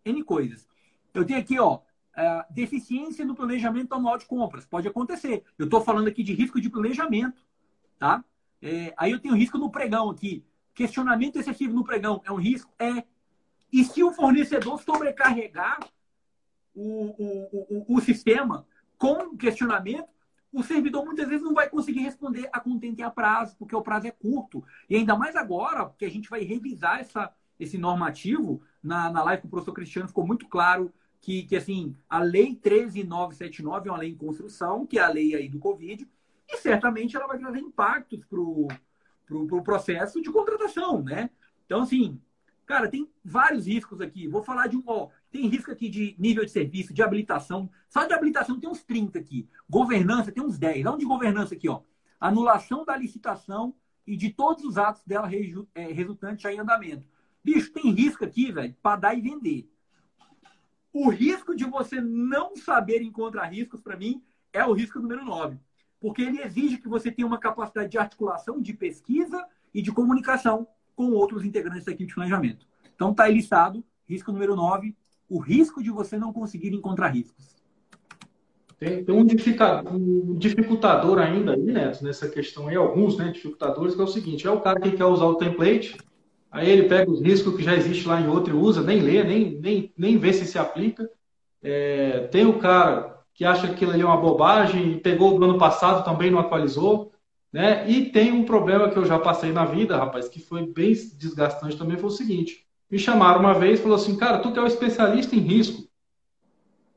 N 0.03 0.23
coisas. 0.23 0.67
Eu 1.13 1.23
tenho 1.23 1.37
aqui, 1.37 1.59
ó, 1.59 1.75
uh, 1.75 2.43
deficiência 2.49 3.23
no 3.23 3.35
planejamento 3.35 3.93
anual 3.93 4.17
de 4.17 4.25
compras. 4.25 4.65
Pode 4.65 4.87
acontecer. 4.87 5.43
Eu 5.59 5.65
estou 5.65 5.79
falando 5.79 6.07
aqui 6.07 6.23
de 6.23 6.33
risco 6.33 6.59
de 6.59 6.71
planejamento, 6.71 7.39
tá? 7.99 8.25
É, 8.59 8.95
aí 8.97 9.11
eu 9.11 9.19
tenho 9.19 9.35
risco 9.35 9.59
no 9.59 9.69
pregão 9.69 10.09
aqui. 10.09 10.43
Questionamento 10.73 11.37
excessivo 11.37 11.75
no 11.75 11.83
pregão 11.83 12.19
é 12.25 12.31
um 12.31 12.37
risco? 12.37 12.73
É. 12.79 13.03
E 13.71 13.83
se 13.83 14.03
o 14.03 14.13
fornecedor 14.13 14.81
sobrecarregar 14.81 15.79
o, 16.73 17.15
o, 17.17 17.85
o, 17.87 17.95
o 17.95 18.01
sistema 18.01 18.65
com 18.97 19.35
questionamento, 19.37 20.07
o 20.51 20.63
servidor 20.63 21.03
muitas 21.03 21.27
vezes 21.27 21.43
não 21.43 21.53
vai 21.53 21.69
conseguir 21.69 21.99
responder 21.99 22.49
a 22.53 22.59
contento 22.59 22.99
e 22.99 23.03
a 23.03 23.09
prazo, 23.09 23.55
porque 23.57 23.75
o 23.75 23.81
prazo 23.81 24.07
é 24.07 24.11
curto. 24.11 24.63
E 24.89 24.95
ainda 24.95 25.15
mais 25.17 25.35
agora, 25.35 25.85
porque 25.85 26.05
a 26.05 26.09
gente 26.09 26.29
vai 26.29 26.43
revisar 26.43 26.99
essa, 26.99 27.33
esse 27.59 27.77
normativo. 27.77 28.61
Na, 28.81 29.09
na 29.09 29.23
live 29.23 29.41
com 29.41 29.47
o 29.47 29.51
professor 29.51 29.73
Cristiano 29.73 30.07
ficou 30.07 30.25
muito 30.25 30.47
claro 30.47 30.93
que, 31.19 31.43
que 31.43 31.55
assim, 31.55 31.95
a 32.09 32.19
lei 32.19 32.55
13979 32.55 33.89
é 33.89 33.91
uma 33.91 33.97
lei 33.97 34.11
em 34.11 34.15
construção, 34.15 34.85
que 34.85 34.97
é 34.97 35.01
a 35.01 35.09
lei 35.09 35.35
aí 35.35 35.49
do 35.49 35.59
Covid, 35.59 36.07
e 36.47 36.57
certamente 36.57 37.15
ela 37.17 37.27
vai 37.27 37.39
trazer 37.39 37.59
impactos 37.59 38.23
para 38.25 38.39
o 38.39 38.67
pro, 39.25 39.47
pro 39.47 39.63
processo 39.63 40.21
de 40.21 40.31
contratação, 40.31 41.01
né? 41.01 41.29
Então, 41.65 41.81
assim, 41.81 42.21
cara, 42.65 42.89
tem 42.89 43.09
vários 43.23 43.67
riscos 43.67 44.01
aqui. 44.01 44.27
Vou 44.27 44.43
falar 44.43 44.67
de 44.67 44.75
um, 44.77 44.83
ó, 44.85 45.09
tem 45.31 45.47
risco 45.47 45.71
aqui 45.71 45.89
de 45.89 46.15
nível 46.17 46.43
de 46.43 46.51
serviço, 46.51 46.93
de 46.93 47.01
habilitação. 47.01 47.69
Só 47.89 48.05
de 48.05 48.13
habilitação 48.13 48.59
tem 48.59 48.69
uns 48.69 48.83
30 48.83 49.19
aqui. 49.19 49.47
Governança 49.69 50.31
tem 50.31 50.43
uns 50.43 50.57
10. 50.57 50.85
Onde 50.85 50.99
de 50.99 51.05
governança 51.05 51.55
aqui, 51.55 51.69
ó. 51.69 51.81
Anulação 52.19 52.83
da 52.83 52.95
licitação 52.95 53.73
e 54.07 54.15
de 54.15 54.29
todos 54.29 54.63
os 54.63 54.77
atos 54.77 55.03
dela 55.05 55.29
é, 55.73 55.91
resultantes 55.91 56.45
em 56.45 56.59
andamento. 56.59 57.07
Bicho, 57.43 57.71
tem 57.71 57.91
risco 57.91 58.25
aqui, 58.25 58.51
velho, 58.51 58.75
para 58.81 58.99
dar 58.99 59.15
e 59.15 59.21
vender. 59.21 59.69
O 60.91 61.09
risco 61.09 61.55
de 61.55 61.65
você 61.65 61.99
não 61.99 62.55
saber 62.55 63.01
encontrar 63.01 63.45
riscos, 63.45 63.81
para 63.81 63.97
mim, 63.97 64.23
é 64.53 64.65
o 64.65 64.73
risco 64.73 64.99
número 64.99 65.25
9. 65.25 65.59
Porque 65.99 66.21
ele 66.21 66.41
exige 66.41 66.77
que 66.77 66.87
você 66.87 67.11
tenha 67.11 67.27
uma 67.27 67.37
capacidade 67.37 67.89
de 67.89 67.97
articulação, 67.97 68.61
de 68.61 68.73
pesquisa 68.73 69.45
e 69.73 69.81
de 69.81 69.91
comunicação 69.91 70.67
com 70.95 71.11
outros 71.11 71.43
integrantes 71.43 71.85
da 71.85 71.91
equipe 71.91 72.07
de 72.07 72.15
planejamento. 72.15 72.65
Então, 72.95 73.11
está 73.11 73.27
listado, 73.27 73.83
risco 74.07 74.31
número 74.31 74.55
9, 74.55 74.95
o 75.29 75.39
risco 75.39 75.83
de 75.83 75.91
você 75.91 76.17
não 76.17 76.31
conseguir 76.31 76.73
encontrar 76.73 77.09
riscos. 77.09 77.55
Tem, 78.77 79.03
tem 79.03 79.15
um, 79.15 79.25
um, 79.91 80.37
dificultador 80.37 81.19
ainda 81.19 81.53
aí, 81.53 81.61
Neto, 81.61 82.03
nessa 82.03 82.27
questão 82.27 82.67
aí, 82.67 82.75
alguns 82.75 83.17
né, 83.17 83.31
dificultadores, 83.31 83.95
que 83.95 84.01
é 84.01 84.03
o 84.03 84.07
seguinte, 84.07 84.47
é 84.47 84.51
o 84.51 84.59
cara 84.59 84.79
que 84.79 84.91
quer 84.91 85.05
usar 85.05 85.25
o 85.25 85.35
template, 85.35 85.97
aí 86.51 86.69
ele 86.69 86.87
pega 86.87 87.09
os 87.09 87.21
riscos 87.21 87.55
que 87.55 87.63
já 87.63 87.75
existe 87.75 88.07
lá 88.07 88.19
em 88.19 88.27
outro 88.27 88.53
e 88.53 88.59
usa, 88.59 88.83
nem 88.83 88.99
lê, 88.99 89.23
nem, 89.23 89.59
nem, 89.59 89.93
nem 89.97 90.17
vê 90.17 90.33
se 90.33 90.45
se 90.45 90.59
aplica. 90.59 91.09
É, 91.63 92.27
tem 92.27 92.45
o 92.45 92.59
cara 92.59 93.15
que 93.33 93.43
acha 93.43 93.67
que 93.67 93.73
aquilo 93.73 93.91
ali 93.91 94.01
é 94.01 94.05
uma 94.05 94.17
bobagem 94.17 94.99
pegou 94.99 95.37
do 95.37 95.43
ano 95.43 95.57
passado 95.57 96.05
também 96.05 96.29
não 96.29 96.39
atualizou. 96.39 97.11
Né? 97.51 97.89
E 97.89 98.09
tem 98.09 98.31
um 98.31 98.43
problema 98.43 98.89
que 98.89 98.97
eu 98.97 99.05
já 99.05 99.17
passei 99.17 99.51
na 99.51 99.65
vida, 99.65 99.97
rapaz, 99.97 100.27
que 100.27 100.39
foi 100.39 100.65
bem 100.65 100.93
desgastante 100.93 101.77
também, 101.77 101.97
foi 101.97 102.09
o 102.09 102.11
seguinte. 102.11 102.65
Me 102.89 102.99
chamaram 102.99 103.39
uma 103.39 103.53
vez 103.53 103.79
e 103.79 103.81
falou 103.83 103.95
assim, 103.97 104.17
cara, 104.17 104.39
tu 104.39 104.49
é 104.57 104.61
um 104.61 104.67
especialista 104.67 105.35
em 105.35 105.39
risco, 105.39 105.85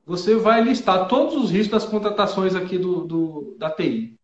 você 0.08 0.34
vai 0.36 0.62
listar 0.62 1.06
todos 1.06 1.36
os 1.36 1.50
riscos 1.50 1.82
das 1.82 1.84
contratações 1.84 2.54
aqui 2.54 2.78
do, 2.78 3.04
do, 3.04 3.56
da 3.58 3.70
TI. 3.70 4.18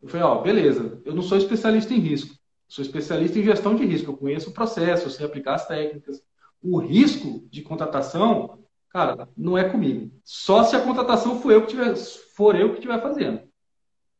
Eu 0.00 0.08
falei, 0.08 0.24
ó, 0.24 0.40
beleza, 0.40 1.02
eu 1.04 1.12
não 1.12 1.22
sou 1.22 1.36
especialista 1.36 1.92
em 1.92 1.98
risco, 1.98 2.32
sou 2.68 2.80
especialista 2.80 3.36
em 3.36 3.42
gestão 3.42 3.74
de 3.74 3.84
risco, 3.84 4.12
eu 4.12 4.16
conheço 4.16 4.50
o 4.50 4.52
processo, 4.52 5.06
eu 5.06 5.10
sei 5.10 5.26
aplicar 5.26 5.56
as 5.56 5.66
técnicas. 5.66 6.22
O 6.62 6.78
risco 6.78 7.44
de 7.50 7.60
contratação, 7.60 8.60
cara, 8.88 9.28
não 9.36 9.58
é 9.58 9.68
comigo. 9.68 10.12
Só 10.24 10.62
se 10.62 10.76
a 10.76 10.80
contratação 10.80 11.40
for 11.40 11.50
eu 11.50 11.62
que 11.62 11.68
tiver, 11.68 11.96
for 11.96 12.54
eu 12.54 12.68
que 12.70 12.76
estiver 12.76 13.02
fazendo. 13.02 13.40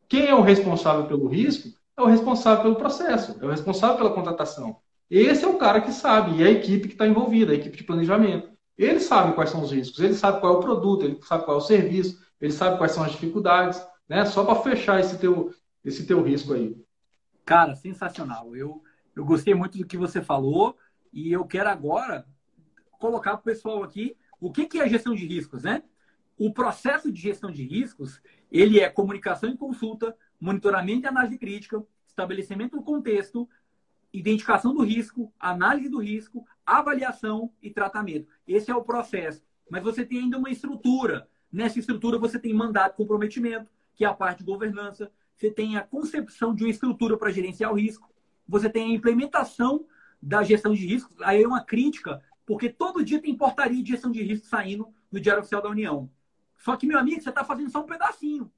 Quem 0.09 0.27
é 0.27 0.35
o 0.35 0.41
responsável 0.41 1.07
pelo 1.07 1.27
risco 1.27 1.69
é 1.97 2.03
o 2.03 2.07
responsável 2.07 2.63
pelo 2.63 2.77
processo, 2.77 3.37
é 3.41 3.45
o 3.47 3.51
responsável 3.51 3.97
pela 3.97 4.13
contratação. 4.13 4.81
Esse 5.11 5.45
é 5.45 5.49
o 5.49 5.59
cara 5.59 5.81
que 5.81 5.93
sabe, 5.93 6.37
e 6.37 6.43
é 6.43 6.47
a 6.47 6.51
equipe 6.51 6.89
que 6.89 6.95
está 6.95 7.07
envolvida, 7.07 7.53
a 7.53 7.55
equipe 7.55 7.77
de 7.77 7.85
planejamento. 7.85 8.51
Ele 8.77 9.01
sabe 9.01 9.35
quais 9.35 9.51
são 9.51 9.63
os 9.63 9.73
riscos, 9.73 10.01
ele 10.01 10.15
sabe 10.15 10.41
qual 10.41 10.55
é 10.55 10.57
o 10.57 10.61
produto, 10.61 11.05
ele 11.05 11.19
sabe 11.23 11.45
qual 11.45 11.57
é 11.57 11.61
o 11.61 11.65
serviço, 11.65 12.21
ele 12.41 12.53
sabe 12.53 12.77
quais 12.77 12.93
são 12.93 13.03
as 13.03 13.13
dificuldades, 13.13 13.83
né? 14.09 14.25
Só 14.27 14.45
para 14.45 14.61
fechar 14.63 15.01
esse 15.01 15.19
teu, 15.19 15.55
esse 15.85 16.07
teu 16.07 16.23
risco 16.23 16.53
aí. 16.53 16.77
Cara, 17.45 17.75
sensacional. 17.75 18.55
Eu, 18.55 18.83
eu 19.15 19.25
gostei 19.25 19.55
muito 19.55 19.79
do 19.79 19.87
que 19.87 19.97
você 19.97 20.21
falou 20.21 20.77
e 21.13 21.33
eu 21.33 21.45
quero 21.45 21.71
agora 21.71 22.27
colocar 22.99 23.33
para 23.33 23.41
o 23.41 23.45
pessoal 23.45 23.83
aqui 23.83 24.17
o 24.41 24.53
que, 24.53 24.67
que 24.67 24.81
é 24.81 24.89
gestão 24.89 25.15
de 25.15 25.27
riscos, 25.27 25.63
né? 25.63 25.83
O 26.37 26.53
processo 26.53 27.11
de 27.11 27.21
gestão 27.21 27.51
de 27.51 27.63
riscos, 27.63 28.21
ele 28.51 28.81
é 28.81 28.89
comunicação 28.89 29.51
e 29.51 29.57
consulta, 29.57 30.17
monitoramento 30.41 31.07
e 31.07 31.09
análise 31.09 31.39
crítica, 31.39 31.85
estabelecimento 32.07 32.77
do 32.77 32.83
contexto, 32.83 33.49
identificação 34.13 34.75
do 34.75 34.83
risco, 34.83 35.33
análise 35.39 35.89
do 35.89 35.99
risco, 35.99 36.47
avaliação 36.65 37.53
e 37.63 37.71
tratamento. 37.71 38.29
Esse 38.47 38.71
é 38.71 38.75
o 38.75 38.85
processo. 38.85 39.43
Mas 39.69 39.83
você 39.83 40.05
tem 40.05 40.21
ainda 40.21 40.39
uma 40.39 40.51
estrutura. 40.51 41.29
Nessa 41.53 41.79
estrutura 41.79 42.19
você 42.19 42.39
tem 42.39 42.55
mandato 42.55 42.95
e 42.95 42.97
comprometimento, 42.97 43.71
que 43.95 44.05
é 44.05 44.09
a 44.09 44.15
parte 44.15 44.39
de 44.39 44.45
governança. 44.45 45.11
Você 45.37 45.51
tem 45.51 45.77
a 45.77 45.83
concepção 45.83 46.55
de 46.55 46.65
uma 46.65 46.71
estrutura 46.71 47.17
para 47.17 47.31
gerenciar 47.31 47.73
o 47.73 47.77
risco. 47.77 48.11
Você 48.49 48.71
tem 48.71 48.93
a 48.93 48.95
implementação 48.95 49.85
da 50.23 50.43
gestão 50.43 50.73
de 50.73 50.87
riscos. 50.87 51.21
Aí 51.21 51.43
é 51.43 51.47
uma 51.47 51.63
crítica, 51.63 52.23
porque 52.47 52.69
todo 52.71 53.05
dia 53.05 53.21
tem 53.21 53.37
portaria 53.37 53.83
de 53.83 53.91
gestão 53.91 54.11
de 54.11 54.23
risco 54.23 54.47
saindo 54.47 54.89
no 55.11 55.21
Diário 55.21 55.41
Oficial 55.41 55.63
da 55.63 55.69
União. 55.69 56.09
Só 56.57 56.77
que, 56.77 56.87
meu 56.87 56.99
amigo, 56.99 57.21
você 57.21 57.29
está 57.29 57.45
fazendo 57.45 57.71
só 57.71 57.81
um 57.81 57.87
pedacinho. 57.87 58.51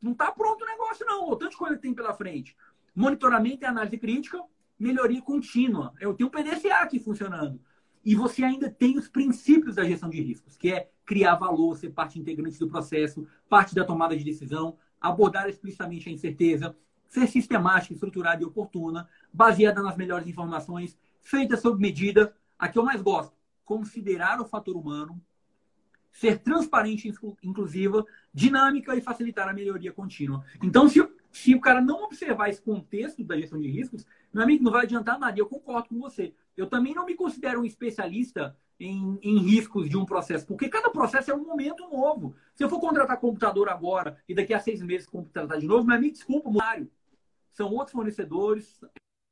Não 0.00 0.12
está 0.12 0.32
pronto 0.32 0.62
o 0.62 0.66
negócio, 0.66 1.04
não. 1.06 1.28
O 1.28 1.36
tanto 1.36 1.50
de 1.50 1.56
coisa 1.56 1.76
que 1.76 1.82
tem 1.82 1.94
pela 1.94 2.14
frente. 2.14 2.56
Monitoramento 2.94 3.64
e 3.64 3.66
análise 3.66 3.98
crítica, 3.98 4.42
melhoria 4.78 5.20
contínua. 5.20 5.92
Eu 6.00 6.14
tenho 6.14 6.28
o 6.28 6.32
PDCA 6.32 6.78
aqui 6.78 6.98
funcionando. 6.98 7.60
E 8.04 8.14
você 8.14 8.42
ainda 8.42 8.70
tem 8.70 8.96
os 8.96 9.08
princípios 9.08 9.76
da 9.76 9.84
gestão 9.84 10.08
de 10.08 10.20
riscos, 10.22 10.56
que 10.56 10.72
é 10.72 10.90
criar 11.04 11.34
valor, 11.34 11.76
ser 11.76 11.90
parte 11.90 12.18
integrante 12.18 12.58
do 12.58 12.68
processo, 12.68 13.26
parte 13.48 13.74
da 13.74 13.84
tomada 13.84 14.16
de 14.16 14.24
decisão, 14.24 14.78
abordar 14.98 15.48
explicitamente 15.48 16.08
a 16.08 16.12
incerteza, 16.12 16.74
ser 17.08 17.26
sistemática, 17.26 17.92
estruturada 17.92 18.42
e 18.42 18.46
oportuna, 18.46 19.08
baseada 19.32 19.82
nas 19.82 19.96
melhores 19.96 20.26
informações, 20.26 20.96
feita 21.20 21.56
sob 21.56 21.80
medida. 21.80 22.34
A 22.58 22.68
que 22.68 22.78
eu 22.78 22.84
mais 22.84 23.02
gosto, 23.02 23.34
considerar 23.64 24.40
o 24.40 24.44
fator 24.44 24.76
humano, 24.76 25.20
ser 26.12 26.38
transparente 26.38 27.12
inclusiva, 27.42 28.04
dinâmica 28.32 28.94
e 28.96 29.00
facilitar 29.00 29.48
a 29.48 29.52
melhoria 29.52 29.92
contínua. 29.92 30.44
Então, 30.62 30.88
se, 30.88 31.06
se 31.30 31.54
o 31.54 31.60
cara 31.60 31.80
não 31.80 32.04
observar 32.04 32.48
esse 32.48 32.60
contexto 32.60 33.22
da 33.24 33.36
gestão 33.36 33.60
de 33.60 33.68
riscos, 33.68 34.06
meu 34.32 34.42
amigo, 34.42 34.64
não 34.64 34.72
vai 34.72 34.84
adiantar 34.84 35.18
nada. 35.18 35.36
E 35.36 35.40
eu 35.40 35.46
concordo 35.46 35.88
com 35.88 35.98
você. 35.98 36.34
Eu 36.56 36.66
também 36.66 36.94
não 36.94 37.06
me 37.06 37.14
considero 37.14 37.60
um 37.60 37.64
especialista 37.64 38.56
em, 38.78 39.18
em, 39.22 39.38
riscos 39.38 39.90
de 39.90 39.96
um 39.96 40.06
processo, 40.06 40.46
porque 40.46 40.68
cada 40.68 40.90
processo 40.90 41.30
é 41.30 41.34
um 41.34 41.44
momento 41.44 41.88
novo. 41.90 42.34
Se 42.54 42.64
eu 42.64 42.68
for 42.68 42.80
contratar 42.80 43.18
computador 43.18 43.68
agora 43.68 44.18
e 44.28 44.34
daqui 44.34 44.54
a 44.54 44.60
seis 44.60 44.82
meses 44.82 45.06
contratar 45.06 45.58
de 45.58 45.66
novo, 45.66 45.86
meu 45.86 45.96
amigo, 45.96 46.14
desculpa, 46.14 46.50
Mário. 46.50 46.90
São 47.52 47.70
outros 47.72 47.92
fornecedores, 47.92 48.80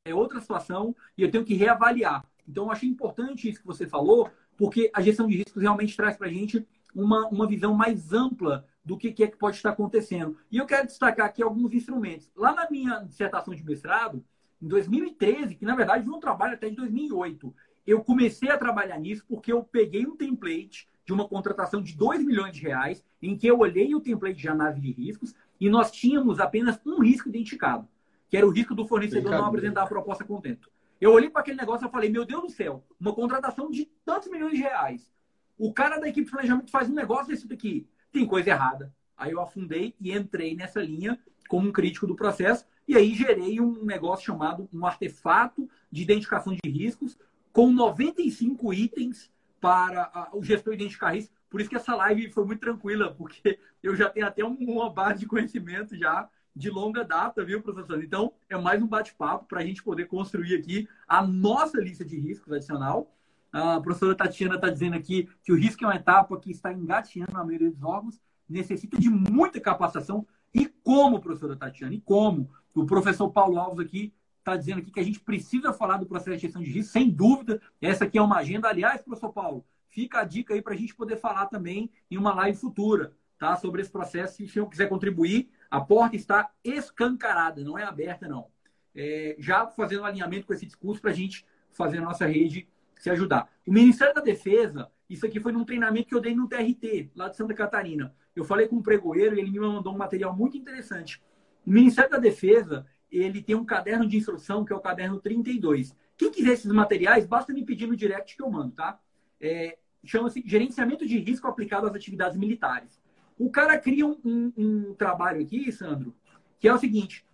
é 0.05 0.15
outra 0.15 0.41
situação 0.41 0.95
e 1.17 1.23
eu 1.23 1.31
tenho 1.31 1.45
que 1.45 1.55
reavaliar. 1.55 2.27
Então, 2.47 2.65
eu 2.65 2.71
achei 2.71 2.89
importante 2.89 3.49
isso 3.49 3.61
que 3.61 3.67
você 3.67 3.87
falou, 3.87 4.31
porque 4.59 4.91
a 4.93 5.01
gestão 5.01 5.27
de 5.29 5.37
riscos 5.37 5.63
realmente 5.63 5.97
traz 5.97 6.17
para 6.17 6.27
a 6.27 6.31
gente 6.31 6.67
uma, 6.95 7.27
uma 7.29 7.47
visão 7.47 7.73
mais 7.73 8.13
ampla 8.13 8.67
do 8.85 8.99
que, 8.99 9.13
que 9.13 9.23
é 9.23 9.29
que 9.29 9.37
pode 9.37 9.57
estar 9.57 9.71
acontecendo. 9.71 10.37
E 10.51 10.59
eu 10.59 10.67
quero 10.67 10.87
destacar 10.87 11.27
aqui 11.27 11.43
alguns 11.43 11.73
instrumentos. 11.73 12.29
Lá 12.37 12.53
na 12.53 12.69
minha 12.69 12.99
dissertação 13.05 13.55
de 13.55 13.65
mestrado, 13.65 14.25
em 14.61 14.67
2013, 14.67 15.55
que 15.55 15.65
na 15.65 15.77
verdade 15.77 16.05
foi 16.05 16.15
um 16.15 16.21
trabalho 16.21 16.55
até 16.55 16.69
de 16.69 16.77
2008, 16.77 17.55
eu 17.87 18.03
comecei 18.03 18.51
a 18.51 18.59
trabalhar 18.59 18.99
nisso 18.99 19.25
porque 19.29 19.53
eu 19.53 19.63
peguei 19.63 20.05
um 20.07 20.17
template 20.17 20.89
de 21.07 21.13
uma 21.13 21.27
contratação 21.27 21.81
de 21.81 21.97
2 21.97 22.25
milhões 22.25 22.55
de 22.55 22.63
reais, 22.63 23.03
em 23.23 23.37
que 23.37 23.47
eu 23.47 23.61
olhei 23.61 23.95
o 23.95 24.01
template 24.01 24.37
de 24.37 24.49
análise 24.49 24.81
de 24.81 24.91
riscos 24.91 25.35
e 25.61 25.71
nós 25.71 25.91
tínhamos 25.91 26.41
apenas 26.41 26.79
um 26.85 27.01
risco 27.01 27.29
identificado, 27.29 27.89
que 28.29 28.37
era 28.37 28.47
o 28.47 28.51
risco 28.51 28.75
do 28.75 28.87
fornecedor 28.87 29.31
não 29.31 29.47
apresentar 29.47 29.85
a 29.85 29.87
proposta 29.87 30.25
contento. 30.25 30.69
Eu 31.01 31.13
olhei 31.13 31.31
para 31.31 31.41
aquele 31.41 31.57
negócio 31.57 31.87
e 31.87 31.91
falei, 31.91 32.11
meu 32.11 32.25
Deus 32.25 32.43
do 32.43 32.51
céu, 32.51 32.85
uma 32.99 33.15
contratação 33.15 33.71
de 33.71 33.85
tantos 34.05 34.29
milhões 34.29 34.55
de 34.55 34.61
reais. 34.61 35.09
O 35.57 35.73
cara 35.73 35.99
da 35.99 36.09
equipe 36.09 36.27
de 36.27 36.31
planejamento 36.31 36.71
faz 36.71 36.89
um 36.89 36.95
negócio 36.95 37.29
desse 37.29 37.47
daqui. 37.47 37.87
Tem 38.13 38.27
coisa 38.27 38.51
errada. 38.51 38.95
Aí 39.17 39.33
eu 39.33 39.41
afundei 39.41 39.95
e 40.01 40.13
entrei 40.13 40.55
nessa 40.55 40.81
linha 40.81 41.19
como 41.49 41.69
um 41.69 41.73
crítico 41.73 42.07
do 42.07 42.15
processo 42.15 42.65
e 42.87 42.97
aí 42.97 43.15
gerei 43.15 43.61
um 43.61 43.85
negócio 43.85 44.27
chamado 44.27 44.69
um 44.73 44.87
artefato 44.87 45.69
de 45.91 46.03
identificação 46.03 46.55
de 46.55 46.71
riscos 46.71 47.19
com 47.53 47.73
95 47.73 48.73
itens 48.73 49.31
para 49.61 50.31
o 50.33 50.43
gestor 50.43 50.75
identificar 50.75 51.11
riscos. 51.11 51.37
Por 51.51 51.61
isso 51.61 51.71
que 51.71 51.77
essa 51.77 51.95
live 51.95 52.31
foi 52.31 52.45
muito 52.45 52.61
tranquila, 52.61 53.13
porque 53.15 53.59
eu 53.83 53.97
já 53.97 54.09
tenho 54.09 54.27
até 54.27 54.45
uma 54.45 54.91
base 54.91 55.21
de 55.21 55.27
conhecimento 55.27 55.97
já 55.97 56.29
de 56.59 56.69
longa 56.71 57.05
data, 57.05 57.45
viu, 57.45 57.63
professor? 57.63 58.03
Então, 58.03 58.33
é 58.51 58.57
mais 58.59 58.83
um 58.83 58.87
bate-papo 58.87 59.47
para 59.47 59.61
a 59.61 59.65
gente 59.65 59.81
poder 59.81 60.07
construir 60.07 60.57
aqui 60.57 60.89
a 61.07 61.25
nossa 61.25 61.81
lista 61.81 62.05
de 62.05 62.19
riscos 62.19 62.53
adicional. 62.53 63.15
A 63.53 63.81
professora 63.81 64.13
Tatiana 64.13 64.57
está 64.57 64.69
dizendo 64.69 64.97
aqui 64.97 65.29
que 65.45 65.53
o 65.53 65.57
risco 65.57 65.85
é 65.85 65.87
uma 65.87 65.95
etapa 65.95 66.37
que 66.41 66.51
está 66.51 66.73
engateando 66.73 67.33
na 67.33 67.45
maioria 67.45 67.71
dos 67.71 67.81
órgãos, 67.85 68.21
necessita 68.49 68.99
de 68.99 69.09
muita 69.09 69.61
capacitação. 69.61 70.27
E 70.53 70.67
como, 70.67 71.21
professora 71.21 71.55
Tatiana? 71.55 71.95
E 71.95 72.01
como? 72.01 72.51
O 72.75 72.85
professor 72.85 73.31
Paulo 73.31 73.57
Alves 73.57 73.87
aqui 73.87 74.13
está 74.41 74.57
dizendo 74.57 74.81
aqui 74.81 74.91
que 74.91 75.01
a 75.01 75.05
gente 75.05 75.21
precisa 75.21 75.73
falar 75.73 75.99
do 75.99 76.07
processo 76.07 76.39
de 76.39 76.43
gestão 76.43 76.61
de 76.61 76.73
risco, 76.73 76.93
sem 76.93 77.09
dúvida. 77.09 77.63
Essa 77.81 78.05
aqui 78.05 78.19
é 78.19 78.23
uma 78.23 78.39
agenda. 78.39 78.69
Aliás, 78.69 79.01
professor 79.01 79.33
Paulo, 79.33 79.65
fica 79.91 80.23
a 80.23 80.25
dica 80.25 80.55
aí 80.55 80.61
para 80.61 80.75
a 80.75 80.77
gente 80.77 80.93
poder 80.93 81.19
falar 81.19 81.47
também 81.47 81.89
em 82.11 82.19
uma 82.19 82.35
live 82.35 82.59
futura, 82.59 83.13
tá? 83.39 83.55
Sobre 83.55 83.81
esse 83.81 83.93
processo. 83.93 84.39
Se 84.39 84.43
o 84.43 84.49
senhor 84.49 84.67
quiser 84.67 84.89
contribuir, 84.89 85.49
a 85.71 85.81
porta 85.81 86.17
está 86.17 86.51
escancarada, 86.65 87.63
não 87.63 87.79
é 87.79 87.85
aberta, 87.85 88.27
não. 88.27 88.49
É, 88.95 89.37
já 89.39 89.67
fazendo 89.67 90.05
alinhamento 90.05 90.47
com 90.47 90.53
esse 90.53 90.67
discurso 90.67 91.01
para 91.01 91.11
a 91.11 91.15
gente 91.15 91.45
fazer 91.73 91.99
a 91.99 92.03
nossa 92.03 92.27
rede 92.27 92.69
se 92.97 93.11
ajudar. 93.11 93.51
O 93.67 93.73
Ministério 93.73 94.15
da 94.15 94.21
Defesa, 94.21 94.91
isso 95.09 95.25
aqui 95.25 95.39
foi 95.39 95.53
num 95.53 95.65
treinamento 95.65 96.09
que 96.09 96.15
eu 96.15 96.21
dei 96.21 96.35
no 96.35 96.49
TRT, 96.49 97.11
lá 97.15 97.29
de 97.29 97.37
Santa 97.37 97.55
Catarina. 97.55 98.15
Eu 98.35 98.45
falei 98.45 98.67
com 98.67 98.77
um 98.77 98.83
pregoeiro 98.83 99.37
e 99.37 99.41
ele 99.41 99.51
me 99.51 99.61
mandou 99.61 99.95
um 99.95 99.99
material 99.99 100.35
muito 100.35 100.57
interessante. 100.57 101.23
O 101.67 101.71
Ministério 101.71 102.11
da 102.11 102.19
Defesa, 102.19 102.87
ele 103.11 103.43
tem 103.43 103.55
um 103.55 103.65
caderno 103.65 104.07
de 104.09 104.17
instrução, 104.17 104.65
que 104.65 104.73
é 104.73 104.77
o 104.77 104.81
caderno 104.81 105.21
32. 105.21 105.95
Quem 106.17 106.31
quiser 106.31 106.53
esses 106.53 106.73
materiais, 106.73 107.27
basta 107.27 107.53
me 107.53 107.65
pedir 107.65 107.87
no 107.87 107.97
direct 107.97 108.37
que 108.37 108.43
eu 108.43 108.51
mando, 108.51 108.73
tá? 108.73 108.99
É, 109.41 109.79
chama-se 110.05 110.43
gerenciamento 110.45 111.07
de 111.07 111.19
risco 111.19 111.47
aplicado 111.47 111.87
às 111.87 111.95
atividades 111.95 112.37
militares. 112.37 113.01
O 113.39 113.51
cara 113.51 113.79
cria 113.79 114.05
um, 114.05 114.19
um, 114.25 114.53
um 114.57 114.95
trabalho 114.95 115.41
aqui, 115.41 115.71
Sandro, 115.71 116.15
que 116.59 116.67
é 116.67 116.75
o 116.75 116.79
seguinte, 116.79 117.25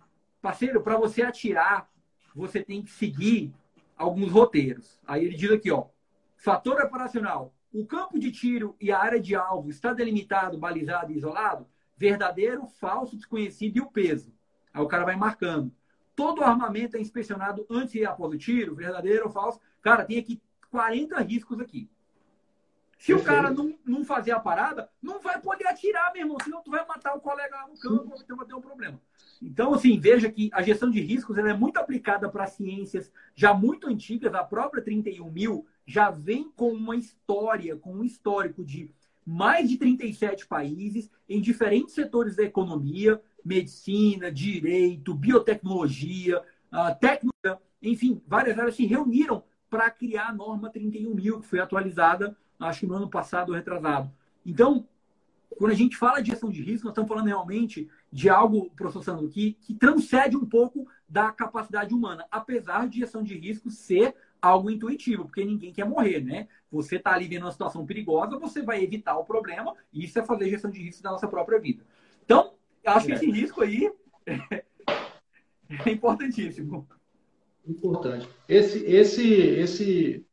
parceiro, 0.41 0.81
para 0.81 0.97
você 0.97 1.23
atirar, 1.23 1.89
você 2.35 2.63
tem 2.63 2.83
que 2.83 2.91
seguir 2.91 3.51
alguns 3.97 4.31
roteiros. 4.31 4.99
Aí 5.07 5.25
ele 5.25 5.35
diz 5.35 5.51
aqui, 5.51 5.71
ó, 5.71 5.87
fator 6.35 6.79
operacional, 6.81 7.55
o 7.73 7.85
campo 7.85 8.19
de 8.19 8.31
tiro 8.31 8.75
e 8.79 8.91
a 8.91 8.99
área 8.99 9.19
de 9.19 9.35
alvo 9.35 9.69
está 9.69 9.93
delimitado, 9.93 10.57
balizado 10.57 11.11
e 11.11 11.17
isolado? 11.17 11.67
Verdadeiro, 11.97 12.67
falso, 12.67 13.15
desconhecido 13.15 13.77
e 13.77 13.81
o 13.81 13.89
peso. 13.89 14.31
Aí 14.73 14.81
o 14.81 14.87
cara 14.87 15.05
vai 15.05 15.15
marcando. 15.15 15.73
Todo 16.15 16.39
o 16.39 16.43
armamento 16.43 16.95
é 16.95 17.01
inspecionado 17.01 17.65
antes 17.69 17.95
e 17.95 18.05
após 18.05 18.33
o 18.33 18.37
tiro, 18.37 18.75
verdadeiro 18.75 19.25
ou 19.25 19.31
falso. 19.31 19.59
Cara, 19.81 20.05
tem 20.05 20.19
aqui 20.19 20.41
40 20.69 21.19
riscos 21.21 21.59
aqui. 21.59 21.89
Se 22.97 23.13
Perfeito. 23.13 23.21
o 23.21 23.23
cara 23.23 23.51
não, 23.51 23.77
não 23.85 24.05
fazer 24.05 24.31
a 24.31 24.39
parada, 24.39 24.89
não 25.01 25.19
vai 25.19 25.39
poder 25.39 25.67
atirar, 25.67 26.11
meu 26.13 26.23
irmão, 26.23 26.37
senão 26.43 26.61
tu 26.61 26.71
vai 26.71 26.85
matar 26.87 27.15
o 27.15 27.19
colega 27.19 27.55
lá 27.55 27.67
no 27.67 27.77
campo, 27.77 28.15
então 28.23 28.37
vai 28.37 28.45
ter 28.45 28.55
um 28.55 28.61
problema. 28.61 28.99
Então, 29.41 29.73
assim, 29.73 29.99
veja 29.99 30.31
que 30.31 30.49
a 30.53 30.61
gestão 30.61 30.89
de 30.89 31.01
riscos 31.01 31.37
é 31.37 31.53
muito 31.53 31.77
aplicada 31.77 32.29
para 32.29 32.47
ciências 32.47 33.11
já 33.35 33.53
muito 33.53 33.87
antigas. 33.87 34.33
A 34.33 34.43
própria 34.43 34.81
31 34.81 35.29
mil 35.29 35.67
já 35.85 36.09
vem 36.09 36.49
com 36.55 36.71
uma 36.71 36.95
história, 36.95 37.75
com 37.75 37.93
um 37.93 38.03
histórico 38.03 38.63
de 38.63 38.89
mais 39.25 39.69
de 39.69 39.77
37 39.77 40.47
países 40.47 41.09
em 41.27 41.41
diferentes 41.41 41.93
setores 41.93 42.35
da 42.35 42.43
economia, 42.43 43.21
medicina, 43.43 44.31
direito, 44.31 45.13
biotecnologia, 45.13 46.41
técnica, 46.99 47.59
enfim, 47.81 48.21
várias 48.27 48.57
áreas 48.57 48.75
se 48.75 48.85
reuniram 48.85 49.43
para 49.69 49.89
criar 49.89 50.29
a 50.29 50.33
norma 50.33 50.69
31 50.69 51.13
mil, 51.13 51.39
que 51.41 51.47
foi 51.47 51.59
atualizada, 51.59 52.35
acho 52.65 52.81
que 52.81 52.85
no 52.87 52.95
ano 52.95 53.09
passado 53.09 53.49
ou 53.49 53.55
retrasado. 53.55 54.11
Então, 54.45 54.87
quando 55.57 55.71
a 55.71 55.75
gente 55.75 55.95
fala 55.95 56.21
de 56.21 56.31
gestão 56.31 56.49
de 56.49 56.61
risco, 56.61 56.85
nós 56.85 56.91
estamos 56.91 57.07
falando 57.07 57.27
realmente 57.27 57.89
de 58.11 58.29
algo, 58.29 58.69
professor 58.71 59.03
Sandro, 59.03 59.29
que, 59.29 59.53
que 59.61 59.73
transcende 59.73 60.35
um 60.35 60.45
pouco 60.45 60.87
da 61.07 61.31
capacidade 61.31 61.93
humana, 61.93 62.25
apesar 62.29 62.87
de 62.87 62.99
gestão 62.99 63.23
de 63.23 63.37
risco 63.37 63.69
ser 63.69 64.15
algo 64.41 64.69
intuitivo, 64.69 65.25
porque 65.25 65.43
ninguém 65.43 65.73
quer 65.73 65.85
morrer, 65.85 66.21
né? 66.21 66.47
Você 66.71 66.97
está 66.97 67.13
ali 67.13 67.27
vendo 67.27 67.43
uma 67.43 67.51
situação 67.51 67.85
perigosa, 67.85 68.37
você 68.37 68.61
vai 68.61 68.83
evitar 68.83 69.17
o 69.17 69.25
problema, 69.25 69.73
e 69.93 70.03
isso 70.03 70.19
é 70.19 70.23
fazer 70.23 70.49
gestão 70.49 70.69
de 70.69 70.81
risco 70.81 71.01
da 71.01 71.11
nossa 71.11 71.27
própria 71.27 71.59
vida. 71.59 71.83
Então, 72.23 72.53
acho 72.85 73.07
que 73.07 73.13
esse 73.13 73.31
risco 73.31 73.61
aí 73.61 73.91
é, 74.25 74.63
é 75.85 75.91
importantíssimo. 75.91 76.87
Importante. 77.67 78.29
Esse, 78.47 78.85
esse, 78.85 79.33
esse, 79.33 80.25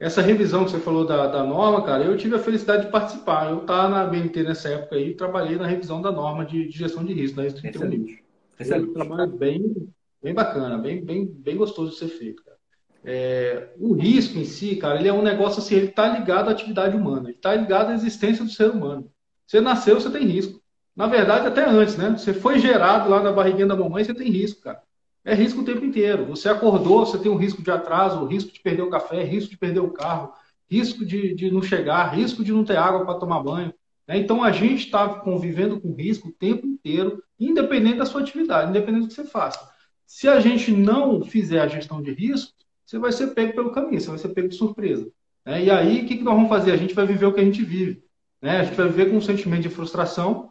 essa 0.00 0.22
revisão 0.22 0.64
que 0.64 0.70
você 0.70 0.80
falou 0.80 1.06
da, 1.06 1.26
da 1.26 1.44
norma, 1.44 1.84
cara, 1.84 2.02
eu 2.02 2.16
tive 2.16 2.34
a 2.34 2.38
felicidade 2.38 2.86
de 2.86 2.90
participar. 2.90 3.50
Eu 3.50 3.58
estava 3.58 3.90
na 3.90 4.06
BNT 4.06 4.42
nessa 4.42 4.70
época 4.70 4.96
aí, 4.96 5.14
trabalhei 5.14 5.58
na 5.58 5.66
revisão 5.66 6.00
da 6.00 6.10
norma 6.10 6.44
de, 6.44 6.66
de 6.66 6.78
gestão 6.78 7.04
de 7.04 7.12
risco, 7.12 7.36
da 7.36 7.42
né? 7.42 7.48
Excelente. 7.48 8.24
Excelente. 8.58 8.86
É 8.86 8.90
um 8.90 8.94
trabalho 8.94 9.30
bem, 9.30 9.92
bem 10.22 10.32
bacana, 10.32 10.78
bem, 10.78 11.04
bem, 11.04 11.26
bem 11.26 11.54
gostoso 11.54 11.92
de 11.92 11.98
ser 11.98 12.08
feito, 12.08 12.42
cara. 12.42 12.56
É, 13.04 13.68
o 13.78 13.92
risco 13.92 14.38
em 14.38 14.44
si, 14.44 14.76
cara, 14.76 14.98
ele 14.98 15.08
é 15.08 15.12
um 15.12 15.22
negócio 15.22 15.60
assim, 15.62 15.74
ele 15.74 15.86
está 15.86 16.08
ligado 16.08 16.48
à 16.48 16.52
atividade 16.52 16.96
humana, 16.96 17.28
ele 17.28 17.36
está 17.36 17.54
ligado 17.54 17.90
à 17.90 17.94
existência 17.94 18.42
do 18.42 18.50
ser 18.50 18.70
humano. 18.70 19.10
Você 19.46 19.60
nasceu, 19.60 20.00
você 20.00 20.10
tem 20.10 20.24
risco. 20.24 20.62
Na 20.96 21.06
verdade, 21.06 21.46
até 21.46 21.64
antes, 21.68 21.96
né? 21.96 22.10
Você 22.10 22.32
foi 22.32 22.58
gerado 22.58 23.08
lá 23.10 23.22
na 23.22 23.32
barriguinha 23.32 23.66
da 23.66 23.76
mamãe, 23.76 24.02
você 24.02 24.14
tem 24.14 24.30
risco, 24.30 24.62
cara. 24.62 24.82
É 25.24 25.34
risco 25.34 25.60
o 25.60 25.64
tempo 25.64 25.84
inteiro. 25.84 26.24
Você 26.26 26.48
acordou, 26.48 27.04
você 27.04 27.18
tem 27.18 27.30
um 27.30 27.36
risco 27.36 27.62
de 27.62 27.70
atraso, 27.70 28.24
risco 28.24 28.52
de 28.52 28.60
perder 28.60 28.82
o 28.82 28.90
café, 28.90 29.22
risco 29.22 29.50
de 29.50 29.58
perder 29.58 29.80
o 29.80 29.90
carro, 29.90 30.32
risco 30.70 31.04
de, 31.04 31.34
de 31.34 31.50
não 31.50 31.62
chegar, 31.62 32.14
risco 32.14 32.42
de 32.42 32.52
não 32.52 32.64
ter 32.64 32.76
água 32.76 33.04
para 33.04 33.18
tomar 33.18 33.42
banho. 33.42 33.72
Né? 34.08 34.18
Então 34.18 34.42
a 34.42 34.50
gente 34.50 34.86
está 34.86 35.08
convivendo 35.08 35.78
com 35.78 35.92
risco 35.94 36.28
o 36.28 36.32
tempo 36.32 36.66
inteiro, 36.66 37.22
independente 37.38 37.98
da 37.98 38.06
sua 38.06 38.22
atividade, 38.22 38.70
independente 38.70 39.02
do 39.02 39.08
que 39.08 39.14
você 39.14 39.24
faça. 39.24 39.68
Se 40.06 40.26
a 40.26 40.40
gente 40.40 40.72
não 40.72 41.22
fizer 41.22 41.60
a 41.60 41.68
gestão 41.68 42.02
de 42.02 42.12
risco, 42.12 42.52
você 42.84 42.98
vai 42.98 43.12
ser 43.12 43.28
pego 43.28 43.54
pelo 43.54 43.72
caminho, 43.72 44.00
você 44.00 44.08
vai 44.08 44.18
ser 44.18 44.30
pego 44.30 44.48
de 44.48 44.56
surpresa. 44.56 45.08
Né? 45.44 45.64
E 45.64 45.70
aí, 45.70 46.02
o 46.02 46.06
que, 46.06 46.16
que 46.16 46.24
nós 46.24 46.34
vamos 46.34 46.48
fazer? 46.48 46.72
A 46.72 46.76
gente 46.76 46.94
vai 46.94 47.06
viver 47.06 47.26
o 47.26 47.32
que 47.32 47.40
a 47.40 47.44
gente 47.44 47.62
vive. 47.62 48.02
Né? 48.40 48.58
A 48.58 48.64
gente 48.64 48.74
vai 48.74 48.88
viver 48.88 49.10
com 49.10 49.18
um 49.18 49.20
sentimento 49.20 49.62
de 49.62 49.68
frustração. 49.68 50.50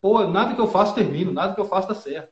Pô, 0.00 0.26
nada 0.28 0.54
que 0.54 0.60
eu 0.60 0.68
faço 0.68 0.94
termino, 0.94 1.32
nada 1.32 1.54
que 1.54 1.60
eu 1.60 1.64
faço 1.64 1.88
dá 1.88 1.94
certo 1.94 2.30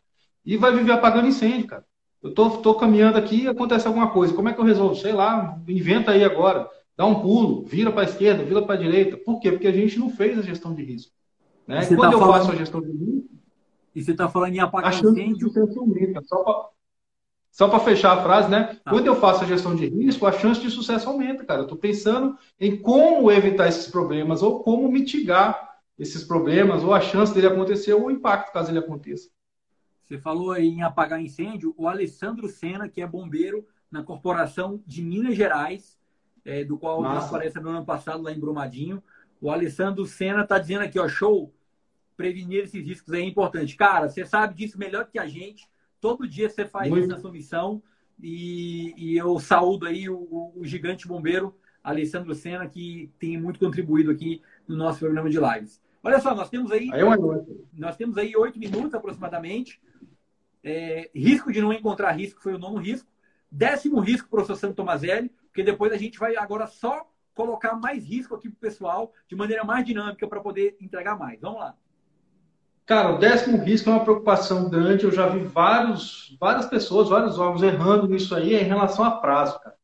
e 0.49 0.57
vai 0.57 0.75
viver 0.75 0.93
apagando 0.93 1.29
incêndio, 1.29 1.67
cara. 1.67 1.85
Eu 2.23 2.33
tô, 2.33 2.49
tô 2.49 2.75
caminhando 2.75 3.19
aqui 3.19 3.43
e 3.43 3.49
acontece 3.49 3.87
alguma 3.87 4.11
coisa. 4.11 4.33
Como 4.33 4.49
é 4.49 4.55
que 4.55 4.59
eu 4.59 4.65
resolvo? 4.65 4.95
Sei 4.95 5.13
lá, 5.13 5.61
inventa 5.69 6.13
aí 6.13 6.25
agora. 6.25 6.67
Dá 6.97 7.05
um 7.05 7.21
pulo, 7.21 7.67
vira 7.67 7.93
para 7.93 8.01
a 8.01 8.05
esquerda, 8.07 8.43
vira 8.43 8.63
para 8.63 8.75
a 8.75 8.79
direita. 8.79 9.19
Por 9.19 9.41
quê? 9.41 9.53
Porque 9.53 9.67
a 9.67 9.73
gente 9.73 9.99
não 9.99 10.09
fez 10.09 10.39
a 10.39 10.43
gestão 10.43 10.75
de 10.75 10.83
risco. 10.83 11.13
Né? 11.67 11.85
Quando 11.85 12.01
tá 12.01 12.13
eu 12.13 12.19
falando... 12.19 12.39
faço 12.39 12.53
a 12.53 12.57
gestão 12.57 12.81
de 12.81 12.91
risco. 12.91 13.29
E 13.95 14.03
você 14.03 14.13
está 14.13 14.27
falando 14.27 14.55
em 14.55 14.59
apagar 14.59 14.95
incêndio? 14.95 15.53
Aumenta. 15.77 16.23
Só 17.51 17.69
para 17.69 17.81
fechar 17.81 18.17
a 18.17 18.23
frase, 18.23 18.51
né? 18.51 18.79
Ah. 18.87 18.91
Quando 18.91 19.07
eu 19.07 19.17
faço 19.17 19.45
a 19.45 19.47
gestão 19.47 19.77
de 19.77 19.87
risco, 19.87 20.27
a 20.27 20.33
chance 20.33 20.63
de 20.63 20.71
sucesso 20.71 21.11
aumenta, 21.11 21.45
cara. 21.45 21.61
Eu 21.61 21.65
estou 21.65 21.77
pensando 21.77 22.39
em 22.59 22.75
como 22.75 23.31
evitar 23.31 23.69
esses 23.69 23.87
problemas 23.89 24.43
ou 24.43 24.63
como 24.63 24.91
mitigar 24.91 25.77
esses 25.99 26.25
problemas, 26.25 26.83
ou 26.83 26.95
a 26.95 27.01
chance 27.01 27.35
dele 27.35 27.49
acontecer, 27.49 27.93
ou 27.93 28.07
o 28.07 28.11
impacto 28.11 28.53
caso 28.53 28.71
ele 28.71 28.79
aconteça. 28.79 29.29
Você 30.09 30.19
falou 30.19 30.57
em 30.57 30.83
apagar 30.83 31.21
incêndio. 31.21 31.75
O 31.77 31.87
Alessandro 31.87 32.49
Sena, 32.49 32.89
que 32.89 33.03
é 33.03 33.07
bombeiro 33.07 33.67
na 33.91 34.03
Corporação 34.03 34.83
de 34.87 35.03
Minas 35.03 35.37
Gerais, 35.37 35.99
é, 36.45 36.65
do 36.65 36.79
qual 36.79 37.03
Nossa. 37.03 37.27
aparece 37.27 37.61
no 37.61 37.69
ano 37.69 37.85
passado 37.85 38.23
lá 38.23 38.33
em 38.33 38.41
Brumadinho. 38.41 39.03
O 39.39 39.51
Alessandro 39.51 40.07
Sena 40.07 40.43
está 40.43 40.59
dizendo 40.59 40.83
aqui, 40.83 40.99
ó, 40.99 41.07
show, 41.07 41.53
prevenir 42.17 42.65
esses 42.65 42.83
riscos 42.83 43.13
é 43.13 43.21
importante. 43.21 43.77
Cara, 43.77 44.09
você 44.09 44.25
sabe 44.25 44.55
disso 44.55 44.79
melhor 44.79 45.07
que 45.07 45.19
a 45.19 45.27
gente. 45.27 45.69
Todo 46.01 46.27
dia 46.27 46.49
você 46.49 46.65
faz 46.65 46.89
Muito. 46.89 47.05
isso 47.05 47.13
na 47.13 47.21
sua 47.21 47.31
missão. 47.31 47.83
E, 48.21 48.95
e 48.97 49.17
eu 49.17 49.39
saúdo 49.39 49.87
aí 49.87 50.09
o, 50.09 50.53
o, 50.57 50.65
gigante 50.65 51.07
bombeiro 51.07 51.55
Alessandro 51.85 52.35
Sena, 52.35 52.67
que 52.67 53.13
tem 53.19 53.39
muito 53.39 53.61
contribuído 53.61 54.11
aqui 54.11 54.43
no 54.67 54.75
nosso 54.75 55.01
programa 55.01 55.29
de 55.29 55.39
lives. 55.39 55.81
Olha 56.03 56.19
só, 56.19 56.35
nós 56.35 56.49
temos 56.49 56.73
aí, 56.73 56.91
aí 56.93 57.03
nós 57.75 57.97
temos 57.97 58.17
aí 58.17 58.35
oito 58.35 58.59
minutos 58.59 58.95
aproximadamente. 58.95 59.81
É, 60.71 61.11
risco 61.15 61.51
de 61.51 61.63
não 61.63 61.73
encontrar 61.73 62.11
risco 62.13 62.43
foi 62.43 62.53
o 62.53 62.59
nono 62.59 62.77
risco. 62.77 63.09
Décimo 63.51 64.01
risco, 64.01 64.29
professor 64.29 64.57
Santo 64.57 64.75
Tomazelli, 64.75 65.31
porque 65.47 65.63
depois 65.63 65.91
a 65.93 65.97
gente 65.97 66.19
vai 66.19 66.37
agora 66.37 66.67
só 66.67 67.09
colocar 67.35 67.75
mais 67.75 68.05
risco 68.05 68.35
aqui 68.35 68.51
para 68.51 68.57
o 68.59 68.61
pessoal 68.61 69.11
de 69.27 69.35
maneira 69.35 69.65
mais 69.65 69.83
dinâmica 69.87 70.29
para 70.29 70.43
poder 70.43 70.77
entregar 70.79 71.19
mais. 71.19 71.41
Vamos 71.41 71.61
lá. 71.61 71.75
Cara, 72.85 73.15
o 73.15 73.19
décimo 73.19 73.57
risco 73.57 73.89
é 73.89 73.95
uma 73.95 74.03
preocupação 74.05 74.69
grande. 74.69 75.05
Eu 75.05 75.11
já 75.11 75.27
vi 75.27 75.41
vários, 75.41 76.37
várias 76.39 76.67
pessoas, 76.67 77.09
vários 77.09 77.39
órgãos 77.39 77.63
errando 77.63 78.07
nisso 78.07 78.35
aí 78.35 78.55
em 78.55 78.65
relação 78.65 79.07
a 79.07 79.13
prazo, 79.13 79.59
cara. 79.61 79.77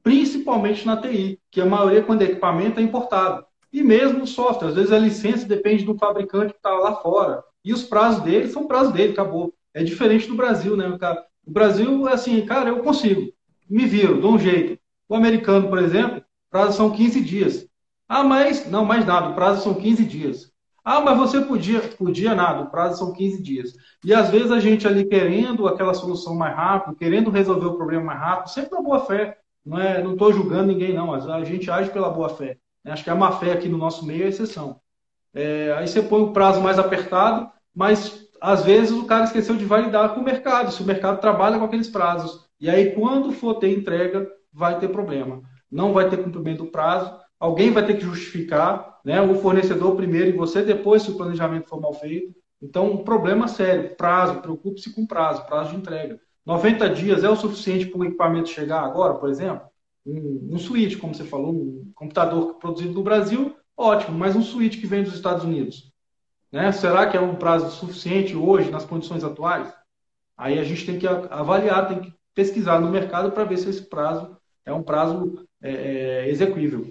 Principalmente 0.00 0.86
na 0.86 0.96
TI, 0.96 1.40
que 1.50 1.60
a 1.60 1.66
maioria, 1.66 2.04
quando 2.04 2.22
é 2.22 2.26
equipamento, 2.26 2.78
é 2.78 2.82
importado. 2.84 3.44
E 3.72 3.82
mesmo 3.82 4.22
o 4.22 4.28
software. 4.28 4.68
Às 4.68 4.74
vezes 4.76 4.92
a 4.92 4.98
licença 4.98 5.44
depende 5.44 5.84
do 5.84 5.98
fabricante 5.98 6.52
que 6.52 6.58
está 6.58 6.70
lá 6.70 6.94
fora. 6.94 7.42
E 7.64 7.72
os 7.72 7.82
prazos 7.82 8.22
dele 8.22 8.46
são 8.46 8.68
prazos 8.68 8.92
dele, 8.92 9.12
acabou. 9.12 9.52
É 9.74 9.82
diferente 9.82 10.26
do 10.26 10.36
Brasil, 10.36 10.76
né? 10.76 10.86
O 11.46 11.50
Brasil 11.50 12.08
é 12.08 12.12
assim, 12.12 12.44
cara, 12.44 12.70
eu 12.70 12.80
consigo, 12.80 13.32
me 13.68 13.86
viro, 13.86 14.20
dou 14.20 14.34
um 14.34 14.38
jeito. 14.38 14.80
O 15.08 15.14
americano, 15.14 15.68
por 15.68 15.78
exemplo, 15.78 16.22
prazo 16.50 16.76
são 16.76 16.90
15 16.90 17.20
dias. 17.20 17.66
Ah, 18.08 18.24
mas, 18.24 18.68
não, 18.68 18.84
mais 18.84 19.06
nada, 19.06 19.28
o 19.28 19.34
prazo 19.34 19.62
são 19.62 19.74
15 19.74 20.04
dias. 20.04 20.50
Ah, 20.84 21.00
mas 21.00 21.16
você 21.16 21.40
podia, 21.40 21.80
podia 21.80 22.34
nada, 22.34 22.62
o 22.62 22.70
prazo 22.70 22.98
são 22.98 23.12
15 23.12 23.42
dias. 23.42 23.74
E 24.04 24.12
às 24.12 24.30
vezes 24.30 24.50
a 24.50 24.58
gente 24.58 24.88
ali 24.88 25.04
querendo 25.04 25.68
aquela 25.68 25.94
solução 25.94 26.34
mais 26.34 26.54
rápido, 26.56 26.96
querendo 26.96 27.30
resolver 27.30 27.66
o 27.66 27.76
problema 27.76 28.04
mais 28.04 28.18
rápido, 28.18 28.50
sempre 28.50 28.72
na 28.72 28.82
boa 28.82 29.04
fé. 29.04 29.38
Não 29.64 29.78
é, 29.78 30.02
não 30.02 30.14
estou 30.14 30.32
julgando 30.32 30.72
ninguém, 30.72 30.94
não, 30.94 31.12
a 31.12 31.44
gente 31.44 31.70
age 31.70 31.90
pela 31.90 32.10
boa 32.10 32.30
fé. 32.30 32.56
Acho 32.84 33.04
que 33.04 33.10
a 33.10 33.14
má 33.14 33.30
fé 33.32 33.52
aqui 33.52 33.68
no 33.68 33.76
nosso 33.76 34.06
meio 34.06 34.24
é 34.24 34.28
exceção. 34.28 34.80
É, 35.34 35.72
aí 35.76 35.86
você 35.86 36.02
põe 36.02 36.22
o 36.22 36.32
prazo 36.32 36.60
mais 36.60 36.78
apertado, 36.78 37.50
mas 37.74 38.29
às 38.40 38.64
vezes 38.64 38.92
o 38.92 39.04
cara 39.04 39.24
esqueceu 39.24 39.56
de 39.56 39.64
validar 39.64 40.14
com 40.14 40.20
o 40.20 40.24
mercado, 40.24 40.72
se 40.72 40.82
o 40.82 40.86
mercado 40.86 41.20
trabalha 41.20 41.58
com 41.58 41.64
aqueles 41.64 41.88
prazos. 41.88 42.48
E 42.58 42.68
aí, 42.70 42.94
quando 42.94 43.32
for 43.32 43.54
ter 43.54 43.76
entrega, 43.76 44.28
vai 44.52 44.78
ter 44.78 44.88
problema. 44.88 45.42
Não 45.70 45.92
vai 45.92 46.08
ter 46.08 46.22
cumprimento 46.22 46.64
do 46.64 46.70
prazo, 46.70 47.14
alguém 47.38 47.70
vai 47.70 47.84
ter 47.86 47.94
que 47.94 48.04
justificar, 48.04 48.98
né? 49.04 49.20
o 49.20 49.36
fornecedor 49.36 49.94
primeiro 49.94 50.30
e 50.30 50.36
você 50.36 50.62
depois, 50.62 51.02
se 51.02 51.10
o 51.10 51.16
planejamento 51.16 51.68
for 51.68 51.80
mal 51.80 51.94
feito. 51.94 52.34
Então, 52.62 52.92
um 52.92 53.04
problema 53.04 53.48
sério. 53.48 53.94
Prazo, 53.96 54.40
preocupe-se 54.40 54.94
com 54.94 55.06
prazo, 55.06 55.46
prazo 55.46 55.70
de 55.70 55.76
entrega. 55.76 56.20
90 56.44 56.90
dias 56.90 57.24
é 57.24 57.30
o 57.30 57.36
suficiente 57.36 57.86
para 57.86 58.00
o 58.00 58.04
equipamento 58.04 58.48
chegar 58.48 58.82
agora, 58.84 59.14
por 59.14 59.28
exemplo? 59.28 59.62
Um, 60.04 60.50
um 60.52 60.58
switch, 60.58 60.98
como 60.98 61.14
você 61.14 61.24
falou, 61.24 61.52
um 61.52 61.92
computador 61.94 62.54
produzido 62.54 62.94
no 62.94 63.02
Brasil, 63.02 63.54
ótimo, 63.76 64.18
mas 64.18 64.34
um 64.34 64.42
switch 64.42 64.80
que 64.80 64.86
vem 64.86 65.02
dos 65.02 65.14
Estados 65.14 65.44
Unidos 65.44 65.89
né? 66.52 66.72
Será 66.72 67.06
que 67.08 67.16
é 67.16 67.20
um 67.20 67.36
prazo 67.36 67.70
suficiente 67.70 68.34
hoje, 68.34 68.70
nas 68.70 68.84
condições 68.84 69.24
atuais? 69.24 69.72
Aí 70.36 70.58
a 70.58 70.64
gente 70.64 70.86
tem 70.86 70.98
que 70.98 71.06
avaliar, 71.06 71.88
tem 71.88 72.00
que 72.00 72.14
pesquisar 72.34 72.80
no 72.80 72.90
mercado 72.90 73.32
para 73.32 73.44
ver 73.44 73.58
se 73.58 73.68
esse 73.68 73.82
prazo 73.82 74.36
é 74.64 74.72
um 74.72 74.82
prazo 74.82 75.46
é, 75.60 75.70
é, 75.70 76.30
execuível. 76.30 76.90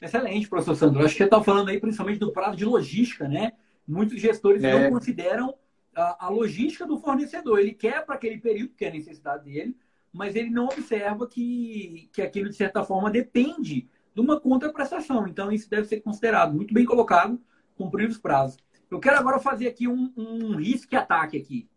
Excelente, 0.00 0.48
professor 0.48 0.74
Sandro. 0.74 1.04
Acho 1.04 1.14
que 1.14 1.18
você 1.18 1.24
está 1.24 1.42
falando 1.42 1.68
aí 1.68 1.80
principalmente 1.80 2.18
do 2.18 2.32
prazo 2.32 2.56
de 2.56 2.64
logística, 2.64 3.28
né? 3.28 3.52
Muitos 3.86 4.20
gestores 4.20 4.62
é. 4.62 4.72
não 4.72 4.90
consideram 4.90 5.54
a, 5.94 6.26
a, 6.26 6.28
logística 6.28 6.86
do 6.86 6.98
fornecedor. 6.98 7.58
Ele 7.58 7.72
quer 7.72 8.04
para 8.04 8.14
aquele 8.14 8.38
período, 8.38 8.74
que 8.74 8.84
é 8.84 8.88
a 8.88 8.92
necessidade 8.92 9.44
dele, 9.44 9.76
mas 10.12 10.36
ele 10.36 10.50
não 10.50 10.66
observa 10.66 11.26
que, 11.26 12.08
que 12.12 12.22
aquilo, 12.22 12.48
de 12.48 12.56
certa 12.56 12.84
forma, 12.84 13.10
depende 13.10 13.88
de 14.14 14.20
uma 14.20 14.38
contraprestação. 14.40 15.26
Então, 15.26 15.50
isso 15.50 15.68
deve 15.68 15.86
ser 15.86 16.00
considerado. 16.00 16.54
Muito 16.54 16.74
bem 16.74 16.84
colocado, 16.84 17.40
cumprir 17.76 18.08
os 18.08 18.18
prazos. 18.18 18.58
Eu 18.90 18.98
quero 18.98 19.18
agora 19.18 19.38
fazer 19.38 19.68
aqui 19.68 19.86
um, 19.86 20.10
um 20.16 20.56
risco 20.56 20.94
e 20.94 20.96
ataque 20.96 21.36
aqui. 21.36 21.68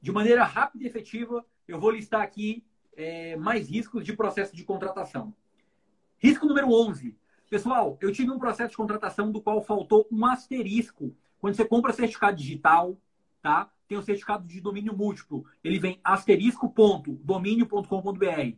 De 0.00 0.12
maneira 0.12 0.44
rápida 0.44 0.84
e 0.84 0.86
efetiva, 0.86 1.44
eu 1.66 1.80
vou 1.80 1.90
listar 1.90 2.20
aqui 2.20 2.62
é, 2.94 3.36
mais 3.36 3.70
riscos 3.70 4.04
de 4.04 4.12
processo 4.12 4.54
de 4.54 4.62
contratação. 4.64 5.34
Risco 6.18 6.46
número 6.46 6.70
11. 6.70 7.16
Pessoal, 7.48 7.96
eu 8.00 8.12
tive 8.12 8.30
um 8.30 8.38
processo 8.38 8.68
de 8.70 8.76
contratação 8.76 9.32
do 9.32 9.40
qual 9.40 9.62
faltou 9.62 10.06
um 10.10 10.26
asterisco. 10.26 11.16
Quando 11.40 11.54
você 11.54 11.64
compra 11.64 11.90
certificado 11.92 12.36
digital, 12.36 12.98
tá? 13.40 13.70
Tem 13.88 13.96
o 13.96 14.02
certificado 14.02 14.46
de 14.46 14.60
domínio 14.60 14.94
múltiplo. 14.96 15.46
Ele 15.62 15.78
vem 15.78 16.00
asterisco.domínio.com.br. 16.04 18.56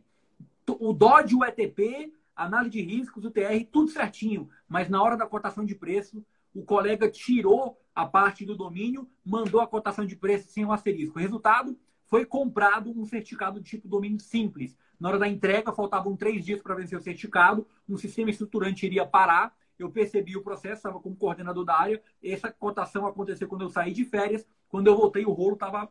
O 0.79 0.91
DOD, 0.91 1.35
o 1.35 1.45
ETP, 1.45 2.11
análise 2.35 2.71
de 2.71 2.81
riscos, 2.81 3.23
o 3.23 3.31
TR, 3.31 3.63
tudo 3.71 3.89
certinho. 3.89 4.49
Mas 4.67 4.89
na 4.89 5.01
hora 5.01 5.15
da 5.15 5.25
cotação 5.25 5.63
de 5.65 5.75
preço, 5.75 6.25
o 6.53 6.63
colega 6.63 7.09
tirou 7.09 7.79
a 7.93 8.05
parte 8.05 8.45
do 8.45 8.55
domínio, 8.55 9.09
mandou 9.25 9.59
a 9.59 9.67
cotação 9.67 10.05
de 10.05 10.15
preço 10.15 10.49
sem 10.49 10.65
o 10.65 10.71
asterisco. 10.71 11.19
Resultado, 11.19 11.77
foi 12.05 12.25
comprado 12.25 12.91
um 12.91 13.05
certificado 13.05 13.59
de 13.59 13.69
tipo 13.71 13.87
domínio 13.87 14.19
simples. 14.19 14.77
Na 14.99 15.09
hora 15.09 15.19
da 15.19 15.27
entrega, 15.27 15.73
faltavam 15.73 16.15
três 16.15 16.45
dias 16.45 16.61
para 16.61 16.75
vencer 16.75 16.97
o 16.97 17.01
certificado, 17.01 17.67
um 17.87 17.97
sistema 17.97 18.29
estruturante 18.29 18.85
iria 18.85 19.05
parar. 19.05 19.55
Eu 19.77 19.91
percebi 19.91 20.35
o 20.35 20.41
processo, 20.41 20.77
estava 20.77 20.99
como 20.99 21.15
coordenador 21.15 21.63
da 21.63 21.79
área. 21.79 22.01
Essa 22.23 22.51
cotação 22.51 23.05
aconteceu 23.05 23.47
quando 23.47 23.61
eu 23.61 23.69
saí 23.69 23.93
de 23.93 24.05
férias. 24.05 24.47
Quando 24.69 24.87
eu 24.87 24.97
voltei, 24.97 25.23
o 25.23 25.31
rolo 25.31 25.53
estava 25.53 25.89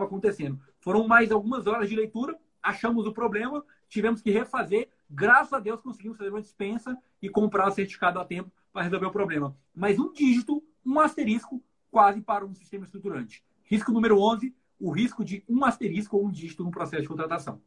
acontecendo. 0.00 0.58
Foram 0.80 1.06
mais 1.06 1.30
algumas 1.30 1.66
horas 1.66 1.88
de 1.88 1.96
leitura, 1.96 2.38
achamos 2.62 3.06
o 3.06 3.12
problema, 3.12 3.62
tivemos 3.88 4.22
que 4.22 4.30
refazer. 4.30 4.88
Graças 5.10 5.52
a 5.52 5.60
Deus 5.60 5.80
conseguimos 5.80 6.16
fazer 6.16 6.30
uma 6.30 6.40
dispensa 6.40 6.96
e 7.20 7.28
comprar 7.28 7.68
o 7.68 7.70
certificado 7.70 8.18
a 8.18 8.24
tempo 8.24 8.50
para 8.76 8.82
resolver 8.82 9.06
o 9.06 9.10
problema. 9.10 9.56
Mas 9.74 9.98
um 9.98 10.12
dígito, 10.12 10.62
um 10.84 11.00
asterisco, 11.00 11.62
quase 11.90 12.20
para 12.20 12.44
um 12.44 12.54
sistema 12.54 12.84
estruturante. 12.84 13.42
Risco 13.64 13.90
número 13.90 14.20
11, 14.20 14.54
o 14.78 14.90
risco 14.90 15.24
de 15.24 15.42
um 15.48 15.64
asterisco 15.64 16.18
ou 16.18 16.26
um 16.26 16.30
dígito 16.30 16.62
no 16.62 16.70
processo 16.70 17.00
de 17.00 17.08
contratação. 17.08 17.58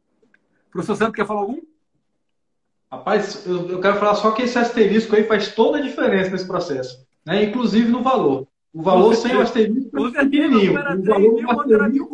Professor 0.70 0.94
Santos, 0.94 1.16
quer 1.16 1.26
falar 1.26 1.40
algum? 1.40 1.60
Rapaz, 2.92 3.44
eu, 3.44 3.68
eu, 3.70 3.80
quero 3.80 3.98
falar 3.98 4.14
só 4.14 4.30
que 4.30 4.42
esse 4.42 4.56
asterisco 4.56 5.16
aí 5.16 5.24
faz 5.24 5.52
toda 5.52 5.78
a 5.78 5.80
diferença 5.80 6.30
nesse 6.30 6.46
processo, 6.46 7.04
né? 7.26 7.42
inclusive 7.42 7.90
no 7.90 8.04
valor. 8.04 8.46
O 8.72 8.80
valor 8.80 9.16
sem 9.16 9.34
o 9.34 9.40
asterisco 9.40 10.06
é 10.14 10.24
pequenininho. 10.24 10.74
O 10.78 11.02
valor 11.02 11.90
mil, 11.90 12.06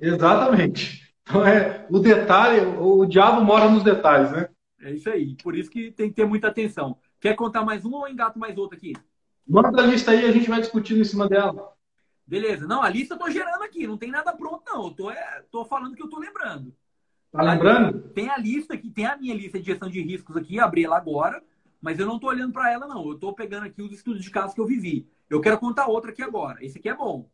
Exatamente. 0.00 1.14
Então, 1.22 1.46
é, 1.46 1.86
o 1.90 1.98
detalhe, 1.98 2.64
o, 2.64 3.00
o 3.00 3.06
diabo 3.06 3.44
mora 3.44 3.68
nos 3.68 3.82
detalhes, 3.82 4.30
né? 4.30 4.48
É 4.80 4.90
isso 4.90 5.10
aí. 5.10 5.36
Por 5.42 5.54
isso 5.54 5.70
que 5.70 5.90
tem 5.92 6.08
que 6.08 6.16
ter 6.16 6.26
muita 6.26 6.48
atenção. 6.48 6.98
Quer 7.24 7.36
contar 7.36 7.64
mais 7.64 7.86
um 7.86 7.94
ou 7.94 8.06
engato 8.06 8.38
mais 8.38 8.54
outro 8.58 8.76
aqui? 8.76 8.92
Manda 9.48 9.82
a 9.82 9.86
lista 9.86 10.10
aí, 10.10 10.26
a 10.26 10.30
gente 10.30 10.46
vai 10.46 10.60
discutindo 10.60 11.00
em 11.00 11.04
cima 11.04 11.26
dela. 11.26 11.72
Beleza. 12.26 12.66
Não, 12.66 12.82
a 12.82 12.88
lista 12.90 13.14
eu 13.14 13.18
tô 13.18 13.30
gerando 13.30 13.62
aqui. 13.62 13.86
Não 13.86 13.96
tem 13.96 14.10
nada 14.10 14.30
pronto, 14.34 14.62
não. 14.66 14.88
Eu 14.88 14.90
tô, 14.90 15.10
é, 15.10 15.42
tô 15.50 15.64
falando 15.64 15.96
que 15.96 16.02
eu 16.02 16.10
tô 16.10 16.18
lembrando. 16.18 16.76
Tá 17.32 17.42
lembrando? 17.42 18.10
Tem 18.10 18.28
a 18.28 18.36
lista 18.36 18.74
aqui, 18.74 18.90
tem 18.90 19.06
a 19.06 19.16
minha 19.16 19.34
lista 19.34 19.58
de 19.58 19.64
gestão 19.64 19.88
de 19.88 20.02
riscos 20.02 20.36
aqui, 20.36 20.60
abri 20.60 20.84
ela 20.84 20.98
agora, 20.98 21.42
mas 21.80 21.98
eu 21.98 22.04
não 22.04 22.18
tô 22.18 22.26
olhando 22.26 22.52
para 22.52 22.70
ela, 22.70 22.86
não. 22.86 23.08
Eu 23.08 23.18
tô 23.18 23.32
pegando 23.32 23.64
aqui 23.64 23.80
os 23.80 23.90
estudos 23.90 24.22
de 24.22 24.30
caso 24.30 24.54
que 24.54 24.60
eu 24.60 24.66
vivi. 24.66 25.08
Eu 25.30 25.40
quero 25.40 25.58
contar 25.58 25.86
outra 25.86 26.10
aqui 26.10 26.22
agora. 26.22 26.62
Esse 26.62 26.76
aqui 26.76 26.90
é 26.90 26.94
bom. 26.94 27.26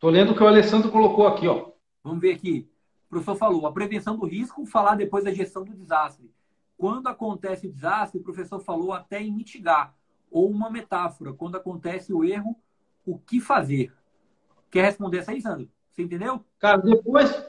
Tô 0.00 0.10
lendo 0.10 0.32
o 0.32 0.34
que 0.34 0.42
o 0.42 0.48
Alessandro 0.48 0.90
colocou 0.90 1.28
aqui, 1.28 1.46
ó. 1.46 1.70
Vamos 2.02 2.20
ver 2.20 2.34
aqui. 2.34 2.68
O 3.06 3.10
professor 3.10 3.36
falou, 3.36 3.64
a 3.64 3.72
prevenção 3.72 4.18
do 4.18 4.26
risco, 4.26 4.66
falar 4.66 4.96
depois 4.96 5.22
da 5.22 5.32
gestão 5.32 5.62
do 5.62 5.72
desastre. 5.72 6.28
Quando 6.76 7.06
acontece 7.06 7.66
o 7.66 7.72
desastre, 7.72 8.20
o 8.20 8.24
professor 8.24 8.60
falou 8.60 8.92
até 8.92 9.20
em 9.20 9.32
mitigar. 9.32 9.94
Ou 10.30 10.50
uma 10.50 10.70
metáfora, 10.70 11.32
quando 11.32 11.56
acontece 11.56 12.12
o 12.12 12.24
erro, 12.24 12.56
o 13.04 13.18
que 13.18 13.40
fazer? 13.40 13.92
Quer 14.70 14.84
responder 14.84 15.18
essa 15.18 15.32
aí, 15.32 15.40
Sandro? 15.40 15.68
Você 15.90 16.02
entendeu? 16.02 16.44
Cara, 16.58 16.78
depois, 16.78 17.44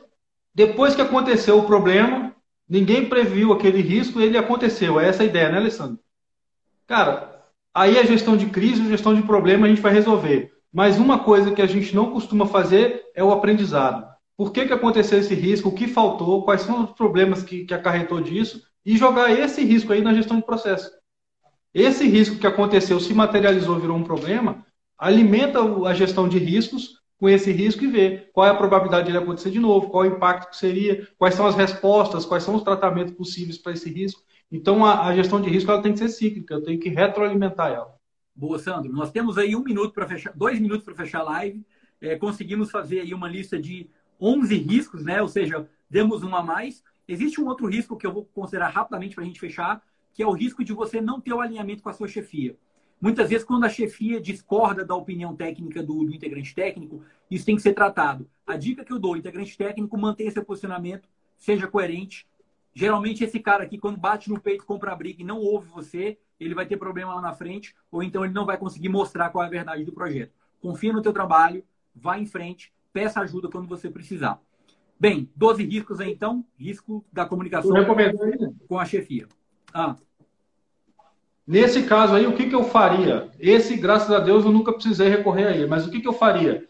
depois 0.53 0.95
que 0.95 1.01
aconteceu 1.01 1.57
o 1.57 1.65
problema, 1.65 2.35
ninguém 2.67 3.07
previu 3.07 3.53
aquele 3.53 3.81
risco 3.81 4.19
e 4.19 4.23
ele 4.23 4.37
aconteceu. 4.37 4.99
É 4.99 5.07
essa 5.07 5.23
a 5.23 5.25
ideia, 5.25 5.49
né, 5.49 5.57
Alessandro? 5.57 5.99
Cara, 6.85 7.45
aí 7.73 7.97
a 7.97 8.03
gestão 8.03 8.35
de 8.35 8.47
crise, 8.47 8.81
a 8.81 8.89
gestão 8.89 9.15
de 9.15 9.23
problema 9.23 9.65
a 9.65 9.69
gente 9.69 9.81
vai 9.81 9.93
resolver. 9.93 10.51
Mas 10.71 10.97
uma 10.97 11.19
coisa 11.19 11.51
que 11.53 11.61
a 11.61 11.67
gente 11.67 11.95
não 11.95 12.11
costuma 12.11 12.45
fazer 12.47 13.03
é 13.15 13.23
o 13.23 13.31
aprendizado. 13.31 14.11
Por 14.35 14.51
que, 14.51 14.65
que 14.65 14.73
aconteceu 14.73 15.19
esse 15.19 15.35
risco? 15.35 15.69
O 15.69 15.75
que 15.75 15.87
faltou? 15.87 16.43
Quais 16.43 16.61
são 16.61 16.83
os 16.83 16.91
problemas 16.91 17.43
que, 17.43 17.65
que 17.65 17.73
acarretou 17.73 18.19
disso? 18.19 18.61
E 18.85 18.97
jogar 18.97 19.31
esse 19.31 19.63
risco 19.63 19.93
aí 19.93 20.01
na 20.01 20.13
gestão 20.13 20.37
de 20.37 20.45
processo. 20.45 20.91
Esse 21.73 22.07
risco 22.07 22.37
que 22.37 22.45
aconteceu, 22.45 22.99
se 22.99 23.13
materializou, 23.13 23.79
virou 23.79 23.97
um 23.97 24.03
problema, 24.03 24.65
alimenta 24.97 25.59
a 25.59 25.93
gestão 25.93 26.27
de 26.29 26.37
riscos 26.37 27.01
com 27.17 27.29
esse 27.29 27.51
risco 27.51 27.83
e 27.83 27.87
ver 27.87 28.29
qual 28.33 28.45
é 28.45 28.49
a 28.49 28.55
probabilidade 28.55 29.05
de 29.05 29.11
ele 29.11 29.17
acontecer 29.17 29.49
de 29.49 29.59
novo, 29.59 29.89
qual 29.89 30.03
é 30.03 30.09
o 30.09 30.15
impacto 30.15 30.49
que 30.49 30.57
seria, 30.57 31.07
quais 31.17 31.35
são 31.35 31.47
as 31.47 31.55
respostas, 31.55 32.25
quais 32.25 32.43
são 32.43 32.55
os 32.55 32.63
tratamentos 32.63 33.13
possíveis 33.13 33.57
para 33.57 33.71
esse 33.71 33.89
risco. 33.89 34.21
Então, 34.51 34.85
a, 34.85 35.07
a, 35.07 35.15
gestão 35.15 35.41
de 35.41 35.49
risco 35.49 35.71
ela 35.71 35.81
tem 35.81 35.93
que 35.93 35.99
ser 35.99 36.09
cíclica, 36.09 36.53
eu 36.53 36.61
tenho 36.61 36.79
que 36.79 36.89
retroalimentar 36.89 37.71
ela. 37.71 37.95
Boa, 38.35 38.59
Sandro. 38.59 38.91
Nós 38.91 39.11
temos 39.11 39.37
aí 39.37 39.55
um 39.55 39.63
minuto 39.63 39.93
para 39.93 40.07
fechar, 40.07 40.33
dois 40.35 40.59
minutos 40.59 40.83
para 40.83 40.95
fechar 40.95 41.21
a 41.21 41.23
live. 41.23 41.65
É, 42.01 42.17
conseguimos 42.17 42.69
fazer 42.69 42.99
aí 42.99 43.13
uma 43.13 43.27
lista 43.27 43.59
de 43.59 43.89
11 44.19 44.55
riscos, 44.57 45.03
né? 45.03 45.21
Ou 45.21 45.27
seja, 45.27 45.67
demos 45.89 46.23
uma 46.23 46.39
a 46.39 46.43
mais. 46.43 46.83
Existe 47.07 47.41
um 47.41 47.47
outro 47.47 47.67
risco 47.67 47.97
que 47.97 48.07
eu 48.07 48.13
vou 48.13 48.25
considerar 48.25 48.69
rapidamente 48.69 49.15
para 49.15 49.23
a 49.23 49.27
gente 49.27 49.39
fechar, 49.39 49.81
que 50.13 50.23
é 50.23 50.27
o 50.27 50.31
risco 50.31 50.63
de 50.63 50.73
você 50.73 51.01
não 51.01 51.19
ter 51.19 51.33
o 51.33 51.41
alinhamento 51.41 51.83
com 51.83 51.89
a 51.89 51.93
sua 51.93 52.07
chefia. 52.07 52.55
Muitas 53.01 53.29
vezes, 53.29 53.45
quando 53.45 53.65
a 53.65 53.69
chefia 53.69 54.21
discorda 54.21 54.85
da 54.85 54.95
opinião 54.95 55.35
técnica 55.35 55.83
do, 55.83 56.05
do, 56.05 56.15
integrante 56.15 56.55
técnico, 56.55 57.03
isso 57.29 57.45
tem 57.45 57.55
que 57.55 57.61
ser 57.61 57.73
tratado. 57.73 58.29
A 58.47 58.55
dica 58.55 58.85
que 58.85 58.93
eu 58.93 58.99
dou, 58.99 59.17
integrante 59.17 59.57
técnico, 59.57 59.97
mantenha 59.97 60.31
seu 60.31 60.45
posicionamento, 60.45 61.09
seja 61.37 61.67
coerente. 61.67 62.25
Geralmente, 62.73 63.23
esse 63.23 63.39
cara 63.41 63.63
aqui, 63.63 63.77
quando 63.77 63.97
bate 63.97 64.29
no 64.29 64.39
peito, 64.39 64.65
compra 64.65 64.93
a 64.93 64.95
briga 64.95 65.21
e 65.21 65.25
não 65.25 65.39
ouve 65.39 65.67
você, 65.67 66.17
ele 66.39 66.55
vai 66.55 66.65
ter 66.65 66.77
problema 66.77 67.13
lá 67.15 67.21
na 67.21 67.33
frente, 67.33 67.75
ou 67.91 68.01
então 68.01 68.23
ele 68.23 68.33
não 68.33 68.45
vai 68.45 68.57
conseguir 68.57 68.87
mostrar 68.87 69.29
qual 69.31 69.43
é 69.43 69.47
a 69.47 69.49
verdade 69.49 69.83
do 69.83 69.91
projeto. 69.91 70.31
Confia 70.61 70.93
no 70.93 71.01
teu 71.01 71.11
trabalho, 71.11 71.61
vá 71.93 72.17
em 72.17 72.25
frente, 72.25 72.71
peça 72.93 73.19
ajuda 73.19 73.49
quando 73.49 73.67
você 73.67 73.89
precisar. 73.89 74.39
Bem, 74.99 75.29
12 75.35 75.63
riscos 75.63 75.99
aí, 75.99 76.11
então. 76.11 76.45
Risco 76.57 77.03
da 77.11 77.25
comunicação 77.25 77.71
com 78.67 78.79
a 78.79 78.85
chefia. 78.85 79.27
Ah. 79.73 79.95
Nesse 81.45 81.83
caso 81.83 82.15
aí, 82.15 82.25
o 82.25 82.33
que, 82.33 82.47
que 82.47 82.55
eu 82.55 82.63
faria? 82.63 83.29
Esse, 83.39 83.75
graças 83.75 84.09
a 84.11 84.19
Deus, 84.19 84.45
eu 84.45 84.51
nunca 84.51 84.71
precisei 84.71 85.09
recorrer 85.09 85.47
a 85.47 85.51
ele. 85.51 85.67
Mas 85.67 85.85
o 85.85 85.91
que, 85.91 85.99
que 85.99 86.07
eu 86.07 86.13
faria? 86.13 86.65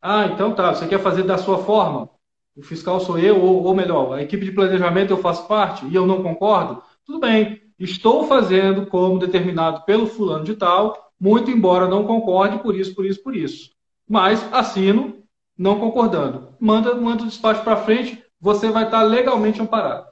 Ah, 0.00 0.26
então 0.26 0.54
tá, 0.54 0.74
você 0.74 0.86
quer 0.86 1.00
fazer 1.00 1.22
da 1.22 1.36
sua 1.38 1.58
forma? 1.58 2.10
O 2.56 2.62
fiscal 2.62 3.00
sou 3.00 3.18
eu, 3.18 3.40
ou, 3.40 3.64
ou 3.64 3.74
melhor, 3.74 4.12
a 4.12 4.22
equipe 4.22 4.44
de 4.44 4.52
planejamento 4.52 5.10
eu 5.10 5.16
faço 5.16 5.48
parte 5.48 5.86
e 5.86 5.94
eu 5.94 6.06
não 6.06 6.22
concordo? 6.22 6.82
Tudo 7.04 7.18
bem, 7.18 7.62
estou 7.78 8.26
fazendo 8.26 8.86
como 8.86 9.18
determinado 9.18 9.84
pelo 9.84 10.06
fulano 10.06 10.44
de 10.44 10.54
tal, 10.54 11.12
muito 11.18 11.50
embora 11.50 11.88
não 11.88 12.04
concorde 12.04 12.58
por 12.58 12.76
isso, 12.76 12.94
por 12.94 13.04
isso, 13.04 13.22
por 13.22 13.34
isso. 13.34 13.70
Mas 14.08 14.46
assino 14.52 15.23
não 15.56 15.78
concordando. 15.78 16.54
Manda, 16.58 16.94
manda 16.94 17.22
o 17.22 17.26
despacho 17.26 17.62
para 17.62 17.76
frente, 17.76 18.22
você 18.40 18.70
vai 18.70 18.84
estar 18.84 19.02
legalmente 19.02 19.60
amparado. 19.60 20.08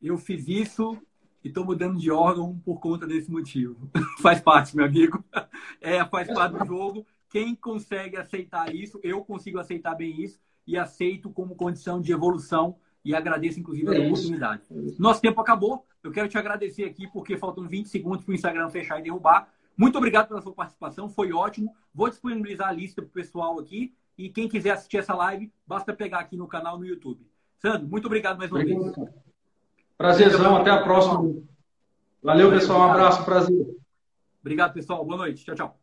Eu 0.00 0.16
fiz 0.16 0.48
isso 0.48 0.98
e 1.44 1.48
estou 1.48 1.64
mudando 1.64 1.98
de 1.98 2.10
órgão 2.10 2.58
por 2.64 2.80
conta 2.80 3.06
desse 3.06 3.30
motivo. 3.30 3.90
faz 4.20 4.40
parte, 4.40 4.74
meu 4.74 4.86
amigo. 4.86 5.22
É, 5.80 6.04
faz 6.06 6.32
parte 6.32 6.58
do 6.58 6.66
jogo. 6.66 7.06
Quem 7.28 7.54
consegue 7.54 8.16
aceitar 8.16 8.74
isso, 8.74 8.98
eu 9.02 9.24
consigo 9.24 9.58
aceitar 9.58 9.94
bem 9.94 10.20
isso 10.20 10.40
e 10.66 10.76
aceito 10.76 11.30
como 11.30 11.54
condição 11.54 12.00
de 12.00 12.12
evolução 12.12 12.76
e 13.04 13.14
agradeço, 13.14 13.60
inclusive, 13.60 13.94
é 13.94 14.04
a 14.04 14.06
oportunidade. 14.06 14.62
Nosso 14.98 15.20
tempo 15.20 15.40
acabou. 15.40 15.86
Eu 16.02 16.10
quero 16.10 16.28
te 16.28 16.36
agradecer 16.36 16.84
aqui 16.84 17.06
porque 17.12 17.36
faltam 17.36 17.66
20 17.66 17.88
segundos 17.88 18.24
para 18.24 18.32
o 18.32 18.34
Instagram 18.34 18.68
fechar 18.68 18.98
e 18.98 19.02
derrubar. 19.02 19.48
Muito 19.76 19.96
obrigado 19.96 20.28
pela 20.28 20.42
sua 20.42 20.52
participação, 20.52 21.08
foi 21.08 21.32
ótimo. 21.32 21.74
Vou 21.94 22.08
disponibilizar 22.08 22.68
a 22.68 22.72
lista 22.72 23.00
para 23.00 23.08
o 23.08 23.12
pessoal 23.12 23.58
aqui 23.58 23.94
e 24.26 24.28
quem 24.28 24.48
quiser 24.48 24.72
assistir 24.72 24.98
essa 24.98 25.14
live, 25.14 25.50
basta 25.66 25.92
pegar 25.94 26.18
aqui 26.20 26.36
no 26.36 26.46
canal 26.46 26.78
no 26.78 26.84
YouTube. 26.84 27.26
Sandro, 27.58 27.88
muito 27.88 28.06
obrigado 28.06 28.38
mais 28.38 28.50
uma 28.50 28.60
obrigado. 28.60 28.94
vez. 28.94 29.10
Prazerzão, 29.96 30.56
até 30.56 30.70
a 30.70 30.82
próxima. 30.82 31.42
Valeu, 32.22 32.50
pessoal. 32.50 32.80
Um 32.80 32.90
abraço, 32.90 33.24
prazer. 33.24 33.76
Obrigado, 34.40 34.72
pessoal. 34.72 35.04
Boa 35.04 35.16
noite. 35.16 35.44
Tchau, 35.44 35.54
tchau. 35.54 35.79